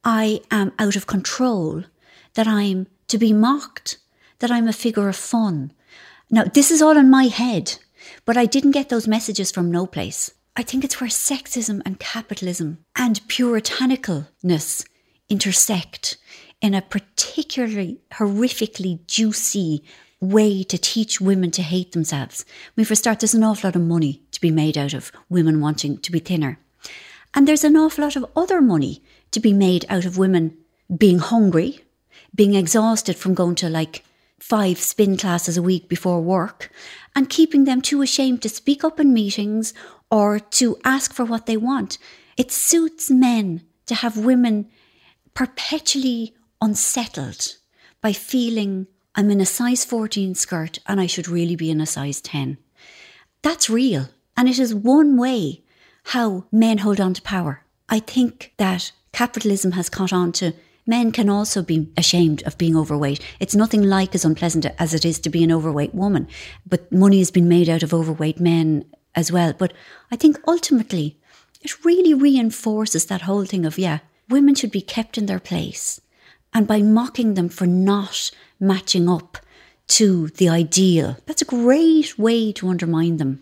I 0.03 0.41
am 0.51 0.73
out 0.77 0.95
of 0.95 1.07
control, 1.07 1.83
that 2.35 2.47
I'm 2.47 2.85
to 3.07 3.17
be 3.17 3.33
mocked, 3.33 3.97
that 4.39 4.51
I'm 4.51 4.67
a 4.67 4.73
figure 4.73 5.09
of 5.09 5.15
fun. 5.15 5.73
Now, 6.29 6.43
this 6.43 6.69
is 6.69 6.83
all 6.83 6.97
in 6.97 7.09
my 7.09 7.23
head, 7.23 7.79
but 8.25 8.37
I 8.37 8.45
didn't 8.45 8.71
get 8.71 8.89
those 8.89 9.07
messages 9.07 9.49
from 9.49 9.71
no 9.71 9.87
place. 9.87 10.31
I 10.57 10.63
think 10.63 10.83
it's 10.83 10.99
where 10.99 11.09
sexism 11.09 11.83
and 11.85 11.99
capitalism 11.99 12.79
and 12.95 13.21
puritanicalness 13.27 14.87
intersect 15.29 16.17
in 16.59 16.73
a 16.73 16.81
particularly 16.81 18.01
horrifically 18.13 19.05
juicy 19.05 19.83
way 20.19 20.63
to 20.63 20.79
teach 20.79 21.21
women 21.21 21.51
to 21.51 21.61
hate 21.61 21.91
themselves. 21.91 22.43
I 22.49 22.71
mean, 22.75 22.85
for 22.85 22.93
a 22.93 22.95
start, 22.95 23.19
there's 23.19 23.35
an 23.35 23.43
awful 23.43 23.67
lot 23.67 23.75
of 23.75 23.83
money 23.83 24.23
to 24.31 24.41
be 24.41 24.49
made 24.49 24.79
out 24.79 24.95
of 24.95 25.11
women 25.29 25.61
wanting 25.61 25.99
to 25.99 26.11
be 26.11 26.17
thinner. 26.17 26.57
And 27.35 27.47
there's 27.47 27.63
an 27.63 27.77
awful 27.77 28.03
lot 28.03 28.15
of 28.15 28.25
other 28.35 28.59
money 28.59 29.03
to 29.29 29.39
be 29.39 29.53
made 29.53 29.85
out 29.89 30.05
of 30.05 30.17
women 30.17 30.57
being 30.97 31.19
hungry, 31.19 31.81
being 32.33 32.55
exhausted 32.55 33.15
from 33.15 33.35
going 33.35 33.53
to 33.55 33.69
like 33.69 34.03
five 34.39 34.79
spin 34.79 35.17
classes 35.17 35.57
a 35.57 35.61
week 35.61 35.87
before 35.87 36.21
work, 36.21 36.71
and 37.15 37.29
keeping 37.29 37.65
them 37.65 37.81
too 37.81 38.01
ashamed 38.01 38.41
to 38.41 38.49
speak 38.49 38.83
up 38.83 38.99
in 38.99 39.13
meetings 39.13 39.73
or 40.09 40.39
to 40.39 40.77
ask 40.83 41.13
for 41.13 41.25
what 41.25 41.45
they 41.45 41.57
want. 41.57 41.97
It 42.37 42.51
suits 42.51 43.09
men 43.09 43.63
to 43.87 43.95
have 43.95 44.17
women 44.17 44.69
perpetually 45.33 46.33
unsettled 46.61 47.57
by 48.01 48.13
feeling 48.13 48.87
I'm 49.15 49.31
in 49.31 49.41
a 49.41 49.45
size 49.45 49.83
14 49.83 50.35
skirt 50.35 50.79
and 50.85 51.01
I 51.01 51.07
should 51.07 51.27
really 51.27 51.55
be 51.55 51.71
in 51.71 51.81
a 51.81 51.85
size 51.85 52.21
10. 52.21 52.57
That's 53.41 53.69
real. 53.69 54.09
And 54.35 54.47
it 54.47 54.59
is 54.59 54.75
one 54.75 55.17
way 55.17 55.63
how 56.05 56.45
men 56.51 56.79
hold 56.79 57.01
on 57.01 57.13
to 57.15 57.21
power. 57.21 57.63
I 57.89 57.99
think 57.99 58.53
that 58.57 58.91
capitalism 59.13 59.71
has 59.71 59.89
caught 59.89 60.13
on 60.13 60.31
to 60.33 60.53
men 60.85 61.11
can 61.11 61.29
also 61.29 61.61
be 61.61 61.89
ashamed 61.97 62.43
of 62.43 62.57
being 62.57 62.77
overweight. 62.77 63.19
It's 63.39 63.55
nothing 63.55 63.83
like 63.83 64.15
as 64.15 64.23
unpleasant 64.23 64.65
as 64.79 64.93
it 64.93 65.03
is 65.03 65.19
to 65.19 65.29
be 65.29 65.43
an 65.43 65.51
overweight 65.51 65.93
woman, 65.93 66.27
but 66.65 66.91
money 66.91 67.17
has 67.19 67.31
been 67.31 67.49
made 67.49 67.69
out 67.69 67.83
of 67.83 67.93
overweight 67.93 68.39
men 68.39 68.85
as 69.17 69.31
well. 69.31 69.51
But 69.51 69.73
I 70.11 70.15
think 70.15 70.39
ultimately 70.47 71.17
it 71.61 71.83
really 71.83 72.13
reinforces 72.13 73.07
that 73.07 73.23
whole 73.23 73.43
thing 73.43 73.65
of, 73.65 73.77
yeah, 73.77 73.99
women 74.29 74.55
should 74.55 74.71
be 74.71 74.79
kept 74.79 75.17
in 75.17 75.25
their 75.25 75.39
place. 75.39 75.99
And 76.53 76.67
by 76.67 76.81
mocking 76.81 77.33
them 77.33 77.49
for 77.49 77.65
not 77.67 78.31
matching 78.59 79.09
up 79.09 79.37
to 79.87 80.27
the 80.27 80.47
ideal, 80.47 81.17
that's 81.25 81.41
a 81.41 81.45
great 81.45 82.17
way 82.17 82.53
to 82.53 82.69
undermine 82.69 83.17
them. 83.17 83.41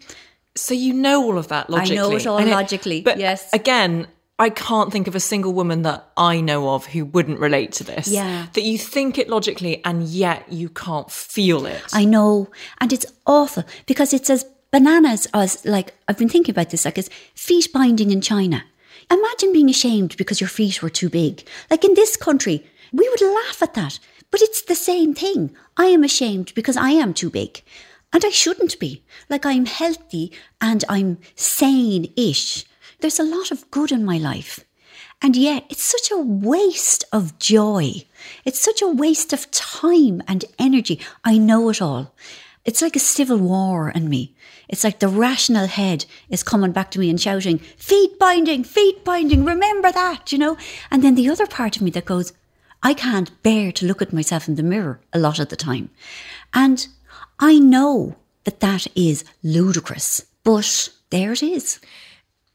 So 0.55 0.73
you 0.73 0.93
know 0.93 1.23
all 1.23 1.38
of 1.38 1.49
that 1.49 1.69
logically. 1.69 1.99
I 1.99 2.01
know 2.01 2.15
it 2.15 2.26
all 2.26 2.38
And 2.38 2.49
logically, 2.49 3.01
but 3.01 3.19
yes. 3.19 3.49
Again, 3.53 4.07
I 4.39 4.49
can't 4.49 4.91
think 4.91 5.07
of 5.07 5.15
a 5.15 5.19
single 5.19 5.53
woman 5.53 5.82
that 5.84 6.09
I 6.15 6.41
know 6.41 6.73
of 6.73 6.86
who 6.88 7.05
wouldn't 7.05 7.39
relate 7.39 7.73
to 7.73 7.84
this. 7.84 8.07
Yeah. 8.07 8.47
That 8.53 8.63
you 8.63 8.78
think 8.78 9.17
it 9.17 9.30
logically 9.30 9.84
and 9.84 10.03
yet 10.07 10.51
you 10.51 10.69
can't 10.69 11.11
feel 11.11 11.65
it. 11.65 11.84
I 11.93 12.05
know. 12.05 12.49
And 12.80 12.93
it's 12.93 13.05
awful 13.26 13.63
because 13.86 14.13
it's 14.13 14.30
as 14.30 14.45
bananas 14.76 15.26
as, 15.34 15.63
like, 15.63 15.93
I've 16.05 16.17
been 16.17 16.28
thinking 16.28 16.51
about 16.51 16.69
this, 16.69 16.84
like, 16.84 16.97
as 16.97 17.09
feet 17.34 17.71
binding 17.71 18.11
in 18.11 18.19
China. 18.19 18.65
Imagine 19.09 19.53
being 19.53 19.69
ashamed 19.69 20.17
because 20.17 20.41
your 20.41 20.49
feet 20.49 20.82
were 20.82 20.89
too 20.89 21.09
big. 21.09 21.47
Like 21.71 21.86
in 21.86 21.93
this 21.93 22.17
country, 22.17 22.65
we 22.91 23.07
would 23.07 23.21
laugh 23.21 23.61
at 23.61 23.73
that. 23.76 23.99
But 24.32 24.41
it's 24.41 24.63
the 24.63 24.76
same 24.76 25.13
thing. 25.13 25.55
I 25.78 25.86
am 25.86 26.03
ashamed 26.03 26.53
because 26.55 26.76
I 26.76 26.89
am 26.89 27.13
too 27.13 27.30
big. 27.30 27.61
And 28.11 28.26
I 28.26 28.30
shouldn't 28.30 28.78
be. 28.78 29.05
Like 29.30 29.45
I'm 29.45 29.65
healthy 29.65 30.34
and 30.59 30.84
I'm 30.89 31.19
sane 31.36 32.11
ish. 32.17 32.65
There's 32.99 33.19
a 33.19 33.23
lot 33.23 33.51
of 33.51 33.69
good 33.71 33.93
in 33.93 34.03
my 34.03 34.17
life. 34.17 34.65
And 35.21 35.38
yet 35.38 35.65
it's 35.69 35.84
such 35.84 36.11
a 36.11 36.17
waste 36.17 37.05
of 37.13 37.39
joy. 37.39 38.05
It's 38.43 38.59
such 38.59 38.82
a 38.82 38.89
waste 39.03 39.32
of 39.32 39.49
time 39.51 40.21
and 40.28 40.43
energy. 40.59 40.99
I 41.23 41.38
know 41.38 41.69
it 41.69 41.82
all. 41.82 42.13
It's 42.66 42.82
like 42.82 42.95
a 42.95 42.99
civil 42.99 43.38
war 43.38 43.89
in 43.91 44.09
me. 44.09 44.34
It's 44.68 44.84
like 44.84 44.99
the 44.99 45.07
rational 45.07 45.68
head 45.68 46.05
is 46.30 46.41
coming 46.41 46.72
back 46.72 46.89
to 46.91 46.99
me 46.99 47.09
and 47.11 47.22
shouting, 47.22 47.59
feet 47.59 48.18
binding, 48.18 48.63
feet 48.63 49.05
binding, 49.05 49.45
remember 49.45 49.91
that, 49.91 50.32
you 50.32 50.38
know? 50.39 50.57
And 50.89 51.03
then 51.03 51.13
the 51.16 51.30
other 51.30 51.45
part 51.45 51.76
of 51.76 51.84
me 51.84 51.91
that 51.91 52.05
goes, 52.05 52.34
I 52.82 52.93
can't 52.95 53.32
bear 53.43 53.72
to 53.74 53.86
look 53.86 54.01
at 54.01 54.13
myself 54.13 54.47
in 54.47 54.55
the 54.55 54.63
mirror 54.63 54.99
a 55.13 55.20
lot 55.20 55.38
of 55.39 55.49
the 55.49 55.55
time. 55.55 55.91
And 56.53 56.88
I 57.39 57.59
know 57.59 58.16
that 58.45 58.59
that 58.61 58.88
is 58.95 59.24
ludicrous, 59.43 60.26
but 60.43 60.89
there 61.11 61.34
it 61.34 61.43
is. 61.43 61.80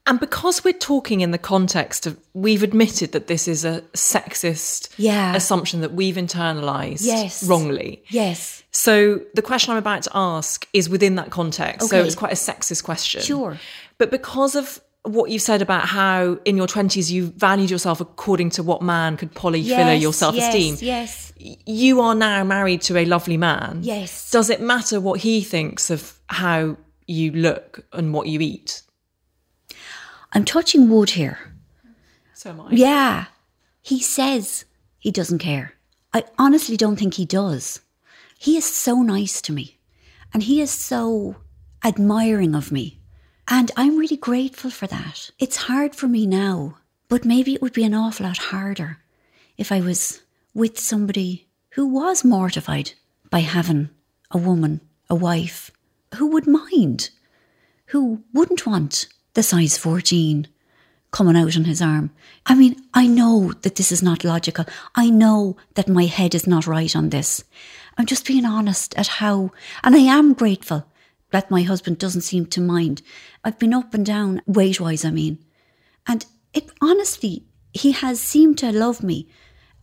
And 0.07 0.19
because 0.19 0.65
we're 0.65 0.73
talking 0.73 1.21
in 1.21 1.31
the 1.31 1.39
context 1.39 2.07
of, 2.07 2.19
we've 2.35 2.63
admitted 2.65 3.13
that 3.13 3.29
this 3.29 3.47
is 3.47 3.65
a 3.65 3.83
sexist 3.93 4.89
Yeah. 4.97 5.37
assumption 5.37 5.83
that 5.83 5.93
we've 5.93 6.17
internalized 6.17 7.05
Yes. 7.07 7.45
wrongly. 7.45 8.03
Yes. 8.09 8.60
So 8.73 9.21
the 9.35 9.43
question 9.43 9.73
I'm 9.73 9.79
about 9.79 10.03
to 10.05 10.11
ask 10.15 10.67
is 10.73 10.89
within 10.89 11.17
that 11.17 11.31
context. 11.31 11.87
Okay. 11.93 12.01
So 12.01 12.05
it's 12.05 12.15
quite 12.15 12.33
a 12.33 12.37
sexist 12.37 12.85
question. 12.85 13.21
Sure. 13.23 13.59
But 13.99 14.11
because 14.11 14.55
of 14.55 14.81
what 15.03 15.31
you've 15.31 15.43
said 15.43 15.63
about 15.63 15.87
how 15.87 16.39
in 16.45 16.57
your 16.57 16.67
20s 16.67 17.11
you 17.11 17.29
valued 17.29 17.71
yourself 17.71 18.01
according 18.01 18.51
to 18.51 18.63
what 18.63 18.83
man 18.83 19.17
could 19.17 19.35
Polyfilla 19.35 19.99
your 20.01 20.13
self 20.13 20.37
esteem, 20.37 20.77
Yes, 20.81 21.33
you 21.39 22.01
are 22.01 22.15
now 22.15 22.45
married 22.45 22.83
to 22.83 22.97
a 22.99 23.05
lovely 23.07 23.37
man. 23.37 23.81
yes. 23.83 24.31
Does 24.31 24.51
it 24.51 24.61
matter 24.61 25.01
what 25.01 25.21
he 25.21 25.43
thinks 25.43 25.91
of 25.91 26.19
how 26.27 26.77
you 27.07 27.33
look 27.33 27.85
and 27.93 28.13
what 28.13 28.27
you 28.29 28.41
eat? 28.41 28.83
I'm 30.33 30.45
touching 30.45 30.89
wood 30.91 31.11
here. 31.11 31.39
So 32.35 32.51
am 32.51 32.61
I. 32.61 32.69
Yeah. 32.71 33.25
He 33.83 34.01
says 34.01 34.65
he 34.99 35.11
doesn't 35.11 35.39
care. 35.39 35.73
I 36.13 36.25
honestly 36.39 36.77
don't 36.77 36.97
think 36.97 37.15
he 37.15 37.25
does. 37.25 37.81
He 38.41 38.57
is 38.57 38.65
so 38.65 39.03
nice 39.03 39.43
to 39.43 39.53
me 39.53 39.77
and 40.33 40.43
he 40.43 40.63
is 40.63 40.71
so 40.71 41.37
admiring 41.85 42.55
of 42.55 42.73
me. 42.73 42.99
And 43.47 43.71
I'm 43.77 43.99
really 43.99 44.17
grateful 44.17 44.71
for 44.71 44.87
that. 44.87 45.31
It's 45.39 45.69
hard 45.69 45.95
for 45.95 46.09
me 46.09 46.27
now, 46.27 46.79
but 47.11 47.27
maybe 47.27 47.53
it 47.53 47.61
would 47.61 47.75
be 47.75 47.85
an 47.85 47.93
awful 47.93 48.25
lot 48.25 48.39
harder 48.39 48.97
if 49.59 49.71
I 49.71 49.83
was 49.83 50.23
with 50.55 50.81
somebody 50.81 51.49
who 51.73 51.87
was 51.87 52.25
mortified 52.25 52.93
by 53.29 53.41
having 53.41 53.91
a 54.31 54.39
woman, 54.39 54.81
a 55.11 55.15
wife, 55.15 55.71
who 56.15 56.29
would 56.29 56.47
mind, 56.47 57.11
who 57.89 58.23
wouldn't 58.33 58.65
want 58.65 59.07
the 59.35 59.43
size 59.43 59.77
14 59.77 60.49
coming 61.11 61.37
out 61.37 61.59
on 61.59 61.65
his 61.65 61.83
arm. 61.83 62.11
I 62.47 62.55
mean, 62.55 62.83
I 62.95 63.07
know 63.07 63.53
that 63.61 63.77
this 63.77 63.93
is 63.93 64.03
not 64.03 64.25
logical. 64.25 64.65
I 64.95 65.11
know 65.11 65.59
that 65.75 65.89
my 65.89 66.07
head 66.07 66.35
is 66.35 66.47
not 66.47 66.67
right 66.67 66.97
on 66.97 67.11
this. 67.11 67.45
I'm 67.99 68.07
just 68.07 68.27
being 68.27 68.45
honest 68.45 68.97
at 68.97 69.07
how, 69.07 69.51
and 69.83 69.95
I 69.95 70.01
am 70.01 70.33
grateful 70.33 70.87
that 71.31 71.51
my 71.51 71.63
husband 71.63 71.99
doesn't 71.99 72.23
seem 72.23 72.47
to 72.47 72.61
mind. 72.61 73.03
I've 73.45 73.59
been 73.59 73.75
up 73.75 73.95
and 73.95 74.05
down 74.05 74.43
weight 74.47 74.81
wise, 74.81 75.05
I 75.05 75.11
mean. 75.11 75.39
And 76.07 76.27
it 76.53 76.71
honestly, 76.81 77.45
he 77.73 77.93
has 77.93 78.21
seemed 78.21 78.59
to 78.59 78.73
love 78.73 79.03
me 79.03 79.29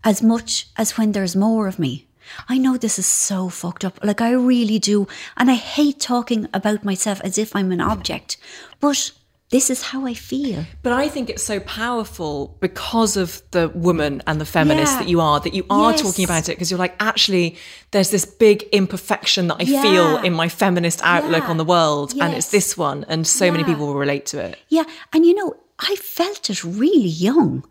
as 0.03 0.21
much 0.21 0.67
as 0.77 0.97
when 0.97 1.11
there's 1.11 1.35
more 1.35 1.67
of 1.67 1.79
me. 1.79 2.07
I 2.49 2.57
know 2.57 2.75
this 2.75 2.99
is 2.99 3.05
so 3.05 3.47
fucked 3.49 3.85
up. 3.85 4.03
Like, 4.03 4.19
I 4.19 4.31
really 4.31 4.79
do. 4.79 5.07
And 5.37 5.49
I 5.49 5.55
hate 5.55 5.99
talking 5.99 6.47
about 6.53 6.83
myself 6.83 7.21
as 7.21 7.37
if 7.37 7.55
I'm 7.55 7.71
an 7.71 7.81
object. 7.81 8.37
But 8.79 9.11
this 9.49 9.69
is 9.69 9.81
how 9.81 10.05
I 10.05 10.13
feel. 10.13 10.65
But 10.83 10.91
I 10.91 11.07
think 11.07 11.29
it's 11.29 11.43
so 11.43 11.59
powerful 11.61 12.57
because 12.59 13.15
of 13.15 13.41
the 13.51 13.69
woman 13.69 14.21
and 14.27 14.41
the 14.41 14.45
feminist 14.45 14.93
Yeah. 14.93 14.99
that 14.99 15.07
you 15.07 15.21
are, 15.21 15.39
that 15.39 15.53
you 15.53 15.65
are 15.69 15.91
Yes. 15.91 16.01
talking 16.01 16.25
about 16.25 16.49
it 16.49 16.55
because 16.55 16.69
you're 16.69 16.77
like, 16.79 16.95
actually, 16.99 17.55
there's 17.91 18.09
this 18.09 18.25
big 18.25 18.63
imperfection 18.73 19.47
that 19.47 19.57
I 19.59 19.63
Yeah. 19.63 19.81
feel 19.81 20.17
in 20.17 20.33
my 20.33 20.49
feminist 20.49 20.99
outlook 21.03 21.43
Yeah. 21.43 21.49
on 21.49 21.57
the 21.57 21.63
world. 21.63 22.13
And 22.19 22.33
it's 22.33 22.47
this 22.49 22.77
one. 22.77 23.05
And 23.07 23.25
so 23.25 23.49
many 23.51 23.63
people 23.63 23.87
will 23.87 23.95
relate 23.95 24.25
to 24.27 24.39
it. 24.39 24.59
Yeah. 24.67 24.83
And 25.13 25.25
you 25.25 25.33
know, 25.33 25.55
I 25.79 25.95
felt 25.95 26.49
it 26.49 26.63
really 26.63 27.07
young. 27.07 27.63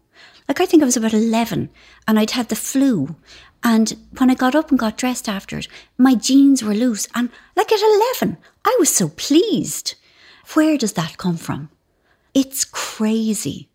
Like, 0.49 0.61
I 0.61 0.67
think 0.67 0.83
I 0.83 0.87
was 0.87 0.97
about 0.97 1.13
11 1.13 1.69
and 2.07 2.19
I'd 2.19 2.31
had 2.31 2.49
the 2.49 2.57
flu. 2.57 3.17
And 3.63 3.97
when 4.17 4.31
I 4.31 4.35
got 4.35 4.55
up 4.55 4.71
and 4.71 4.79
got 4.79 4.97
dressed 4.97 5.29
after 5.29 5.59
it, 5.59 5.67
my 5.99 6.15
jeans 6.15 6.63
were 6.63 6.73
loose. 6.75 7.07
And 7.15 7.29
like 7.57 7.71
at 7.73 7.81
11, 7.83 8.39
I 8.65 8.75
was 8.79 8.95
so 8.95 9.09
pleased. 9.09 9.95
Where 10.55 10.79
does 10.79 10.95
that 10.95 11.17
come 11.17 11.37
from? 11.37 11.71
It's 12.35 12.65
crazy. 12.65 13.69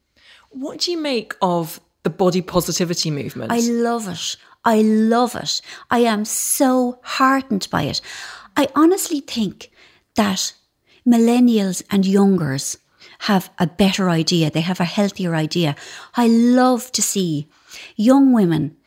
What 0.50 0.80
do 0.80 0.92
you 0.92 0.98
make 0.98 1.34
of 1.42 1.80
the 2.04 2.10
body 2.10 2.42
positivity 2.42 3.12
movement? 3.12 3.52
I 3.52 3.60
love 3.60 4.08
it. 4.08 4.36
I 4.64 4.82
love 4.82 5.36
it. 5.36 5.62
I 5.90 6.00
am 6.00 6.26
so 6.26 7.00
heartened 7.04 7.68
by 7.72 7.84
it. 7.84 8.02
I 8.56 8.68
honestly 8.76 9.22
think 9.22 9.72
that 10.16 10.54
millennials 11.08 11.84
and 11.90 12.06
youngers 12.06 12.78
have 13.20 13.50
a 13.58 13.68
better 13.68 14.10
idea. 14.10 14.52
They 14.52 14.62
have 14.62 14.80
a 14.80 14.86
healthier 14.86 15.36
idea. 15.36 15.76
I 16.16 16.28
love 16.28 16.92
to 16.94 17.02
see 17.02 17.48
young 17.96 18.34
women 18.34 18.78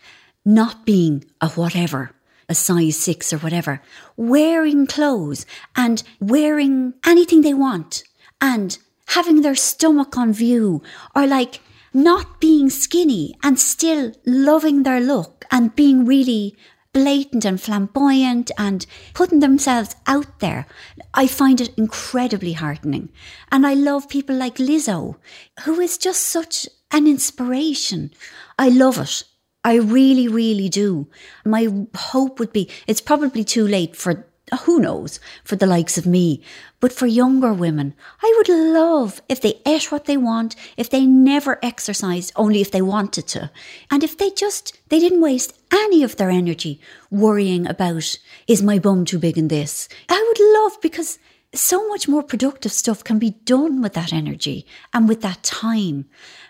not 0.44 0.84
being 0.84 1.24
a 1.40 1.48
whatever, 1.50 2.13
a 2.48 2.54
size 2.54 2.96
six 2.96 3.32
or 3.32 3.38
whatever, 3.38 3.80
wearing 4.16 4.86
clothes 4.86 5.46
and 5.76 6.02
wearing 6.20 6.94
anything 7.06 7.42
they 7.42 7.54
want 7.54 8.02
and 8.40 8.78
having 9.08 9.42
their 9.42 9.54
stomach 9.54 10.16
on 10.16 10.32
view 10.32 10.82
or 11.14 11.26
like 11.26 11.60
not 11.92 12.40
being 12.40 12.68
skinny 12.68 13.34
and 13.42 13.58
still 13.58 14.12
loving 14.26 14.82
their 14.82 15.00
look 15.00 15.44
and 15.50 15.76
being 15.76 16.04
really 16.04 16.56
blatant 16.92 17.44
and 17.44 17.60
flamboyant 17.60 18.50
and 18.56 18.86
putting 19.14 19.40
themselves 19.40 19.94
out 20.06 20.40
there. 20.40 20.66
I 21.12 21.26
find 21.26 21.60
it 21.60 21.74
incredibly 21.76 22.52
heartening. 22.52 23.10
And 23.50 23.66
I 23.66 23.74
love 23.74 24.08
people 24.08 24.36
like 24.36 24.56
Lizzo, 24.56 25.16
who 25.64 25.80
is 25.80 25.98
just 25.98 26.22
such 26.22 26.68
an 26.90 27.06
inspiration. 27.06 28.12
I 28.58 28.68
love 28.68 28.98
it. 28.98 29.24
I 29.64 29.76
really, 29.76 30.28
really 30.28 30.68
do. 30.68 31.08
My 31.44 31.68
hope 31.96 32.38
would 32.38 32.52
be 32.52 32.68
it's 32.86 33.00
probably 33.00 33.44
too 33.44 33.66
late 33.66 33.96
for 33.96 34.26
who 34.64 34.78
knows 34.78 35.20
for 35.42 35.56
the 35.56 35.66
likes 35.66 35.96
of 35.96 36.06
me, 36.06 36.42
but 36.78 36.92
for 36.92 37.06
younger 37.06 37.52
women, 37.52 37.94
I 38.22 38.32
would 38.36 38.48
love 38.48 39.22
if 39.28 39.40
they 39.40 39.60
ate 39.64 39.90
what 39.90 40.04
they 40.04 40.18
want, 40.18 40.54
if 40.76 40.90
they 40.90 41.06
never 41.06 41.58
exercised, 41.62 42.32
only 42.36 42.60
if 42.60 42.70
they 42.70 42.82
wanted 42.82 43.26
to, 43.28 43.50
and 43.90 44.04
if 44.04 44.18
they 44.18 44.30
just 44.30 44.78
they 44.90 45.00
didn't 45.00 45.22
waste 45.22 45.58
any 45.72 46.02
of 46.02 46.16
their 46.16 46.30
energy 46.30 46.80
worrying 47.10 47.66
about 47.66 48.18
is 48.46 48.62
my 48.62 48.78
bum 48.78 49.06
too 49.06 49.18
big 49.18 49.38
in 49.38 49.48
this. 49.48 49.88
I 50.10 50.22
would 50.22 50.62
love 50.62 50.80
because 50.82 51.18
so 51.54 51.88
much 51.88 52.08
more 52.08 52.22
productive 52.22 52.72
stuff 52.72 53.02
can 53.02 53.18
be 53.18 53.30
done 53.30 53.80
with 53.80 53.94
that 53.94 54.12
energy 54.12 54.66
and 54.92 55.08
with 55.08 55.22
that 55.22 55.42
time. 55.42 56.06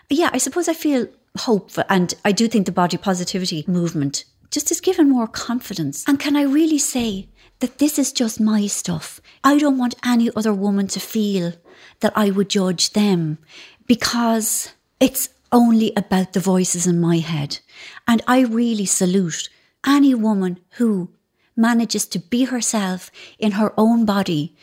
Yeah, 0.09 0.31
I 0.33 0.37
suppose 0.37 0.67
I 0.67 0.73
feel 0.73 1.07
hope 1.37 1.71
and 1.89 2.13
I 2.23 2.31
do 2.31 2.47
think 2.47 2.65
the 2.65 2.71
body 2.71 2.97
positivity 2.97 3.63
movement 3.67 4.25
just 4.51 4.71
is 4.71 4.81
given 4.81 5.09
more 5.09 5.27
confidence. 5.27 6.05
And 6.07 6.19
can 6.19 6.35
I 6.35 6.43
really 6.43 6.77
say 6.77 7.27
that 7.59 7.79
this 7.79 7.99
is 7.99 8.11
just 8.11 8.39
my 8.39 8.67
stuff? 8.67 9.19
I 9.43 9.57
don't 9.57 9.77
want 9.77 9.95
any 10.05 10.29
other 10.35 10.53
woman 10.53 10.87
to 10.87 10.99
feel 10.99 11.53
that 11.99 12.13
I 12.15 12.29
would 12.29 12.49
judge 12.49 12.93
them 12.93 13.37
because 13.85 14.73
it's 14.99 15.29
only 15.51 15.91
about 15.95 16.33
the 16.33 16.39
voices 16.39 16.87
in 16.87 16.99
my 16.99 17.17
head. 17.17 17.59
And 18.07 18.21
I 18.27 18.41
really 18.41 18.85
salute 18.85 19.49
any 19.85 20.15
woman 20.15 20.59
who 20.77 21.09
manages 21.55 22.05
to 22.07 22.19
be 22.19 22.45
herself 22.45 23.11
in 23.39 23.53
her 23.53 23.73
own 23.77 24.05
body 24.05 24.55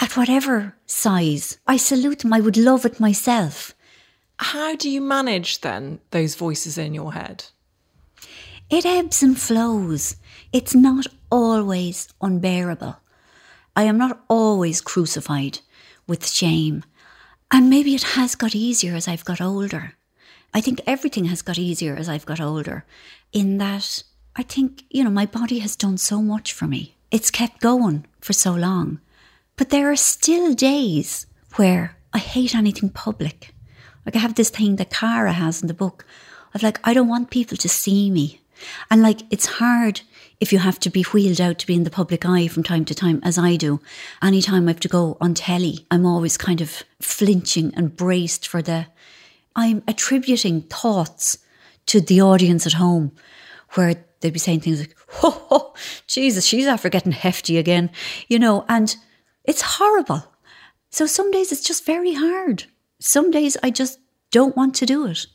at 0.00 0.16
whatever 0.16 0.76
size. 0.86 1.58
I 1.66 1.76
salute 1.76 2.20
them. 2.20 2.32
I 2.32 2.40
would 2.40 2.56
love 2.56 2.84
it 2.84 3.00
myself. 3.00 3.74
How 4.38 4.76
do 4.76 4.90
you 4.90 5.00
manage 5.00 5.60
then 5.60 6.00
those 6.10 6.34
voices 6.34 6.76
in 6.76 6.94
your 6.94 7.12
head? 7.14 7.46
It 8.68 8.84
ebbs 8.84 9.22
and 9.22 9.38
flows. 9.38 10.16
It's 10.52 10.74
not 10.74 11.06
always 11.30 12.08
unbearable. 12.20 12.96
I 13.74 13.84
am 13.84 13.98
not 13.98 14.24
always 14.28 14.80
crucified 14.80 15.60
with 16.06 16.28
shame. 16.28 16.84
And 17.50 17.70
maybe 17.70 17.94
it 17.94 18.02
has 18.02 18.34
got 18.34 18.54
easier 18.54 18.94
as 18.94 19.06
I've 19.06 19.24
got 19.24 19.40
older. 19.40 19.94
I 20.52 20.60
think 20.60 20.80
everything 20.86 21.26
has 21.26 21.42
got 21.42 21.58
easier 21.58 21.94
as 21.96 22.08
I've 22.08 22.26
got 22.26 22.40
older, 22.40 22.84
in 23.32 23.58
that 23.58 24.02
I 24.34 24.42
think, 24.42 24.84
you 24.90 25.04
know, 25.04 25.10
my 25.10 25.26
body 25.26 25.60
has 25.60 25.76
done 25.76 25.98
so 25.98 26.20
much 26.20 26.52
for 26.52 26.66
me. 26.66 26.96
It's 27.10 27.30
kept 27.30 27.60
going 27.60 28.06
for 28.20 28.32
so 28.32 28.52
long. 28.52 29.00
But 29.56 29.70
there 29.70 29.90
are 29.90 29.96
still 29.96 30.54
days 30.54 31.26
where 31.54 31.96
I 32.12 32.18
hate 32.18 32.54
anything 32.54 32.90
public. 32.90 33.54
Like 34.06 34.16
I 34.16 34.20
have 34.20 34.36
this 34.36 34.50
thing 34.50 34.76
that 34.76 34.90
Cara 34.90 35.32
has 35.32 35.60
in 35.60 35.68
the 35.68 35.74
book 35.74 36.06
of 36.54 36.62
like, 36.62 36.80
I 36.84 36.94
don't 36.94 37.08
want 37.08 37.30
people 37.30 37.56
to 37.58 37.68
see 37.68 38.10
me. 38.10 38.40
And 38.90 39.02
like, 39.02 39.20
it's 39.30 39.46
hard 39.46 40.00
if 40.40 40.52
you 40.52 40.58
have 40.58 40.78
to 40.80 40.90
be 40.90 41.02
wheeled 41.02 41.40
out 41.40 41.58
to 41.58 41.66
be 41.66 41.74
in 41.74 41.84
the 41.84 41.90
public 41.90 42.24
eye 42.24 42.48
from 42.48 42.62
time 42.62 42.84
to 42.86 42.94
time, 42.94 43.20
as 43.22 43.36
I 43.36 43.56
do. 43.56 43.80
Anytime 44.22 44.66
I 44.66 44.70
have 44.70 44.80
to 44.80 44.88
go 44.88 45.16
on 45.20 45.34
telly, 45.34 45.86
I'm 45.90 46.06
always 46.06 46.36
kind 46.36 46.60
of 46.60 46.82
flinching 47.00 47.74
and 47.74 47.94
braced 47.96 48.46
for 48.48 48.62
the. 48.62 48.86
I'm 49.54 49.82
attributing 49.88 50.62
thoughts 50.62 51.38
to 51.86 52.00
the 52.00 52.20
audience 52.20 52.66
at 52.66 52.74
home 52.74 53.12
where 53.74 53.96
they'd 54.20 54.32
be 54.32 54.38
saying 54.38 54.60
things 54.60 54.80
like, 54.80 54.96
oh, 55.22 55.46
oh 55.50 55.74
Jesus, 56.06 56.44
she's 56.44 56.66
after 56.66 56.88
getting 56.88 57.12
hefty 57.12 57.58
again, 57.58 57.90
you 58.28 58.38
know, 58.38 58.64
and 58.68 58.96
it's 59.44 59.62
horrible. 59.62 60.24
So 60.90 61.06
some 61.06 61.30
days 61.30 61.52
it's 61.52 61.62
just 61.62 61.86
very 61.86 62.14
hard. 62.14 62.64
Some 62.98 63.30
days 63.30 63.56
I 63.62 63.70
just 63.70 63.98
don't 64.30 64.56
want 64.56 64.74
to 64.76 64.86
do 64.86 65.06
it. 65.06 65.26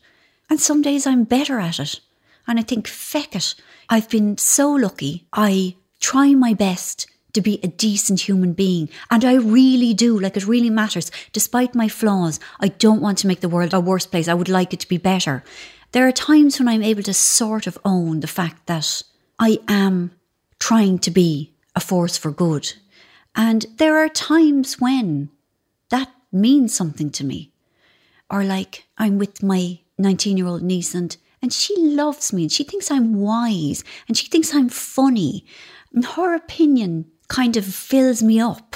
And 0.50 0.60
some 0.60 0.82
days 0.82 1.06
I'm 1.06 1.24
better 1.24 1.58
at 1.58 1.78
it. 1.78 2.00
And 2.46 2.58
I 2.58 2.62
think, 2.62 2.88
feck 2.88 3.34
it. 3.36 3.54
I've 3.88 4.08
been 4.08 4.36
so 4.36 4.72
lucky. 4.72 5.26
I 5.32 5.76
try 6.00 6.34
my 6.34 6.54
best 6.54 7.06
to 7.32 7.40
be 7.40 7.60
a 7.62 7.68
decent 7.68 8.20
human 8.20 8.52
being. 8.52 8.88
And 9.10 9.24
I 9.24 9.34
really 9.34 9.94
do. 9.94 10.18
Like 10.18 10.36
it 10.36 10.46
really 10.46 10.70
matters. 10.70 11.10
Despite 11.32 11.74
my 11.74 11.88
flaws, 11.88 12.40
I 12.60 12.68
don't 12.68 13.00
want 13.00 13.18
to 13.18 13.26
make 13.26 13.40
the 13.40 13.48
world 13.48 13.72
a 13.72 13.80
worse 13.80 14.06
place. 14.06 14.28
I 14.28 14.34
would 14.34 14.48
like 14.48 14.74
it 14.74 14.80
to 14.80 14.88
be 14.88 14.98
better. 14.98 15.42
There 15.92 16.06
are 16.06 16.12
times 16.12 16.58
when 16.58 16.68
I'm 16.68 16.82
able 16.82 17.02
to 17.04 17.14
sort 17.14 17.66
of 17.66 17.78
own 17.84 18.20
the 18.20 18.26
fact 18.26 18.66
that 18.66 19.02
I 19.38 19.60
am 19.68 20.12
trying 20.58 20.98
to 21.00 21.10
be 21.10 21.52
a 21.74 21.80
force 21.80 22.16
for 22.16 22.30
good. 22.30 22.72
And 23.34 23.66
there 23.76 23.96
are 23.96 24.08
times 24.08 24.80
when 24.80 25.30
that 25.90 26.10
means 26.30 26.74
something 26.74 27.10
to 27.10 27.24
me. 27.24 27.51
Or 28.32 28.42
like 28.44 28.86
I'm 28.96 29.18
with 29.18 29.42
my 29.42 29.80
19 29.98 30.38
year 30.38 30.46
old 30.46 30.62
niece 30.62 30.94
and, 30.94 31.16
and 31.42 31.52
she 31.52 31.76
loves 31.76 32.32
me 32.32 32.44
and 32.44 32.52
she 32.52 32.64
thinks 32.64 32.90
I'm 32.90 33.14
wise 33.20 33.84
and 34.08 34.16
she 34.16 34.26
thinks 34.26 34.54
I'm 34.54 34.70
funny. 34.70 35.44
And 35.92 36.04
her 36.04 36.34
opinion 36.34 37.04
kind 37.28 37.56
of 37.56 37.66
fills 37.66 38.22
me 38.22 38.40
up 38.40 38.74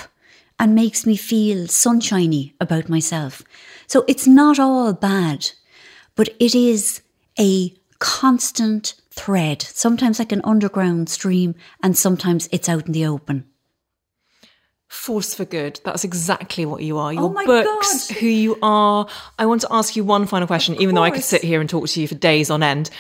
and 0.59 0.75
makes 0.75 1.07
me 1.07 1.17
feel 1.17 1.67
sunshiny 1.69 2.55
about 2.61 2.89
myself. 2.89 3.43
So 3.87 4.05
it's 4.07 4.27
not 4.27 4.59
all 4.59 4.93
bad, 4.93 5.51
but 6.15 6.29
it 6.39 6.55
is 6.55 7.03
a 7.39 7.75
constant 7.99 8.95
thread, 9.11 9.63
sometimes 9.63 10.19
like 10.19 10.33
an 10.33 10.43
underground 10.45 11.09
stream, 11.09 11.55
and 11.83 11.97
sometimes 11.97 12.49
it's 12.53 12.69
out 12.69 12.87
in 12.87 12.93
the 12.93 13.07
open. 13.07 13.47
Force 14.89 15.35
for 15.35 15.45
good. 15.45 15.81
That's 15.85 16.05
exactly 16.05 16.65
what 16.65 16.83
you 16.83 16.97
are. 16.99 17.13
Your 17.13 17.25
Oh 17.25 17.47
books, 17.47 18.09
God. 18.09 18.19
who 18.19 18.27
you 18.27 18.57
are. 18.63 19.09
I 19.39 19.47
want 19.47 19.63
to 19.63 19.69
ask 19.71 19.97
you 19.97 20.05
one 20.05 20.27
final 20.27 20.47
question, 20.47 20.81
even 20.81 20.95
though 20.95 21.03
I 21.03 21.11
could 21.11 21.25
sit 21.25 21.43
here 21.43 21.61
and 21.61 21.69
talk 21.69 21.89
to 21.89 22.01
you 22.01 22.07
for 22.07 22.15
days 22.15 22.51
on 22.51 22.63
end. 22.63 22.91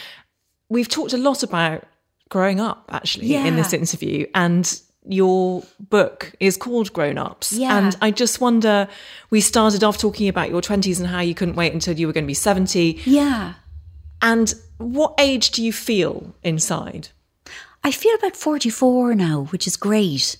We've 0.68 0.88
talked 0.88 1.12
a 1.12 1.16
lot 1.18 1.42
about 1.44 1.84
growing 2.28 2.60
up, 2.60 2.90
actually, 2.92 3.34
in 3.34 3.54
this 3.54 3.72
interview. 3.72 4.26
And 4.34 4.80
your 5.08 5.62
book 5.78 6.32
is 6.40 6.56
called 6.56 6.92
Grown 6.92 7.18
Ups. 7.18 7.52
Yeah. 7.52 7.78
And 7.78 7.96
I 8.02 8.10
just 8.10 8.40
wonder 8.40 8.88
we 9.30 9.40
started 9.40 9.84
off 9.84 9.98
talking 9.98 10.28
about 10.28 10.50
your 10.50 10.60
20s 10.60 10.98
and 10.98 11.06
how 11.06 11.20
you 11.20 11.34
couldn't 11.34 11.54
wait 11.54 11.72
until 11.72 11.96
you 11.96 12.08
were 12.08 12.12
going 12.12 12.24
to 12.24 12.28
be 12.28 12.34
70. 12.34 13.00
Yeah. 13.04 13.54
And 14.20 14.52
what 14.78 15.14
age 15.18 15.52
do 15.52 15.62
you 15.62 15.72
feel 15.72 16.34
inside? 16.42 17.10
I 17.84 17.92
feel 17.92 18.16
about 18.16 18.34
44 18.34 19.14
now, 19.14 19.44
which 19.50 19.68
is 19.68 19.76
great. 19.76 20.36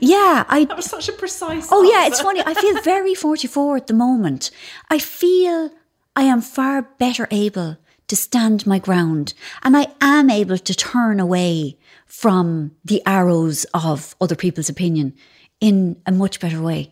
Yeah, 0.00 0.44
I 0.48 0.64
That 0.64 0.76
was 0.76 0.86
such 0.86 1.08
a 1.08 1.12
precise. 1.12 1.68
Oh 1.70 1.82
yeah, 1.82 2.06
it's 2.06 2.20
funny. 2.20 2.42
I 2.44 2.54
feel 2.54 2.80
very 2.82 3.14
44 3.26 3.76
at 3.76 3.86
the 3.86 3.94
moment. 3.94 4.50
I 4.90 4.98
feel 4.98 5.70
I 6.16 6.22
am 6.22 6.40
far 6.40 6.82
better 6.82 7.28
able 7.30 7.76
to 8.08 8.16
stand 8.16 8.66
my 8.66 8.78
ground 8.78 9.34
and 9.62 9.76
I 9.76 9.88
am 10.00 10.30
able 10.30 10.58
to 10.58 10.74
turn 10.74 11.20
away 11.20 11.76
from 12.06 12.72
the 12.84 13.02
arrows 13.06 13.64
of 13.74 14.16
other 14.20 14.34
people's 14.34 14.68
opinion 14.68 15.14
in 15.60 16.00
a 16.06 16.12
much 16.12 16.40
better 16.40 16.62
way. 16.62 16.90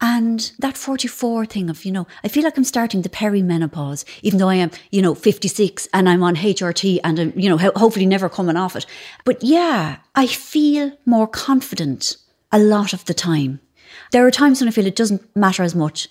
And 0.00 0.52
that 0.58 0.76
44 0.76 1.46
thing 1.46 1.70
of, 1.70 1.84
you 1.84 1.92
know, 1.92 2.06
I 2.22 2.28
feel 2.28 2.42
like 2.42 2.56
I'm 2.56 2.64
starting 2.64 3.02
the 3.02 3.08
perimenopause, 3.08 4.04
even 4.22 4.38
though 4.38 4.48
I 4.48 4.56
am, 4.56 4.70
you 4.90 5.00
know, 5.00 5.14
56 5.14 5.88
and 5.94 6.08
I'm 6.08 6.22
on 6.22 6.36
HRT 6.36 7.00
and 7.04 7.18
I'm, 7.18 7.32
you 7.38 7.48
know, 7.48 7.56
ho- 7.56 7.72
hopefully 7.76 8.04
never 8.06 8.28
coming 8.28 8.56
off 8.56 8.76
it. 8.76 8.86
But 9.24 9.42
yeah, 9.42 9.98
I 10.14 10.26
feel 10.26 10.92
more 11.06 11.26
confident 11.26 12.16
a 12.54 12.58
lot 12.58 12.92
of 12.92 13.04
the 13.04 13.12
time. 13.12 13.60
There 14.12 14.24
are 14.24 14.30
times 14.30 14.60
when 14.60 14.68
I 14.68 14.70
feel 14.70 14.86
it 14.86 14.96
doesn't 14.96 15.36
matter 15.36 15.64
as 15.64 15.74
much 15.74 16.08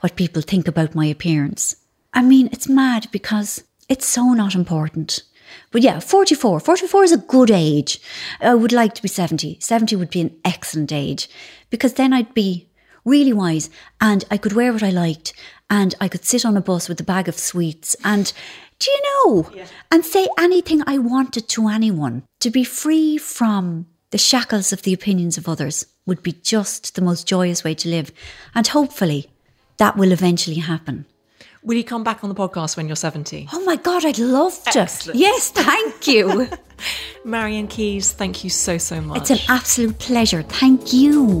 what 0.00 0.16
people 0.16 0.42
think 0.42 0.66
about 0.66 0.96
my 0.96 1.06
appearance. 1.06 1.76
I 2.12 2.20
mean, 2.20 2.48
it's 2.50 2.68
mad 2.68 3.06
because 3.12 3.62
it's 3.88 4.06
so 4.06 4.32
not 4.32 4.56
important. 4.56 5.22
But 5.70 5.82
yeah, 5.82 6.00
44. 6.00 6.58
44 6.58 7.04
is 7.04 7.12
a 7.12 7.18
good 7.18 7.50
age. 7.50 8.00
I 8.40 8.56
would 8.56 8.72
like 8.72 8.94
to 8.94 9.02
be 9.02 9.08
70. 9.08 9.58
70 9.60 9.94
would 9.94 10.10
be 10.10 10.20
an 10.20 10.36
excellent 10.44 10.90
age 10.90 11.28
because 11.70 11.94
then 11.94 12.12
I'd 12.12 12.34
be 12.34 12.68
really 13.04 13.32
wise 13.32 13.70
and 14.00 14.24
I 14.32 14.36
could 14.36 14.54
wear 14.54 14.72
what 14.72 14.82
I 14.82 14.90
liked 14.90 15.32
and 15.70 15.94
I 16.00 16.08
could 16.08 16.24
sit 16.24 16.44
on 16.44 16.56
a 16.56 16.60
bus 16.60 16.88
with 16.88 17.00
a 17.00 17.04
bag 17.04 17.28
of 17.28 17.38
sweets 17.38 17.94
and 18.02 18.32
do 18.78 18.90
you 18.90 19.02
know 19.02 19.50
yeah. 19.54 19.66
and 19.92 20.04
say 20.04 20.26
anything 20.38 20.82
I 20.86 20.98
wanted 20.98 21.48
to 21.50 21.68
anyone 21.68 22.24
to 22.40 22.50
be 22.50 22.64
free 22.64 23.18
from 23.18 23.86
the 24.14 24.18
shackles 24.18 24.72
of 24.72 24.82
the 24.82 24.92
opinions 24.92 25.36
of 25.36 25.48
others 25.48 25.86
would 26.06 26.22
be 26.22 26.30
just 26.30 26.94
the 26.94 27.02
most 27.02 27.26
joyous 27.26 27.64
way 27.64 27.74
to 27.74 27.88
live 27.88 28.12
and 28.54 28.68
hopefully 28.68 29.28
that 29.78 29.96
will 29.96 30.12
eventually 30.12 30.58
happen 30.58 31.04
Will 31.64 31.76
you 31.76 31.82
come 31.82 32.04
back 32.04 32.22
on 32.22 32.28
the 32.28 32.34
podcast 32.36 32.76
when 32.76 32.86
you're 32.86 32.94
70? 32.94 33.48
Oh 33.50 33.64
my 33.64 33.76
God, 33.76 34.04
I'd 34.04 34.18
love 34.18 34.62
to. 34.64 34.80
Excellent. 34.80 35.18
Yes, 35.18 35.50
thank 35.50 36.06
you. 36.06 36.46
Marian 37.24 37.68
Keyes, 37.68 38.12
thank 38.12 38.44
you 38.44 38.50
so, 38.50 38.76
so 38.76 39.00
much. 39.00 39.22
It's 39.22 39.30
an 39.30 39.38
absolute 39.48 39.98
pleasure. 39.98 40.42
Thank 40.42 40.92
you. 40.92 41.40